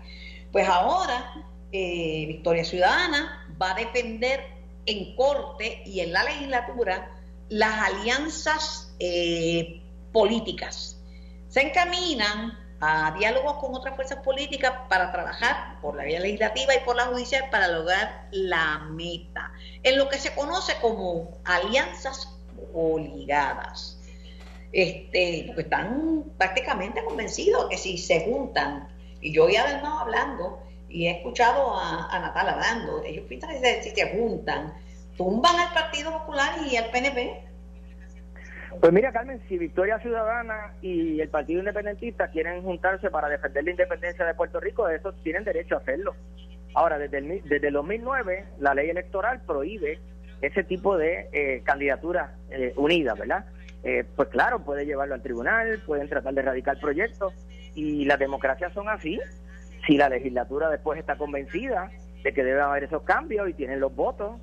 Pues 0.52 0.68
ahora 0.68 1.34
eh, 1.74 2.26
Victoria 2.28 2.64
Ciudadana 2.64 3.48
va 3.60 3.72
a 3.72 3.74
defender 3.74 4.42
en 4.86 5.16
corte 5.16 5.82
y 5.86 6.02
en 6.02 6.14
la 6.14 6.24
legislatura 6.24 7.10
las 7.50 7.74
alianzas 7.90 8.96
eh, 9.00 9.82
políticas. 10.12 11.02
Se 11.50 11.62
encaminan 11.62 12.60
a 12.80 13.16
diálogos 13.18 13.54
con 13.54 13.74
otras 13.74 13.96
fuerzas 13.96 14.20
políticas 14.24 14.72
para 14.88 15.12
trabajar 15.12 15.80
por 15.82 15.96
la 15.96 16.04
vía 16.04 16.20
legislativa 16.20 16.76
y 16.76 16.86
por 16.86 16.96
la 16.96 17.06
judicial 17.06 17.46
para 17.50 17.70
lograr 17.70 18.28
la 18.32 18.80
meta, 18.92 19.52
en 19.82 19.98
lo 19.98 20.10
que 20.10 20.20
se 20.20 20.36
conoce 20.36 20.74
como 20.80 21.40
alianzas 21.44 22.30
oligadas. 22.74 24.00
Este, 24.72 25.60
están 25.60 26.26
prácticamente 26.38 27.04
convencidos 27.04 27.68
que 27.70 27.78
si 27.78 27.98
se 27.98 28.26
juntan, 28.26 28.90
y 29.22 29.34
yo 29.34 29.50
ya 29.50 29.64
además 29.64 30.02
hablando, 30.02 30.60
y 30.94 31.08
he 31.08 31.12
escuchado 31.12 31.76
a, 31.76 32.08
a 32.16 32.20
Natal 32.20 32.50
hablando, 32.50 33.04
ellos 33.04 33.26
piensan 33.28 33.50
que 33.50 33.82
si 33.82 33.90
se 33.90 34.10
juntan, 34.12 34.74
tumban 35.18 35.56
al 35.60 35.74
Partido 35.74 36.12
Popular 36.12 36.54
y 36.70 36.78
al 36.78 36.92
PNP. 36.92 37.48
Pues 38.80 38.94
mira, 38.94 39.12
Carmen, 39.12 39.42
si 39.48 39.58
Victoria 39.58 40.00
Ciudadana 40.00 40.76
y 40.82 41.20
el 41.20 41.30
Partido 41.30 41.60
Independentista 41.60 42.28
quieren 42.30 42.62
juntarse 42.64 43.10
para 43.10 43.28
defender 43.28 43.64
la 43.64 43.72
independencia 43.72 44.26
de 44.26 44.34
Puerto 44.36 44.60
Rico, 44.60 44.88
esos 44.88 45.16
tienen 45.24 45.44
derecho 45.44 45.76
a 45.76 45.80
hacerlo. 45.80 46.16
Ahora, 46.76 46.98
desde 47.00 47.18
el, 47.20 47.44
desde 47.44 47.68
el 47.68 47.74
2009, 47.74 48.46
la 48.60 48.74
ley 48.74 48.90
electoral 48.90 49.42
prohíbe 49.46 50.00
ese 50.42 50.64
tipo 50.64 50.98
de 50.98 51.30
eh, 51.32 51.62
candidaturas 51.64 52.32
eh, 52.52 52.74
unidas, 52.76 53.18
¿verdad? 53.18 53.46
Eh, 53.84 54.06
pues 54.16 54.30
claro, 54.30 54.64
puede 54.64 54.86
llevarlo 54.86 55.16
al 55.16 55.22
tribunal, 55.22 55.82
pueden 55.86 56.08
tratar 56.08 56.34
de 56.34 56.42
erradicar 56.42 56.80
proyectos 56.80 57.34
y 57.76 58.06
las 58.06 58.20
democracias 58.20 58.74
son 58.74 58.90
así. 58.90 59.20
Si 59.86 59.98
la 59.98 60.10
legislatura 60.10 60.70
después 60.70 61.00
está 61.00 61.18
convencida 61.18 61.92
de 62.24 62.34
que 62.34 62.44
debe 62.44 62.62
haber 62.62 62.86
esos 62.86 63.04
cambios 63.04 63.50
y 63.50 63.54
tienen 63.54 63.80
los 63.80 63.94
votos, 63.96 64.40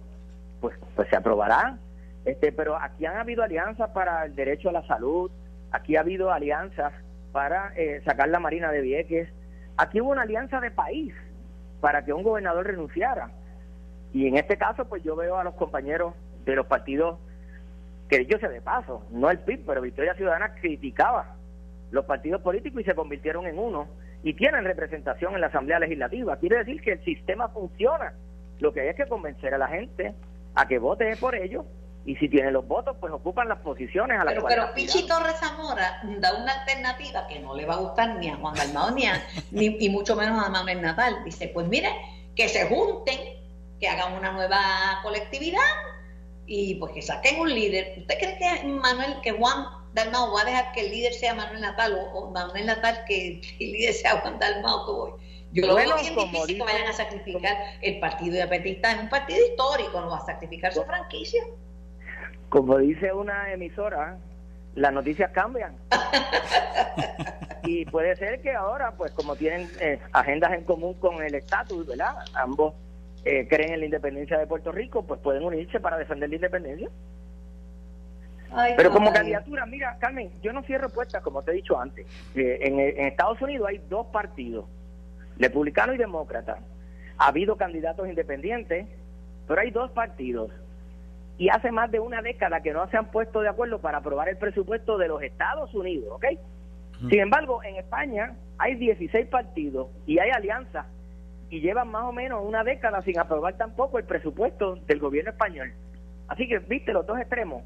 pues, 0.60 0.76
pues 0.94 1.08
se 1.08 1.16
aprobará. 1.16 1.78
Este, 2.24 2.52
pero 2.52 2.76
aquí 2.76 3.06
han 3.06 3.16
habido 3.16 3.42
alianzas 3.42 3.90
para 3.90 4.26
el 4.26 4.34
derecho 4.34 4.68
a 4.68 4.72
la 4.72 4.86
salud, 4.86 5.30
aquí 5.70 5.96
ha 5.96 6.00
habido 6.00 6.30
alianzas 6.30 6.92
para 7.32 7.72
eh, 7.76 8.02
sacar 8.04 8.28
la 8.28 8.40
Marina 8.40 8.70
de 8.70 8.82
Vieques, 8.82 9.28
aquí 9.78 10.00
hubo 10.00 10.10
una 10.10 10.22
alianza 10.22 10.60
de 10.60 10.70
país 10.70 11.14
para 11.80 12.04
que 12.04 12.12
un 12.12 12.22
gobernador 12.22 12.66
renunciara. 12.66 13.30
Y 14.12 14.26
en 14.26 14.36
este 14.36 14.58
caso, 14.58 14.86
pues 14.86 15.02
yo 15.02 15.16
veo 15.16 15.38
a 15.38 15.44
los 15.44 15.54
compañeros 15.54 16.14
de 16.44 16.56
los 16.56 16.66
partidos, 16.66 17.18
que 18.08 18.26
yo 18.26 18.38
sé 18.38 18.48
de 18.48 18.60
paso, 18.60 19.06
no 19.10 19.30
el 19.30 19.38
PIB, 19.38 19.64
pero 19.66 19.80
Victoria 19.80 20.14
Ciudadana 20.14 20.54
criticaba 20.54 21.36
los 21.90 22.04
partidos 22.04 22.42
políticos 22.42 22.82
y 22.82 22.84
se 22.84 22.94
convirtieron 22.94 23.46
en 23.46 23.58
uno 23.58 23.88
y 24.22 24.34
tienen 24.34 24.64
representación 24.64 25.34
en 25.34 25.40
la 25.40 25.46
Asamblea 25.48 25.78
Legislativa. 25.78 26.36
Quiere 26.36 26.58
decir 26.58 26.82
que 26.82 26.92
el 26.92 27.04
sistema 27.04 27.48
funciona. 27.48 28.14
Lo 28.58 28.72
que 28.72 28.82
hay 28.82 28.88
es 28.88 28.96
que 28.96 29.06
convencer 29.06 29.54
a 29.54 29.58
la 29.58 29.68
gente 29.68 30.14
a 30.54 30.66
que 30.66 30.78
vote 30.78 31.16
por 31.16 31.34
ellos 31.34 31.64
y 32.04 32.16
si 32.16 32.28
tienen 32.28 32.54
los 32.54 32.66
votos, 32.66 32.96
pues 32.98 33.12
ocupan 33.12 33.48
las 33.48 33.58
posiciones 33.58 34.18
a 34.18 34.24
las 34.24 34.34
Pero, 34.34 34.46
pero 34.46 34.74
Pichi 34.74 35.06
Torres 35.06 35.36
Zamora 35.38 36.02
da 36.18 36.42
una 36.42 36.52
alternativa 36.60 37.26
que 37.26 37.40
no 37.40 37.54
le 37.54 37.66
va 37.66 37.74
a 37.74 37.78
gustar 37.78 38.16
ni 38.18 38.28
a 38.28 38.36
Juan 38.36 38.54
Dalmao 38.54 38.90
ni, 38.90 39.06
a, 39.06 39.22
ni 39.50 39.76
y 39.78 39.88
mucho 39.90 40.16
menos 40.16 40.42
a 40.44 40.48
Manuel 40.48 40.80
Natal. 40.80 41.22
Dice, 41.24 41.48
pues 41.48 41.66
mire, 41.68 41.90
que 42.34 42.48
se 42.48 42.66
junten, 42.66 43.18
que 43.78 43.88
hagan 43.88 44.14
una 44.14 44.32
nueva 44.32 44.58
colectividad 45.02 45.60
y 46.46 46.76
pues 46.76 46.92
que 46.92 47.02
saquen 47.02 47.38
un 47.38 47.52
líder. 47.52 47.98
¿Usted 47.98 48.18
cree 48.18 48.38
que 48.38 48.66
Manuel, 48.66 49.16
que 49.22 49.32
Juan 49.32 49.66
Dalmao 49.94 50.32
va 50.32 50.42
a 50.42 50.44
dejar 50.44 50.72
que 50.72 50.86
el 50.86 50.90
líder 50.90 51.12
sea 51.12 51.34
Manuel 51.34 51.60
Natal 51.60 51.98
o, 52.12 52.30
Manuel 52.30 52.66
Natal 52.66 53.04
que 53.06 53.40
el 53.58 53.72
líder 53.72 53.94
sea 53.94 54.20
Juan 54.20 54.38
Dalmao? 54.38 55.18
Yo 55.52 55.66
lo 55.66 55.74
veo 55.74 55.96
bien 55.96 56.14
difícil 56.14 56.58
que 56.58 56.62
vayan 56.62 56.86
a 56.86 56.92
sacrificar 56.92 57.56
el 57.82 57.98
partido 57.98 58.36
independentista. 58.36 58.92
Es 58.92 59.00
un 59.00 59.08
partido 59.08 59.44
histórico, 59.46 60.00
no 60.00 60.10
va 60.10 60.18
a 60.18 60.24
sacrificar 60.26 60.72
su 60.72 60.84
franquicia. 60.84 61.42
Como 62.48 62.78
dice 62.78 63.12
una 63.12 63.52
emisora, 63.52 64.18
las 64.76 64.92
noticias 64.92 65.30
cambian. 65.32 65.76
y 67.64 67.84
puede 67.86 68.14
ser 68.16 68.40
que 68.42 68.52
ahora, 68.52 68.92
pues 68.92 69.10
como 69.12 69.34
tienen 69.34 69.68
eh, 69.80 69.98
agendas 70.12 70.52
en 70.52 70.64
común 70.64 70.94
con 70.94 71.22
el 71.22 71.34
estatus, 71.34 71.86
¿verdad? 71.86 72.14
Ambos 72.34 72.74
eh, 73.24 73.46
creen 73.48 73.74
en 73.74 73.80
la 73.80 73.86
independencia 73.86 74.38
de 74.38 74.46
Puerto 74.46 74.70
Rico, 74.70 75.04
pues 75.04 75.20
pueden 75.20 75.44
unirse 75.44 75.80
para 75.80 75.98
defender 75.98 76.28
la 76.28 76.36
independencia. 76.36 76.88
Pero 78.76 78.90
como 78.90 79.12
candidatura, 79.12 79.66
mira, 79.66 79.96
Carmen, 79.98 80.30
yo 80.42 80.52
no 80.52 80.62
cierro 80.62 80.90
puertas, 80.90 81.22
como 81.22 81.42
te 81.42 81.52
he 81.52 81.54
dicho 81.54 81.78
antes. 81.80 82.06
Eh, 82.34 82.58
en, 82.62 82.80
en 82.80 83.06
Estados 83.06 83.40
Unidos 83.42 83.68
hay 83.68 83.78
dos 83.88 84.06
partidos, 84.08 84.66
republicano 85.38 85.94
y 85.94 85.98
demócrata. 85.98 86.58
Ha 87.18 87.28
habido 87.28 87.56
candidatos 87.56 88.08
independientes, 88.08 88.86
pero 89.46 89.60
hay 89.60 89.70
dos 89.70 89.90
partidos 89.92 90.50
y 91.40 91.48
hace 91.48 91.72
más 91.72 91.90
de 91.90 92.00
una 92.00 92.20
década 92.20 92.60
que 92.60 92.74
no 92.74 92.86
se 92.90 92.98
han 92.98 93.10
puesto 93.10 93.40
de 93.40 93.48
acuerdo 93.48 93.80
para 93.80 93.98
aprobar 93.98 94.28
el 94.28 94.36
presupuesto 94.36 94.98
de 94.98 95.08
los 95.08 95.22
Estados 95.22 95.72
Unidos, 95.72 96.08
¿ok? 96.12 96.26
Sin 97.08 97.18
embargo, 97.18 97.62
en 97.64 97.76
España 97.76 98.36
hay 98.58 98.74
16 98.74 99.26
partidos 99.28 99.88
y 100.06 100.18
hay 100.18 100.30
alianzas 100.32 100.84
y 101.48 101.60
llevan 101.60 101.88
más 101.88 102.04
o 102.04 102.12
menos 102.12 102.44
una 102.44 102.62
década 102.62 103.00
sin 103.02 103.18
aprobar 103.18 103.56
tampoco 103.56 103.96
el 103.96 104.04
presupuesto 104.04 104.76
del 104.86 104.98
gobierno 104.98 105.30
español. 105.30 105.72
Así 106.28 106.46
que, 106.46 106.58
viste, 106.58 106.92
los 106.92 107.06
dos 107.06 107.18
extremos. 107.18 107.62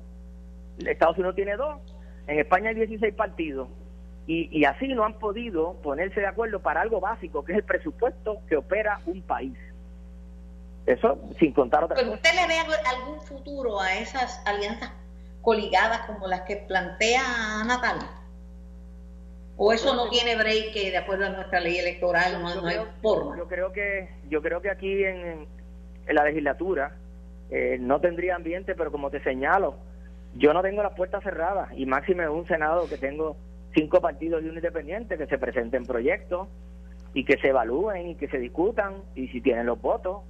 Estados 0.79 1.17
Unidos 1.17 1.37
tiene 1.37 1.57
dos, 1.57 1.81
en 2.27 2.39
España 2.39 2.71
hay 2.71 2.75
16 2.77 3.15
partidos 3.15 3.69
y, 4.27 4.49
y 4.57 4.65
así 4.65 4.89
no 4.89 5.05
han 5.05 5.19
podido 5.19 5.75
ponerse 5.83 6.21
de 6.21 6.27
acuerdo 6.27 6.61
para 6.61 6.81
algo 6.81 7.01
básico, 7.01 7.45
que 7.45 7.53
es 7.53 7.59
el 7.59 7.65
presupuesto 7.65 8.39
que 8.49 8.57
opera 8.57 9.01
un 9.07 9.23
país. 9.23 9.57
Eso 10.87 11.19
sin 11.39 11.53
contar 11.53 11.85
otra 11.85 11.97
¿Pero 11.97 12.13
usted 12.13 12.31
le 12.35 12.47
ve 12.47 12.59
algún 12.59 13.21
futuro 13.23 13.81
a 13.81 13.95
esas 13.95 14.43
alianzas 14.47 14.93
coligadas 15.41 16.01
como 16.07 16.27
las 16.27 16.43
que 16.43 16.57
plantea 16.57 17.65
Natal? 17.67 17.99
¿O 19.57 19.73
eso 19.73 19.95
no 19.95 20.09
tiene 20.11 20.37
break 20.37 20.73
que 20.73 20.91
de 20.91 20.97
acuerdo 20.97 21.27
a 21.27 21.29
nuestra 21.31 21.61
ley 21.61 21.79
electoral 21.79 22.43
no, 22.43 22.67
hay 22.67 22.79
forma? 23.01 23.37
Yo 23.37 23.47
creo 23.47 23.73
que 23.73 24.09
yo 24.29 24.43
creo 24.43 24.61
que 24.61 24.71
aquí 24.71 25.05
en, 25.05 25.47
la 26.09 26.25
legislatura 26.25 26.97
eh, 27.51 27.79
no 27.81 28.01
tendría 28.01 28.35
ambiente, 28.35 28.75
pero 28.75 28.91
como 28.91 29.11
te 29.11 29.23
señalo, 29.23 29.77
yo 30.37 30.53
no 30.53 30.63
tengo 30.63 30.83
las 30.83 30.95
puertas 30.95 31.23
cerradas 31.23 31.69
y 31.77 31.87
máximo 31.87 32.23
en 32.23 32.29
un 32.29 32.47
Senado 32.47 32.89
que 32.89 32.99
tengo 32.99 33.37
cinco 33.75 34.01
partidos 34.01 34.43
y 34.43 34.49
un 34.49 34.57
independiente 34.57 35.17
que 35.17 35.27
se 35.27 35.39
presenten 35.39 35.85
proyectos 35.85 36.49
y 37.13 37.25
que 37.25 37.39
se 37.39 37.49
evalúen 37.49 38.09
y 38.09 38.15
que 38.17 38.29
se 38.29 38.39
discutan 38.39 38.95
y 39.15 39.29
si 39.29 39.41
tienen 39.41 39.67
los 39.67 39.81
votos, 39.81 40.23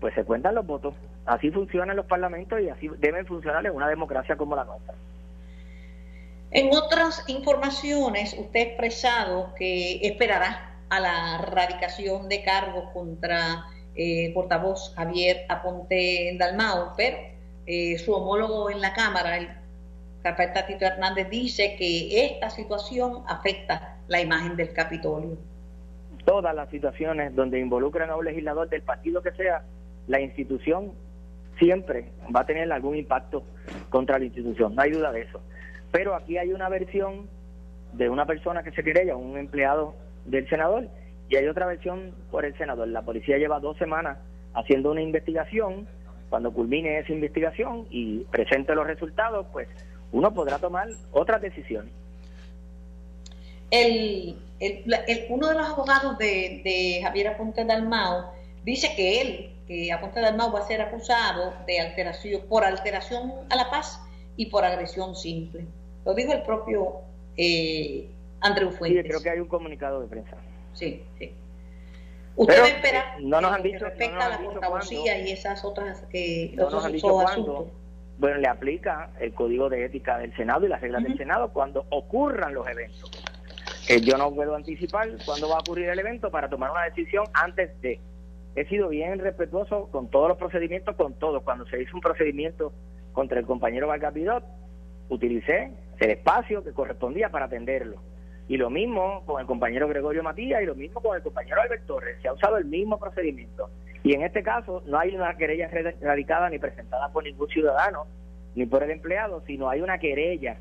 pues 0.00 0.14
se 0.14 0.24
cuentan 0.24 0.54
los 0.54 0.66
votos. 0.66 0.94
Así 1.24 1.50
funcionan 1.50 1.96
los 1.96 2.06
parlamentos 2.06 2.60
y 2.60 2.68
así 2.68 2.88
deben 2.98 3.26
funcionar 3.26 3.64
en 3.66 3.74
una 3.74 3.88
democracia 3.88 4.36
como 4.36 4.54
la 4.54 4.64
nuestra. 4.64 4.94
En 6.50 6.74
otras 6.74 7.24
informaciones, 7.28 8.34
usted 8.38 8.60
ha 8.60 8.62
expresado 8.62 9.54
que 9.54 10.06
esperará 10.06 10.76
a 10.88 11.00
la 11.00 11.38
erradicación 11.42 12.28
de 12.28 12.42
cargos 12.42 12.90
contra 12.92 13.66
eh, 13.94 14.32
portavoz 14.32 14.94
Javier 14.94 15.44
Aponte 15.48 16.36
Dalmao, 16.38 16.94
pero 16.96 17.18
eh, 17.70 17.98
su 17.98 18.14
homólogo 18.14 18.70
en 18.70 18.80
la 18.80 18.94
Cámara, 18.94 19.36
el 19.36 19.48
carpeta 20.22 20.66
Tito 20.66 20.86
Hernández, 20.86 21.28
dice 21.28 21.76
que 21.78 22.24
esta 22.24 22.48
situación 22.48 23.24
afecta 23.28 23.98
la 24.08 24.22
imagen 24.22 24.56
del 24.56 24.72
Capitolio. 24.72 25.36
Todas 26.24 26.54
las 26.54 26.70
situaciones 26.70 27.36
donde 27.36 27.60
involucran 27.60 28.08
a 28.08 28.16
un 28.16 28.24
legislador 28.24 28.70
del 28.70 28.80
partido 28.80 29.22
que 29.22 29.32
sea, 29.32 29.64
la 30.06 30.18
institución 30.18 30.92
siempre 31.58 32.10
va 32.34 32.40
a 32.40 32.46
tener 32.46 32.72
algún 32.72 32.96
impacto 32.96 33.42
contra 33.90 34.18
la 34.18 34.24
institución, 34.24 34.74
no 34.74 34.80
hay 34.80 34.92
duda 34.92 35.12
de 35.12 35.22
eso. 35.22 35.42
Pero 35.92 36.14
aquí 36.14 36.38
hay 36.38 36.54
una 36.54 36.70
versión 36.70 37.28
de 37.92 38.08
una 38.08 38.24
persona 38.24 38.62
que 38.62 38.70
se 38.70 38.82
querella, 38.82 39.14
un 39.14 39.36
empleado 39.36 39.94
del 40.24 40.48
senador, 40.48 40.88
y 41.28 41.36
hay 41.36 41.46
otra 41.46 41.66
versión 41.66 42.14
por 42.30 42.46
el 42.46 42.56
senador. 42.56 42.88
La 42.88 43.02
policía 43.02 43.36
lleva 43.36 43.60
dos 43.60 43.76
semanas 43.76 44.16
haciendo 44.54 44.90
una 44.90 45.02
investigación. 45.02 45.86
Cuando 46.28 46.52
culmine 46.52 46.98
esa 46.98 47.12
investigación 47.12 47.86
y 47.90 48.20
presente 48.24 48.74
los 48.74 48.86
resultados, 48.86 49.46
pues 49.52 49.68
uno 50.12 50.32
podrá 50.32 50.58
tomar 50.58 50.88
otras 51.12 51.40
decisiones. 51.40 51.92
El, 53.70 54.36
el, 54.60 55.26
uno 55.28 55.48
de 55.48 55.54
los 55.54 55.66
abogados 55.66 56.18
de, 56.18 56.62
de 56.64 57.00
Javier 57.02 57.28
Aponte 57.28 57.64
Dalmao 57.64 58.32
dice 58.64 58.94
que 58.96 59.20
él, 59.20 59.50
que 59.66 59.92
Aponte 59.92 60.20
Dalmao 60.20 60.52
va 60.52 60.60
a 60.60 60.66
ser 60.66 60.80
acusado 60.80 61.54
de 61.66 61.80
alteración, 61.80 62.42
por 62.48 62.64
alteración 62.64 63.32
a 63.50 63.56
la 63.56 63.70
paz 63.70 64.00
y 64.36 64.46
por 64.46 64.64
agresión 64.64 65.14
simple. 65.14 65.66
Lo 66.04 66.14
dijo 66.14 66.32
el 66.32 66.42
propio 66.42 67.00
eh, 67.36 68.08
Andreu 68.40 68.70
Fuentes. 68.70 69.02
Sí, 69.02 69.08
creo 69.08 69.22
que 69.22 69.30
hay 69.30 69.40
un 69.40 69.48
comunicado 69.48 70.00
de 70.00 70.06
prensa. 70.06 70.36
Sí, 70.72 71.02
sí. 71.18 71.32
Usted 72.38 72.60
va 72.60 72.64
a 72.64 72.68
esperar 72.68 73.20
no 73.20 73.40
nos 73.40 73.52
han 73.52 73.62
dicho, 73.64 73.84
respecto 73.84 74.20
a 74.20 74.28
la 74.28 74.38
portavocía 74.38 75.18
y 75.18 75.32
esas 75.32 75.64
otras 75.64 76.02
que 76.02 76.52
no 76.54 76.70
nos 76.70 76.84
han 76.84 76.92
dicho 76.92 77.08
cuándo. 77.08 77.68
Bueno, 78.18 78.38
le 78.38 78.46
aplica 78.46 79.10
el 79.18 79.34
código 79.34 79.68
de 79.68 79.84
ética 79.84 80.18
del 80.18 80.34
Senado 80.36 80.64
y 80.64 80.68
las 80.68 80.80
reglas 80.80 81.02
del 81.02 81.16
Senado 81.18 81.52
cuando 81.52 81.86
ocurran 81.90 82.54
los 82.54 82.66
eventos. 82.68 83.10
Eh, 83.88 84.00
yo 84.02 84.16
no 84.16 84.32
puedo 84.32 84.54
anticipar 84.54 85.08
cuándo 85.24 85.48
va 85.48 85.56
a 85.56 85.60
ocurrir 85.60 85.88
el 85.88 85.98
evento 85.98 86.30
para 86.30 86.48
tomar 86.48 86.70
una 86.70 86.84
decisión 86.84 87.26
antes 87.34 87.80
de. 87.80 88.00
He 88.54 88.64
sido 88.66 88.88
bien 88.88 89.18
respetuoso 89.18 89.88
con 89.90 90.08
todos 90.08 90.28
los 90.28 90.38
procedimientos, 90.38 90.94
con 90.94 91.14
todos. 91.14 91.42
Cuando 91.42 91.66
se 91.66 91.82
hizo 91.82 91.96
un 91.96 92.00
procedimiento 92.00 92.72
contra 93.12 93.40
el 93.40 93.46
compañero 93.46 93.88
Vargas 93.88 94.14
Vidot, 94.14 94.44
utilicé 95.08 95.72
el 95.98 96.10
espacio 96.10 96.62
que 96.62 96.72
correspondía 96.72 97.30
para 97.30 97.46
atenderlo. 97.46 97.96
Y 98.48 98.56
lo 98.56 98.70
mismo 98.70 99.22
con 99.26 99.40
el 99.40 99.46
compañero 99.46 99.88
Gregorio 99.88 100.22
Matías 100.22 100.62
y 100.62 100.66
lo 100.66 100.74
mismo 100.74 101.00
con 101.00 101.16
el 101.16 101.22
compañero 101.22 101.60
Albert 101.60 101.86
Torres. 101.86 102.16
Se 102.22 102.28
ha 102.28 102.32
usado 102.32 102.56
el 102.56 102.64
mismo 102.64 102.98
procedimiento. 102.98 103.70
Y 104.02 104.14
en 104.14 104.22
este 104.22 104.42
caso 104.42 104.82
no 104.86 104.98
hay 104.98 105.14
una 105.14 105.36
querella 105.36 105.70
radicada 106.00 106.48
ni 106.48 106.58
presentada 106.58 107.10
por 107.12 107.24
ningún 107.24 107.48
ciudadano 107.48 108.06
ni 108.54 108.66
por 108.66 108.82
el 108.82 108.90
empleado, 108.90 109.42
sino 109.46 109.68
hay 109.68 109.82
una 109.82 109.98
querella 109.98 110.56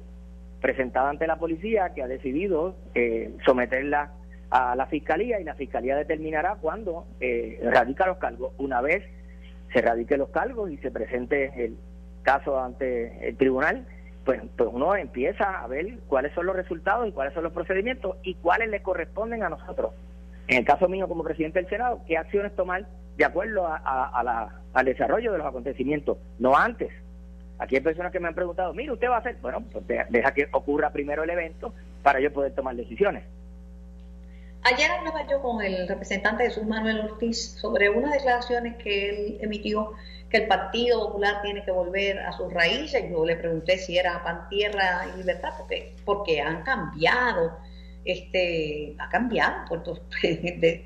presentada 0.62 1.10
ante 1.10 1.28
la 1.28 1.38
policía 1.38 1.94
que 1.94 2.04
ha 2.04 2.08
decidido 2.08 2.76
eh, 2.94 3.36
someterla 3.46 4.12
a 4.50 4.76
la 4.76 4.88
fiscalía 4.88 5.40
y 5.40 5.44
la 5.44 5.56
fiscalía 5.56 5.96
determinará 5.96 6.56
cuándo 6.62 7.06
eh, 7.20 7.60
radica 7.64 8.06
los 8.08 8.18
cargos. 8.18 8.54
Una 8.58 8.82
vez 8.82 9.04
se 9.74 9.82
radique 9.82 10.18
los 10.18 10.30
cargos 10.30 10.72
y 10.72 10.78
se 10.78 10.92
presente 10.92 11.66
el 11.66 11.78
caso 12.24 12.60
ante 12.60 13.30
el 13.30 13.38
tribunal, 13.38 13.86
pues, 14.28 14.42
pues, 14.58 14.70
uno 14.74 14.94
empieza 14.94 15.62
a 15.62 15.68
ver 15.68 16.00
cuáles 16.10 16.34
son 16.34 16.48
los 16.48 16.56
resultados 16.58 17.08
y 17.08 17.14
cuáles 17.14 17.34
son 17.34 17.46
los 17.46 17.54
procedimientos 17.54 18.18
y 18.24 18.36
cuáles 18.36 18.68
le 18.68 18.82
corresponden 18.82 19.42
a 19.42 19.48
nosotros. 19.48 19.94
En 20.50 20.58
el 20.58 20.66
caso 20.66 20.90
mío 20.90 21.08
como 21.08 21.24
presidente 21.24 21.60
del 21.60 21.70
Senado, 21.70 22.02
qué 22.06 22.18
acciones 22.18 22.54
tomar 22.54 22.86
de 23.16 23.24
acuerdo 23.24 23.66
a, 23.66 24.22
la, 24.26 24.60
al 24.74 24.86
desarrollo 24.86 25.32
de 25.32 25.38
los 25.38 25.48
acontecimientos, 25.48 26.18
no 26.40 26.58
antes. 26.58 26.90
Aquí 27.58 27.76
hay 27.78 27.82
personas 27.82 28.12
que 28.12 28.20
me 28.20 28.28
han 28.28 28.36
preguntado, 28.36 28.74
mire, 28.74 28.92
¿usted 28.92 29.08
va 29.08 29.16
a 29.16 29.20
hacer? 29.20 29.38
Bueno, 29.42 29.64
pues 29.72 29.88
deja 29.88 30.34
que 30.34 30.50
ocurra 30.52 30.90
primero 30.90 31.24
el 31.24 31.30
evento 31.30 31.74
para 32.04 32.20
yo 32.20 32.34
poder 32.34 32.54
tomar 32.54 32.76
decisiones. 32.76 33.24
Ayer 34.64 34.92
hablaba 34.92 35.26
yo 35.26 35.42
con 35.42 35.64
el 35.64 35.88
representante 35.88 36.44
de 36.44 36.50
Jesús 36.50 36.68
Manuel 36.68 37.00
Ortiz 37.00 37.58
sobre 37.62 37.90
unas 37.90 38.12
declaraciones 38.12 38.76
que 38.76 39.10
él 39.10 39.38
emitió 39.40 39.94
que 40.30 40.38
el 40.38 40.48
Partido 40.48 41.08
Popular 41.08 41.42
tiene 41.42 41.64
que 41.64 41.72
volver 41.72 42.20
a 42.20 42.32
sus 42.34 42.52
raíces. 42.52 43.04
Yo 43.10 43.26
le 43.26 43.36
pregunté 43.36 43.78
si 43.78 43.98
era 43.98 44.24
pan, 44.24 44.48
tierra 44.50 45.08
y 45.14 45.18
libertad, 45.18 45.54
porque, 45.58 45.96
porque 46.06 46.42
han 46.42 46.64
cambiado, 46.64 47.58
este, 48.04 48.96
ha 49.00 49.10
cambiado 49.10 49.66
Puerto, 49.68 50.06
desde, 50.22 50.86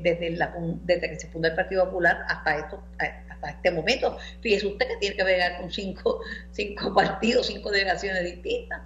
desde, 0.00 0.30
la, 0.30 0.54
desde 0.84 1.08
que 1.08 1.20
se 1.20 1.28
fundó 1.28 1.48
el 1.48 1.54
Partido 1.54 1.86
Popular 1.86 2.18
hasta 2.28 2.56
esto, 2.56 2.82
hasta 2.98 3.50
este 3.50 3.70
momento. 3.70 4.18
Fíjese 4.40 4.66
usted 4.66 4.88
que 4.88 4.96
tiene 4.96 5.16
que 5.16 5.24
ver 5.24 5.56
con 5.58 5.70
cinco, 5.70 6.20
cinco 6.50 6.94
partidos, 6.94 7.46
cinco 7.46 7.70
delegaciones 7.70 8.24
distintas. 8.24 8.82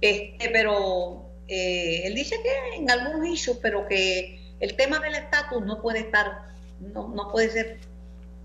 Este, 0.00 0.48
pero 0.50 1.30
eh, 1.48 2.06
él 2.06 2.14
dice 2.14 2.36
que 2.42 2.76
en 2.76 2.90
algunos 2.90 3.28
issues, 3.28 3.58
pero 3.60 3.86
que 3.86 4.54
el 4.60 4.76
tema 4.76 4.98
del 5.00 5.14
estatus 5.14 5.64
no 5.64 5.82
puede 5.82 6.00
estar, 6.00 6.48
no, 6.80 7.08
no 7.08 7.30
puede 7.30 7.50
ser 7.50 7.89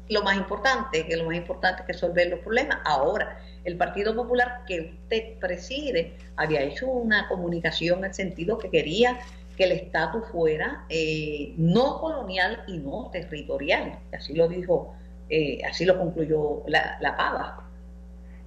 lo 0.09 0.23
más 0.23 0.37
importante, 0.37 1.05
que 1.05 1.17
lo 1.17 1.25
más 1.25 1.35
importante 1.35 1.81
es 1.81 1.87
resolver 1.87 2.29
los 2.29 2.39
problemas. 2.39 2.79
Ahora, 2.85 3.39
el 3.63 3.77
Partido 3.77 4.15
Popular 4.15 4.61
que 4.67 4.97
usted 5.01 5.39
preside 5.39 6.13
había 6.35 6.61
hecho 6.61 6.87
una 6.87 7.27
comunicación 7.27 7.99
en 7.99 8.05
el 8.05 8.13
sentido 8.13 8.57
que 8.57 8.69
quería 8.69 9.19
que 9.57 9.63
el 9.63 9.71
estatus 9.71 10.23
fuera 10.31 10.85
eh, 10.89 11.53
no 11.57 11.99
colonial 11.99 12.63
y 12.67 12.77
no 12.77 13.09
territorial. 13.11 13.97
Así 14.13 14.33
lo 14.33 14.47
dijo, 14.47 14.93
eh, 15.29 15.61
así 15.67 15.85
lo 15.85 15.97
concluyó 15.97 16.63
la, 16.67 16.97
la 17.01 17.15
PAVA. 17.15 17.63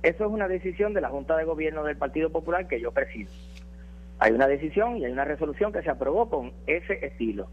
Eso 0.02 0.24
es 0.24 0.30
una 0.30 0.46
decisión 0.46 0.94
de 0.94 1.00
la 1.00 1.08
Junta 1.08 1.36
de 1.36 1.44
Gobierno 1.44 1.82
del 1.82 1.96
Partido 1.96 2.30
Popular 2.30 2.68
que 2.68 2.80
yo 2.80 2.92
presido. 2.92 3.30
Hay 4.20 4.32
una 4.32 4.46
decisión 4.46 4.96
y 4.96 5.04
hay 5.04 5.12
una 5.12 5.24
resolución 5.24 5.72
que 5.72 5.82
se 5.82 5.90
aprobó 5.90 6.28
con 6.28 6.52
ese 6.66 7.04
estilo 7.04 7.48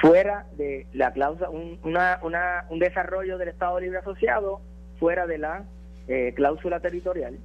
fuera 0.00 0.46
de 0.56 0.86
la 0.92 1.12
cláusula, 1.12 1.50
un, 1.50 1.78
una, 1.82 2.18
una, 2.22 2.64
un 2.70 2.78
desarrollo 2.78 3.38
del 3.38 3.48
Estado 3.48 3.80
Libre 3.80 3.98
Asociado 3.98 4.60
fuera 4.98 5.26
de 5.26 5.38
la 5.38 5.64
eh, 6.08 6.32
cláusula 6.34 6.80
territorial 6.80 7.38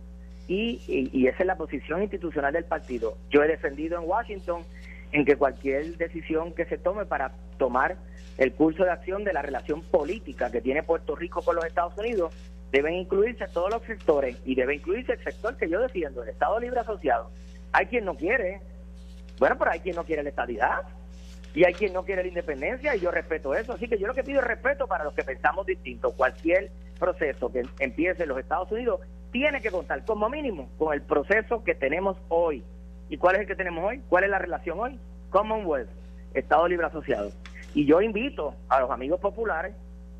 y, 0.48 0.82
y, 0.88 1.28
esa 1.28 1.44
es 1.44 1.46
la 1.46 1.58
posición 1.58 2.02
institucional 2.02 2.52
del 2.52 2.66
partido. 2.66 3.16
Yo 3.30 3.44
he 3.44 3.48
defendido 3.48 4.02
en 4.02 4.10
Washington 4.10 4.64
en 5.12 5.24
que 5.24 5.36
cualquier 5.36 5.96
decisión 5.98 6.54
que 6.54 6.66
se 6.66 6.78
tome 6.78 7.06
para 7.06 7.34
tomar 7.58 7.98
el 8.38 8.54
curso 8.54 8.84
de 8.84 8.92
acción 8.92 9.24
de 9.24 9.34
la 9.34 9.44
relación 9.44 9.84
política 9.84 10.52
que 10.52 10.62
tiene 10.62 10.82
Puerto 10.82 11.16
Rico 11.16 11.42
con 11.44 11.56
los 11.56 11.66
Estados 11.66 11.96
Unidos 11.98 12.34
deben 12.72 12.96
incluirse 12.96 13.48
todos 13.48 13.70
los 13.70 13.84
sectores 13.84 14.38
y 14.46 14.56
debe 14.56 14.76
incluirse 14.76 15.14
el 15.14 15.24
sector 15.24 15.56
que 15.56 15.70
yo 15.70 15.80
defiendo, 15.82 16.24
el 16.24 16.30
Estado 16.30 16.60
Libre 16.60 16.80
Asociado. 16.80 17.30
Hay 17.72 17.86
quien 17.86 18.06
no 18.06 18.16
quiere, 18.16 18.62
bueno, 19.38 19.56
pero 19.58 19.72
hay 19.72 19.82
quien 19.82 19.96
no 19.96 20.04
quiere 20.04 20.24
la 20.24 20.30
estabilidad 20.30 20.82
y 21.54 21.64
hay 21.64 21.74
quien 21.74 21.94
no 21.94 22.06
quiere 22.06 22.22
la 22.22 22.28
independencia 22.28 22.96
y 22.96 23.00
yo 23.00 23.12
respeto 23.12 23.56
eso. 23.56 23.74
Así 23.74 23.88
que 23.88 23.98
yo 23.98 24.08
lo 24.08 24.14
que 24.14 24.24
pido 24.24 24.40
es 24.40 24.48
respeto 24.48 24.88
para 24.88 25.04
los 25.04 25.14
que 25.14 25.24
pensamos 25.24 25.66
distinto. 25.66 26.12
Cualquier 26.12 26.72
proceso 27.00 27.52
que 27.52 27.64
empiece 27.80 28.24
en 28.24 28.30
los 28.30 28.40
Estados 28.40 28.72
Unidos 28.72 29.02
tiene 29.32 29.62
que 29.62 29.72
contar 29.72 30.06
como 30.06 30.30
mínimo 30.30 30.70
con 30.78 30.94
el 30.94 31.02
proceso 31.02 31.64
que 31.64 31.76
tenemos 31.76 32.18
hoy. 32.30 32.64
¿Y 33.10 33.18
cuál 33.18 33.36
es 33.36 33.42
el 33.42 33.48
que 33.48 33.56
tenemos 33.56 33.84
hoy? 33.84 34.02
¿Cuál 34.10 34.26
es 34.26 34.30
la 34.30 34.40
relación 34.40 34.80
hoy? 34.80 35.00
Commonwealth, 35.30 35.90
Estado 36.34 36.68
Libre 36.68 36.88
Asociado. 36.88 37.32
Y 37.74 37.86
yo 37.86 38.02
invito 38.02 38.56
a 38.68 38.82
los 38.82 38.92
amigos 38.92 39.20
populares 39.20 39.76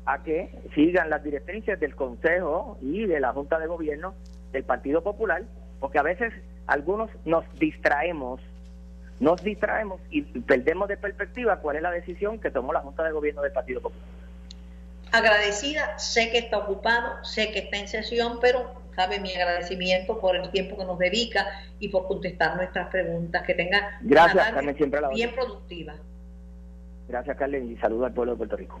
a 0.06 0.22
que 0.22 0.50
sigan 0.74 1.10
las 1.10 1.22
directrices 1.22 1.78
del 1.78 1.94
Consejo 1.94 2.78
y 2.80 3.06
de 3.06 3.20
la 3.20 3.32
Junta 3.32 3.58
de 3.58 3.66
Gobierno 3.66 4.14
del 4.52 4.64
Partido 4.64 5.02
Popular, 5.02 5.42
porque 5.78 5.98
a 5.98 6.02
veces 6.02 6.32
algunos 6.66 7.10
nos 7.24 7.44
distraemos 7.58 8.40
nos 9.20 9.44
distraemos 9.44 10.00
y 10.10 10.22
perdemos 10.22 10.88
de 10.88 10.96
perspectiva 10.96 11.60
cuál 11.60 11.76
es 11.76 11.82
la 11.82 11.90
decisión 11.90 12.40
que 12.40 12.50
tomó 12.50 12.72
la 12.72 12.80
Junta 12.80 13.04
de 13.04 13.12
Gobierno 13.12 13.42
del 13.42 13.52
Partido 13.52 13.82
Popular. 13.82 14.04
Agradecida, 15.12 15.98
sé 15.98 16.30
que 16.30 16.38
está 16.38 16.58
ocupado, 16.58 17.22
sé 17.22 17.52
que 17.52 17.60
está 17.60 17.76
en 17.76 17.88
sesión, 17.88 18.38
pero 18.40 18.72
sabe 18.96 19.20
mi 19.20 19.32
agradecimiento 19.34 20.18
por 20.20 20.36
el 20.36 20.50
tiempo 20.50 20.78
que 20.78 20.84
nos 20.84 20.98
dedica 20.98 21.46
y 21.78 21.88
por 21.88 22.08
contestar 22.08 22.56
nuestras 22.56 22.88
preguntas. 22.88 23.42
Que 23.46 23.54
tenga 23.54 23.98
Gracias, 24.00 24.52
Carmen, 24.52 24.76
siempre 24.76 25.00
bien 25.12 25.34
productiva. 25.34 25.94
Gracias, 27.08 27.36
Carmen, 27.36 27.70
y 27.70 27.76
saludo 27.76 28.06
al 28.06 28.14
pueblo 28.14 28.32
de 28.32 28.38
Puerto 28.38 28.56
Rico. 28.56 28.80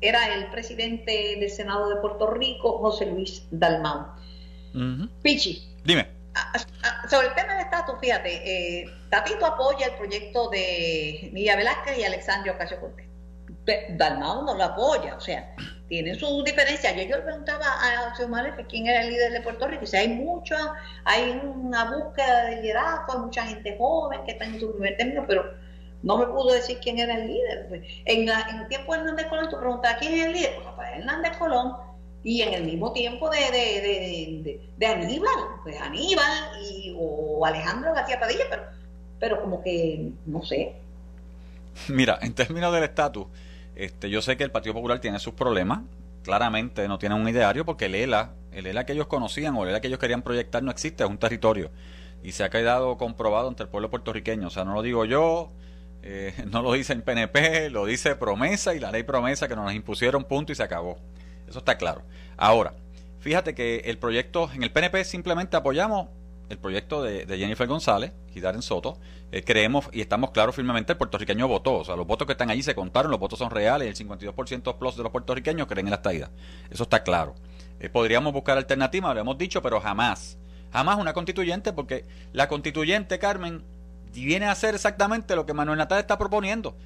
Era 0.00 0.34
el 0.34 0.46
presidente 0.46 1.36
del 1.38 1.50
Senado 1.50 1.88
de 1.88 2.00
Puerto 2.00 2.32
Rico, 2.32 2.78
José 2.78 3.06
Luis 3.06 3.46
Dalmau. 3.50 4.06
Pichi. 5.22 5.62
Dime 5.84 6.15
sobre 7.08 7.28
el 7.28 7.34
tema 7.34 7.54
del 7.54 7.64
estatus, 7.64 7.96
fíjate, 8.00 8.80
eh, 8.80 8.90
Tatito 9.10 9.46
apoya 9.46 9.86
el 9.86 9.94
proyecto 9.94 10.48
de 10.50 11.30
Milla 11.32 11.56
Velázquez 11.56 11.98
y 11.98 12.04
Alexandria 12.04 12.52
Ocasio 12.52 12.80
Cortés. 12.80 13.06
Dalmau 13.96 14.44
no 14.44 14.54
lo 14.54 14.64
apoya, 14.64 15.16
o 15.16 15.20
sea, 15.20 15.54
tienen 15.88 16.16
sus 16.16 16.44
diferencias. 16.44 16.94
Yo, 16.94 17.02
yo 17.02 17.16
le 17.16 17.22
preguntaba 17.22 17.64
a 17.64 18.14
Xiomara 18.14 18.56
que 18.56 18.64
quién 18.66 18.86
era 18.86 19.02
el 19.02 19.10
líder 19.10 19.32
de 19.32 19.40
Puerto 19.40 19.66
Rico, 19.66 19.84
y 19.84 19.86
si 19.86 19.96
hay 19.96 20.08
mucha, 20.08 20.56
hay 21.04 21.40
una 21.42 21.90
búsqueda 21.90 22.46
de 22.46 22.62
liderazgo, 22.62 23.12
hay 23.12 23.18
mucha 23.18 23.44
gente 23.44 23.76
joven 23.76 24.24
que 24.24 24.32
está 24.32 24.44
en 24.44 24.60
su 24.60 24.72
primer 24.72 24.96
término, 24.96 25.24
pero 25.26 25.54
no 26.02 26.18
me 26.18 26.26
pudo 26.26 26.52
decir 26.54 26.78
quién 26.80 26.98
era 26.98 27.14
el 27.14 27.26
líder. 27.26 27.82
En, 28.04 28.28
en 28.28 28.60
el 28.60 28.68
tiempo 28.68 28.92
de 28.92 29.00
Hernández 29.00 29.26
Colón, 29.26 29.48
tú 29.48 29.58
preguntabas 29.58 29.98
quién 29.98 30.14
es 30.14 30.26
el 30.26 30.32
líder, 30.32 30.54
pues 30.54 30.66
Rafael 30.66 31.00
Hernández 31.00 31.36
Colón, 31.36 31.76
y 32.26 32.42
en 32.42 32.54
el 32.54 32.64
mismo 32.64 32.92
tiempo 32.92 33.30
de, 33.30 33.38
de, 33.38 34.60
de, 34.76 34.86
Aníbal, 34.88 35.30
pues 35.62 35.80
Aníbal 35.80 36.60
y, 36.60 36.92
o 36.98 37.46
Alejandro 37.46 37.94
García 37.94 38.18
Padilla, 38.18 38.42
pero, 38.50 38.62
pero 39.20 39.40
como 39.40 39.62
que 39.62 40.10
no 40.26 40.42
sé. 40.42 40.74
Mira, 41.86 42.18
en 42.20 42.34
términos 42.34 42.74
del 42.74 42.82
estatus, 42.82 43.28
este, 43.76 44.10
yo 44.10 44.20
sé 44.22 44.36
que 44.36 44.42
el 44.42 44.50
Partido 44.50 44.74
Popular 44.74 44.98
tiene 44.98 45.20
sus 45.20 45.34
problemas, 45.34 45.82
claramente 46.24 46.88
no 46.88 46.98
tiene 46.98 47.14
un 47.14 47.28
ideario 47.28 47.64
porque 47.64 47.84
el 47.84 47.94
ELA, 47.94 48.32
el 48.50 48.66
ELA 48.66 48.84
que 48.84 48.94
ellos 48.94 49.06
conocían 49.06 49.54
o 49.54 49.62
el 49.62 49.68
ELA 49.68 49.80
que 49.80 49.86
ellos 49.86 50.00
querían 50.00 50.22
proyectar 50.22 50.64
no 50.64 50.72
existe, 50.72 51.04
es 51.04 51.08
un 51.08 51.18
territorio 51.18 51.70
y 52.24 52.32
se 52.32 52.42
ha 52.42 52.50
quedado 52.50 52.98
comprobado 52.98 53.46
ante 53.46 53.62
el 53.62 53.68
pueblo 53.68 53.88
puertorriqueño, 53.88 54.48
o 54.48 54.50
sea, 54.50 54.64
no 54.64 54.74
lo 54.74 54.82
digo 54.82 55.04
yo, 55.04 55.52
eh, 56.02 56.34
no 56.50 56.60
lo 56.62 56.72
dice 56.72 56.92
el 56.92 57.04
PNP, 57.04 57.70
lo 57.70 57.86
dice 57.86 58.16
promesa 58.16 58.74
y 58.74 58.80
la 58.80 58.90
ley 58.90 59.04
promesa 59.04 59.46
que 59.46 59.54
nos 59.54 59.72
impusieron, 59.72 60.24
punto 60.24 60.50
y 60.50 60.56
se 60.56 60.64
acabó. 60.64 60.98
Eso 61.48 61.58
está 61.58 61.76
claro. 61.76 62.02
Ahora, 62.36 62.74
fíjate 63.20 63.54
que 63.54 63.82
el 63.86 63.98
proyecto, 63.98 64.50
en 64.54 64.62
el 64.62 64.72
PNP 64.72 65.04
simplemente 65.04 65.56
apoyamos 65.56 66.08
el 66.48 66.58
proyecto 66.58 67.02
de, 67.02 67.26
Jennifer 67.26 67.66
González 67.66 68.12
y 68.34 68.40
Darren 68.40 68.62
Soto, 68.62 68.98
eh, 69.32 69.42
creemos 69.42 69.88
y 69.92 70.00
estamos 70.00 70.30
claros 70.30 70.54
firmemente, 70.54 70.92
el 70.92 70.98
puertorriqueño 70.98 71.48
votó, 71.48 71.74
o 71.74 71.84
sea, 71.84 71.96
los 71.96 72.06
votos 72.06 72.26
que 72.26 72.32
están 72.32 72.50
allí 72.50 72.62
se 72.62 72.74
contaron, 72.74 73.10
los 73.10 73.18
votos 73.18 73.38
son 73.38 73.50
reales, 73.50 73.88
el 73.88 74.08
52% 74.08 74.78
plus 74.78 74.96
de 74.96 75.02
los 75.02 75.10
puertorriqueños 75.10 75.66
creen 75.66 75.86
en 75.86 75.90
la 75.90 75.96
estadía. 75.96 76.30
Eso 76.70 76.84
está 76.84 77.02
claro. 77.02 77.34
Eh, 77.80 77.88
podríamos 77.88 78.32
buscar 78.32 78.56
alternativas, 78.56 79.14
lo 79.14 79.20
hemos 79.20 79.38
dicho, 79.38 79.60
pero 79.60 79.80
jamás, 79.80 80.38
jamás 80.72 80.98
una 80.98 81.12
constituyente, 81.12 81.72
porque 81.72 82.04
la 82.32 82.48
constituyente, 82.48 83.18
Carmen, 83.18 83.64
viene 84.12 84.46
a 84.46 84.52
hacer 84.52 84.74
exactamente 84.74 85.34
lo 85.36 85.46
que 85.46 85.52
Manuel 85.52 85.78
Natal 85.78 85.98
está 85.98 86.16
proponiendo. 86.16 86.76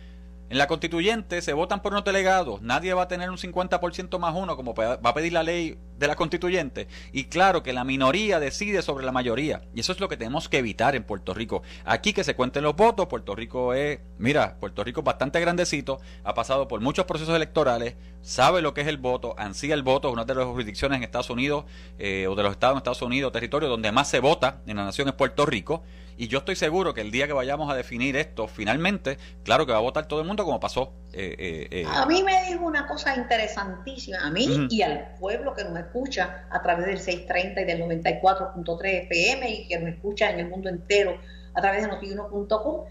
En 0.51 0.59
la 0.59 0.66
constituyente 0.66 1.42
se 1.42 1.53
votan 1.53 1.80
por 1.80 1.92
unos 1.92 2.05
delegados, 2.05 2.61
nadie 2.61 2.92
va 2.92 3.03
a 3.03 3.09
tener 3.09 3.30
un 3.30 3.36
50% 3.36 4.18
más 4.18 4.34
uno 4.34 4.57
como 4.57 4.74
va 4.74 4.98
a 5.01 5.14
pedir 5.14 5.32
la 5.32 5.44
ley 5.44 5.78
de 5.96 6.09
la 6.09 6.16
constituyente. 6.16 6.88
Y 7.12 7.26
claro 7.26 7.62
que 7.62 7.72
la 7.72 7.84
minoría 7.84 8.40
decide 8.40 8.82
sobre 8.82 9.05
la 9.07 9.12
mayoría. 9.12 9.62
Y 9.76 9.78
eso 9.78 9.92
es 9.92 10.01
lo 10.01 10.09
que 10.09 10.16
tenemos 10.16 10.48
que 10.48 10.59
evitar 10.59 10.96
en 10.96 11.05
Puerto 11.05 11.34
Rico. 11.34 11.62
Aquí 11.84 12.12
que 12.12 12.24
se 12.24 12.34
cuenten 12.34 12.64
los 12.64 12.74
votos, 12.74 13.07
Puerto 13.07 13.36
Rico 13.36 13.74
es, 13.74 14.01
mira, 14.18 14.57
Puerto 14.59 14.82
Rico 14.82 15.03
es 15.03 15.05
bastante 15.05 15.38
grandecito, 15.38 16.01
ha 16.24 16.34
pasado 16.34 16.66
por 16.66 16.80
muchos 16.80 17.05
procesos 17.05 17.36
electorales, 17.36 17.94
sabe 18.20 18.61
lo 18.61 18.74
que 18.74 18.80
es 18.80 18.88
el 18.88 18.98
voto, 18.98 19.36
ansía 19.38 19.74
el 19.74 19.84
voto, 19.84 20.11
una 20.11 20.24
de 20.24 20.34
las 20.34 20.46
jurisdicciones 20.46 20.96
en 20.96 21.05
Estados 21.05 21.30
Unidos 21.30 21.64
eh, 22.01 22.26
o 22.26 22.34
de 22.34 22.42
los 22.42 22.51
estados 22.51 22.74
en 22.74 22.78
Estados 22.78 23.03
Unidos, 23.03 23.30
territorio 23.30 23.68
donde 23.68 23.92
más 23.92 24.09
se 24.09 24.18
vota 24.18 24.62
en 24.66 24.78
la 24.78 24.84
nación 24.84 25.07
es 25.07 25.14
Puerto 25.14 25.46
Rico. 25.46 25.84
Y 26.17 26.29
yo 26.29 26.39
estoy 26.39 26.57
seguro 26.57 26.95
que 26.95 27.01
el 27.01 27.11
día 27.11 27.27
que 27.27 27.33
vayamos 27.33 27.71
a 27.71 27.75
definir 27.75 28.17
esto, 28.17 28.47
finalmente, 28.47 29.19
claro 29.45 29.67
que 29.67 29.73
va 29.73 29.79
a 29.79 29.83
votar 29.83 30.07
todo 30.07 30.21
el 30.21 30.27
mundo 30.27 30.45
como 30.45 30.61
pasó. 30.61 30.93
Eh, 31.13 31.35
eh, 31.39 31.69
eh. 31.71 31.87
A 31.89 32.07
mí 32.07 32.23
me 32.23 32.45
dijo 32.45 32.65
una 32.65 32.87
cosa 32.87 33.17
interesantísima, 33.17 34.19
a 34.19 34.31
mí 34.31 34.69
y 34.71 34.83
al 34.83 35.15
pueblo 35.19 35.55
que 35.55 35.65
nos 35.65 35.79
escucha 35.79 36.47
a 36.51 36.63
través 36.63 36.87
del 36.87 36.99
630 36.99 37.61
y 37.61 37.65
del 37.65 37.83
94.3 37.83 39.07
FM 39.11 39.51
y 39.51 39.69
que 39.69 39.79
nos 39.79 39.91
escucha 39.91 40.31
en 40.31 40.41
el 40.41 40.49
mundo 40.49 40.69
entero 40.69 41.19
a 41.55 41.61
través 41.61 41.83
de 41.83 41.89
notiuno.com, 41.89 42.85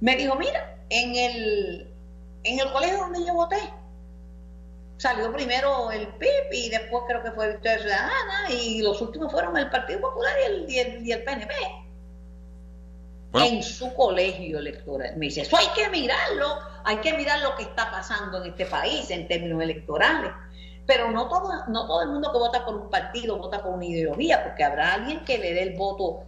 me 0.00 0.16
dijo, 0.16 0.36
mira, 0.36 0.78
en 0.88 1.16
el, 1.16 1.94
en 2.44 2.60
el 2.60 2.72
colegio 2.72 2.98
donde 2.98 3.26
yo 3.26 3.34
voté, 3.34 3.58
salió 4.96 5.32
primero 5.32 5.90
el 5.90 6.06
PIB 6.06 6.52
y 6.52 6.70
después 6.70 7.04
creo 7.06 7.22
que 7.22 7.32
fue 7.32 7.48
Victoria 7.48 7.78
Ciudadana 7.78 8.50
y 8.50 8.80
los 8.82 9.00
últimos 9.02 9.30
fueron 9.30 9.56
el 9.56 9.68
Partido 9.70 10.00
Popular 10.00 10.34
y 10.40 10.44
el, 10.46 10.70
y 10.70 10.78
el, 10.78 11.06
y 11.06 11.12
el 11.12 11.24
PNP 11.24 11.52
en 13.34 13.62
su 13.62 13.92
colegio 13.94 14.58
electoral. 14.58 15.16
Me 15.16 15.26
dice, 15.26 15.42
eso 15.42 15.56
hay 15.56 15.66
que 15.74 15.88
mirarlo, 15.90 16.46
hay 16.84 16.96
que 16.98 17.12
mirar 17.14 17.40
lo 17.40 17.54
que 17.56 17.64
está 17.64 17.90
pasando 17.90 18.42
en 18.42 18.50
este 18.50 18.66
país 18.66 19.10
en 19.10 19.28
términos 19.28 19.62
electorales. 19.62 20.32
Pero 20.86 21.10
no 21.10 21.28
todo, 21.28 21.66
no 21.68 21.86
todo 21.86 22.02
el 22.02 22.08
mundo 22.08 22.30
que 22.30 22.38
vota 22.38 22.64
por 22.64 22.76
un 22.76 22.90
partido 22.90 23.36
vota 23.36 23.62
por 23.62 23.74
una 23.74 23.84
ideología, 23.84 24.44
porque 24.44 24.62
habrá 24.62 24.94
alguien 24.94 25.24
que 25.24 25.38
le 25.38 25.52
dé 25.52 25.62
el 25.62 25.76
voto 25.76 26.24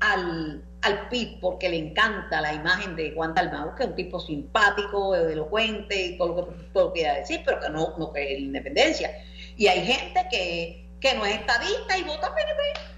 al, 0.00 0.62
al 0.82 1.08
PIB 1.08 1.40
porque 1.40 1.68
le 1.68 1.78
encanta 1.78 2.40
la 2.40 2.52
imagen 2.52 2.94
de 2.94 3.12
Juan 3.12 3.34
Dalmau, 3.34 3.74
que 3.74 3.84
es 3.84 3.88
un 3.88 3.96
tipo 3.96 4.20
simpático, 4.20 5.14
elocuente 5.14 6.06
y 6.06 6.18
todo 6.18 6.28
lo 6.28 6.48
que 6.48 6.64
todo 6.72 6.92
decir, 6.92 7.40
pero 7.44 7.60
que 7.60 7.70
no, 7.70 7.94
no 7.98 8.12
que 8.12 8.34
es 8.34 8.40
la 8.40 8.46
independencia. 8.46 9.10
Y 9.56 9.66
hay 9.68 9.86
gente 9.86 10.26
que, 10.30 10.90
que 11.00 11.14
no 11.14 11.24
es 11.24 11.36
estadista 11.36 11.96
y 11.96 12.02
vota 12.02 12.34
PNP 12.34 12.91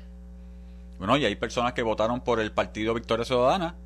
bueno, 0.98 1.16
y 1.16 1.24
hay 1.24 1.36
personas 1.36 1.72
que 1.72 1.82
votaron 1.82 2.20
por 2.20 2.40
el 2.40 2.52
partido 2.52 2.94
Victoria 2.94 3.24
Ciudadana, 3.24 3.76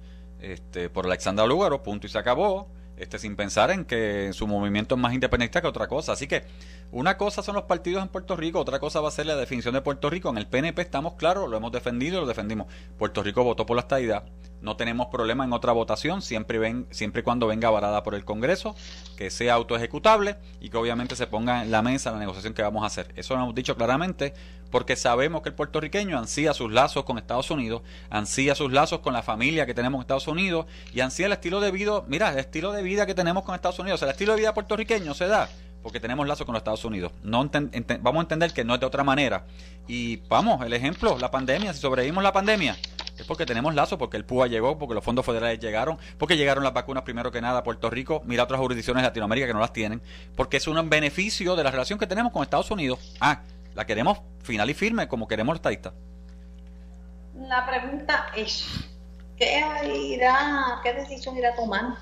este, 0.41 0.89
por 0.89 1.07
Alexandra 1.07 1.47
Lúgaro, 1.47 1.83
punto 1.83 2.07
y 2.07 2.11
se 2.11 2.19
acabó, 2.19 2.69
este, 2.97 3.19
sin 3.19 3.37
pensar 3.37 3.71
en 3.71 3.85
que 3.85 4.33
su 4.33 4.47
movimiento 4.47 4.95
es 4.95 5.01
más 5.01 5.15
independiente 5.15 5.61
que 5.61 5.67
otra 5.67 5.87
cosa. 5.87 6.13
Así 6.13 6.27
que 6.27 6.45
una 6.91 7.17
cosa 7.17 7.43
son 7.43 7.55
los 7.55 7.65
partidos 7.65 8.03
en 8.03 8.09
Puerto 8.09 8.37
Rico, 8.37 8.61
otra 8.61 8.79
cosa 8.79 9.01
va 9.01 9.09
a 9.09 9.13
ser 9.13 9.27
la 9.27 9.37
definición 9.37 9.75
de 9.75 9.81
Puerto 9.81 10.11
Rico. 10.11 10.29
En 10.31 10.39
el 10.39 10.47
PNP 10.47 10.83
estamos 10.83 11.15
claros, 11.15 11.49
lo 11.49 11.57
hemos 11.57 11.73
defendido 11.73 12.21
lo 12.21 12.27
defendimos. 12.27 12.67
Puerto 12.99 13.23
Rico 13.23 13.45
votó 13.45 13.67
por 13.67 13.77
la 13.77 13.83
estadidad 13.83 14.25
no 14.61 14.77
tenemos 14.77 15.07
problema 15.09 15.45
en 15.45 15.53
otra 15.53 15.73
votación, 15.73 16.23
siempre, 16.23 16.59
ven, 16.59 16.87
siempre 16.91 17.21
y 17.21 17.25
cuando 17.25 17.47
venga 17.47 17.69
avalada 17.69 18.03
por 18.03 18.15
el 18.15 18.25
Congreso, 18.25 18.75
que 19.17 19.31
sea 19.31 19.55
autoejecutable 19.55 20.37
y 20.61 20.71
que 20.71 20.77
obviamente 20.77 21.17
se 21.17 21.27
ponga 21.27 21.63
en 21.63 21.71
la 21.71 21.83
mesa 21.83 22.11
la 22.11 22.19
negociación 22.19 22.55
que 22.55 22.63
vamos 22.63 22.83
a 22.83 22.87
hacer. 22.87 23.13
Eso 23.17 23.35
lo 23.35 23.43
hemos 23.43 23.55
dicho 23.55 23.77
claramente 23.77 24.35
porque 24.71 24.97
sabemos 24.97 25.43
que 25.43 25.49
el 25.49 25.55
puertorriqueño 25.55 26.19
ansía 26.19 26.53
sus 26.55 26.71
lazos 26.73 27.05
con 27.05 27.19
Estados 27.19 27.51
Unidos, 27.51 27.83
ansía 28.11 28.55
sus 28.55 28.73
lazos 28.73 29.01
con 29.01 29.13
la 29.13 29.23
familia 29.23 29.67
que 29.67 29.75
tenemos 29.75 29.99
en 29.99 30.03
Estados 30.03 30.29
Unidos 30.29 30.67
y 30.93 31.01
ansía 31.01 31.27
el 31.27 31.33
estilo 31.33 31.61
de 31.61 31.71
vida, 31.71 32.03
mira, 32.07 32.31
el 32.31 32.39
estilo 32.39 32.73
de 32.73 32.83
vida 32.83 33.07
que 33.07 33.15
tenemos 33.15 33.45
con 33.45 33.55
Estados 33.55 33.79
Unidos, 33.79 34.03
el 34.03 34.11
estilo 34.11 34.33
de 34.35 34.41
vida 34.41 34.55
puertorriqueño 34.55 35.15
se 35.15 35.27
da 35.27 35.49
porque 35.83 36.01
tenemos 36.01 36.27
lazos 36.27 36.45
con 36.45 36.53
los 36.53 36.61
Estados 36.61 36.85
Unidos. 36.85 37.13
No 37.23 37.49
vamos 38.01 38.19
a 38.19 38.23
entender 38.23 38.53
que 38.53 38.65
no 38.65 38.75
es 38.75 38.81
de 38.81 38.87
otra 38.87 39.05
manera. 39.05 39.45
Y 39.87 40.17
vamos, 40.29 40.65
el 40.65 40.73
ejemplo, 40.73 41.17
la 41.19 41.31
pandemia, 41.31 41.73
si 41.73 41.81
sobrevivimos 41.81 42.23
la 42.23 42.33
pandemia, 42.33 42.77
es 43.19 43.27
porque 43.27 43.47
tenemos 43.47 43.75
lazos, 43.75 43.99
porque 43.99 44.17
el 44.17 44.25
PUA 44.25 44.47
llegó, 44.47 44.79
porque 44.79 44.95
los 44.95 45.03
fondos 45.03 45.27
federales 45.27 45.59
llegaron, 45.59 45.99
porque 46.19 46.37
llegaron 46.37 46.63
las 46.63 46.73
vacunas 46.73 47.03
primero 47.03 47.31
que 47.33 47.41
nada 47.41 47.61
a 47.61 47.63
Puerto 47.65 47.91
Rico, 47.91 48.23
mira 48.25 48.45
otras 48.45 48.61
jurisdicciones 48.61 49.03
de 49.03 49.09
Latinoamérica 49.09 49.47
que 49.47 49.53
no 49.53 49.61
las 49.61 49.73
tienen, 49.73 50.01
porque 50.37 50.59
es 50.59 50.67
un 50.69 50.89
beneficio 50.89 51.57
de 51.57 51.65
la 51.65 51.71
relación 51.71 51.99
que 51.99 52.07
tenemos 52.07 52.33
con 52.33 52.43
Estados 52.43 52.71
Unidos. 52.71 52.99
Ah, 53.21 53.43
la 53.75 53.87
queremos 53.87 54.21
final 54.43 54.71
y 54.71 54.75
firme 54.75 55.09
como 55.09 55.27
queremos 55.27 55.55
los 55.55 55.59
estadistas. 55.59 55.93
La 57.35 57.67
pregunta 57.67 58.27
es, 58.37 58.67
¿qué 59.37 59.63
irá, 59.85 60.81
qué 60.83 60.93
decisión 60.95 61.37
irá 61.37 61.51
a 61.51 61.57
tomar 61.57 61.95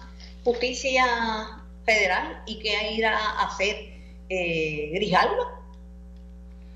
justicia 0.45 1.05
federal 1.85 2.43
y 2.47 2.59
qué 2.59 2.93
irá 2.93 3.17
a 3.17 3.47
hacer 3.47 3.77
eh, 4.29 4.91
Grijalva? 4.95 5.61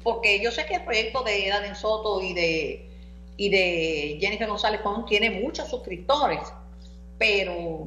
Porque 0.03 0.43
yo 0.43 0.51
sé 0.51 0.67
que 0.67 0.77
el 0.77 0.85
proyecto 0.85 1.23
de 1.23 1.49
Eden 1.49 1.77
Soto 1.77 2.23
y 2.23 2.33
de 2.33 2.90
y 3.41 3.49
de 3.49 4.19
Jennifer 4.21 4.47
González 4.47 4.83
Pons 4.83 5.07
tiene 5.07 5.31
muchos 5.31 5.67
suscriptores, 5.67 6.41
pero 7.17 7.87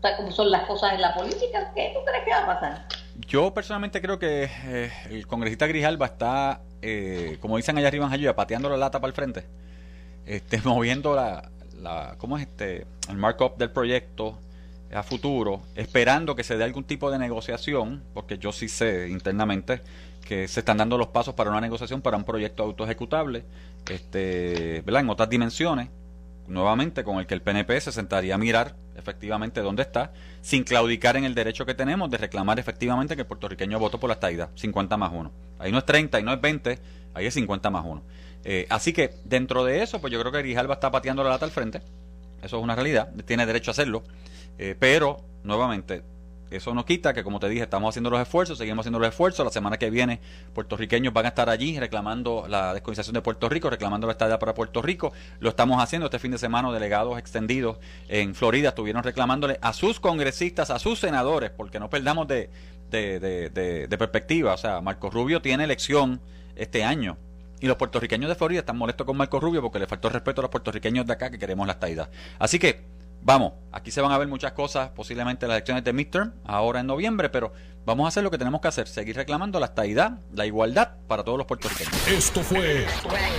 tal 0.00 0.16
como 0.16 0.32
son 0.32 0.50
las 0.50 0.66
cosas 0.66 0.94
en 0.94 1.02
la 1.02 1.14
política, 1.14 1.70
¿qué 1.74 1.92
tú 1.92 2.00
crees 2.02 2.24
que 2.24 2.30
va 2.30 2.44
a 2.44 2.46
pasar? 2.46 2.86
Yo 3.26 3.52
personalmente 3.52 4.00
creo 4.00 4.18
que 4.18 4.48
eh, 4.64 4.90
el 5.10 5.26
congresista 5.26 5.66
Grijalba 5.66 6.06
está, 6.06 6.62
eh, 6.80 7.36
como 7.42 7.58
dicen 7.58 7.76
allá 7.76 7.88
arriba 7.88 8.06
en 8.06 8.10
Jayuya, 8.10 8.34
pateando 8.34 8.70
la 8.70 8.78
lata 8.78 9.02
para 9.02 9.10
el 9.10 9.14
frente, 9.14 9.44
este, 10.24 10.62
moviendo 10.64 11.14
la, 11.14 11.50
la, 11.76 12.14
¿cómo 12.16 12.38
es 12.38 12.44
este? 12.44 12.86
el 13.10 13.18
markup 13.18 13.58
del 13.58 13.70
proyecto 13.70 14.38
a 14.92 15.02
futuro, 15.02 15.62
esperando 15.74 16.36
que 16.36 16.44
se 16.44 16.56
dé 16.56 16.64
algún 16.64 16.84
tipo 16.84 17.10
de 17.10 17.18
negociación, 17.18 18.02
porque 18.14 18.38
yo 18.38 18.52
sí 18.52 18.68
sé 18.68 19.08
internamente 19.08 19.80
que 20.26 20.48
se 20.48 20.60
están 20.60 20.76
dando 20.76 20.98
los 20.98 21.08
pasos 21.08 21.34
para 21.34 21.50
una 21.50 21.60
negociación 21.60 22.00
para 22.00 22.16
un 22.16 22.24
proyecto 22.24 22.62
autoejecutable, 22.62 23.44
este, 23.90 24.82
¿verdad? 24.84 25.02
en 25.02 25.10
otras 25.10 25.28
dimensiones, 25.28 25.88
nuevamente 26.46 27.04
con 27.04 27.18
el 27.18 27.26
que 27.26 27.34
el 27.34 27.42
PNP 27.42 27.80
se 27.80 27.92
sentaría 27.92 28.34
a 28.34 28.38
mirar 28.38 28.76
efectivamente 28.96 29.60
dónde 29.60 29.82
está, 29.82 30.12
sin 30.42 30.64
claudicar 30.64 31.16
en 31.16 31.24
el 31.24 31.34
derecho 31.34 31.64
que 31.64 31.74
tenemos 31.74 32.10
de 32.10 32.18
reclamar 32.18 32.58
efectivamente 32.58 33.14
que 33.14 33.22
el 33.22 33.26
puertorriqueño 33.26 33.78
votó 33.78 33.98
por 33.98 34.08
la 34.08 34.14
estadidad, 34.14 34.50
50 34.54 34.96
más 34.96 35.12
1. 35.12 35.32
Ahí 35.58 35.72
no 35.72 35.78
es 35.78 35.86
30, 35.86 36.18
ahí 36.18 36.24
no 36.24 36.32
es 36.32 36.40
20, 36.40 36.78
ahí 37.14 37.26
es 37.26 37.34
50 37.34 37.70
más 37.70 37.84
1. 37.86 38.02
Eh, 38.44 38.66
así 38.70 38.92
que 38.92 39.14
dentro 39.24 39.64
de 39.64 39.82
eso, 39.82 40.00
pues 40.00 40.12
yo 40.12 40.20
creo 40.20 40.32
que 40.32 40.38
Grijalba 40.38 40.74
está 40.74 40.90
pateando 40.90 41.24
la 41.24 41.30
lata 41.30 41.44
al 41.44 41.52
frente, 41.52 41.80
eso 42.42 42.58
es 42.58 42.62
una 42.62 42.74
realidad, 42.74 43.10
tiene 43.24 43.46
derecho 43.46 43.70
a 43.70 43.72
hacerlo, 43.72 44.02
eh, 44.64 44.76
pero 44.78 45.16
nuevamente 45.42 46.04
eso 46.52 46.72
no 46.72 46.84
quita 46.84 47.12
que, 47.12 47.24
como 47.24 47.40
te 47.40 47.48
dije, 47.48 47.64
estamos 47.64 47.88
haciendo 47.88 48.10
los 48.10 48.20
esfuerzos, 48.20 48.58
seguimos 48.58 48.84
haciendo 48.84 49.00
los 49.00 49.08
esfuerzos. 49.08 49.44
La 49.44 49.50
semana 49.50 49.76
que 49.76 49.90
viene, 49.90 50.20
puertorriqueños 50.54 51.12
van 51.12 51.24
a 51.24 51.28
estar 51.30 51.48
allí 51.48 51.80
reclamando 51.80 52.44
la 52.46 52.72
descolonización 52.74 53.14
de 53.14 53.22
Puerto 53.22 53.48
Rico, 53.48 53.70
reclamando 53.70 54.06
la 54.06 54.12
estadía 54.12 54.38
para 54.38 54.54
Puerto 54.54 54.80
Rico. 54.80 55.12
Lo 55.40 55.48
estamos 55.48 55.82
haciendo 55.82 56.06
este 56.06 56.20
fin 56.20 56.30
de 56.30 56.38
semana. 56.38 56.70
Delegados 56.70 57.18
extendidos 57.18 57.78
en 58.08 58.36
Florida 58.36 58.68
estuvieron 58.68 59.02
reclamándole 59.02 59.58
a 59.62 59.72
sus 59.72 59.98
congresistas, 59.98 60.70
a 60.70 60.78
sus 60.78 61.00
senadores, 61.00 61.50
porque 61.50 61.80
no 61.80 61.90
perdamos 61.90 62.28
de, 62.28 62.50
de, 62.90 63.50
de 63.50 63.98
perspectiva. 63.98 64.54
O 64.54 64.58
sea, 64.58 64.80
Marco 64.80 65.10
Rubio 65.10 65.42
tiene 65.42 65.64
elección 65.64 66.20
este 66.54 66.84
año 66.84 67.16
y 67.62 67.68
los 67.68 67.76
puertorriqueños 67.76 68.28
de 68.28 68.34
Florida 68.34 68.58
están 68.60 68.76
molestos 68.76 69.06
con 69.06 69.16
Marco 69.16 69.38
Rubio 69.38 69.62
porque 69.62 69.78
le 69.78 69.86
faltó 69.86 70.08
respeto 70.08 70.40
a 70.40 70.42
los 70.42 70.50
puertorriqueños 70.50 71.06
de 71.06 71.12
acá 71.12 71.30
que 71.30 71.38
queremos 71.38 71.64
la 71.64 71.74
estadidad. 71.74 72.10
Así 72.40 72.58
que, 72.58 72.84
vamos, 73.22 73.52
aquí 73.72 73.90
se 73.90 74.00
van 74.00 74.12
a 74.12 74.18
ver 74.18 74.28
muchas 74.28 74.52
cosas, 74.52 74.90
posiblemente 74.90 75.46
las 75.46 75.56
elecciones 75.56 75.84
de 75.84 75.92
midterm, 75.92 76.32
ahora 76.44 76.80
en 76.80 76.86
noviembre, 76.86 77.28
pero 77.30 77.52
vamos 77.84 78.04
a 78.04 78.08
hacer 78.08 78.22
lo 78.22 78.30
que 78.30 78.38
tenemos 78.38 78.60
que 78.60 78.68
hacer, 78.68 78.88
seguir 78.88 79.16
reclamando 79.16 79.58
la 79.58 79.66
estadidad, 79.66 80.20
la 80.32 80.46
igualdad 80.46 80.96
para 81.08 81.24
todos 81.24 81.38
los 81.38 81.46
puertorriqueños. 81.46 82.08
Esto 82.08 82.42
fue 82.42 82.86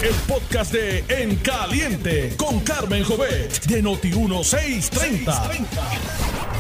el 0.02 0.16
podcast 0.28 0.74
de 0.74 1.04
En 1.10 1.36
Caliente 1.38 2.36
con 2.38 2.60
Carmen 2.62 3.04
Jovet 3.04 3.66
de 3.66 3.84
Noti1630. 3.84 5.68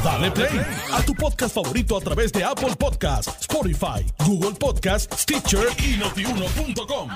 Dale 0.03 0.31
play 0.31 0.61
a 0.91 1.01
tu 1.01 1.13
podcast 1.13 1.55
favorito 1.55 1.95
a 1.95 2.01
través 2.01 2.31
de 2.33 2.43
Apple 2.43 2.75
Podcasts, 2.77 3.41
Spotify, 3.41 4.05
Google 4.25 4.51
Podcasts, 4.51 5.21
Stitcher 5.21 5.67
y 5.79 5.97
notiuno.com. 5.97 7.09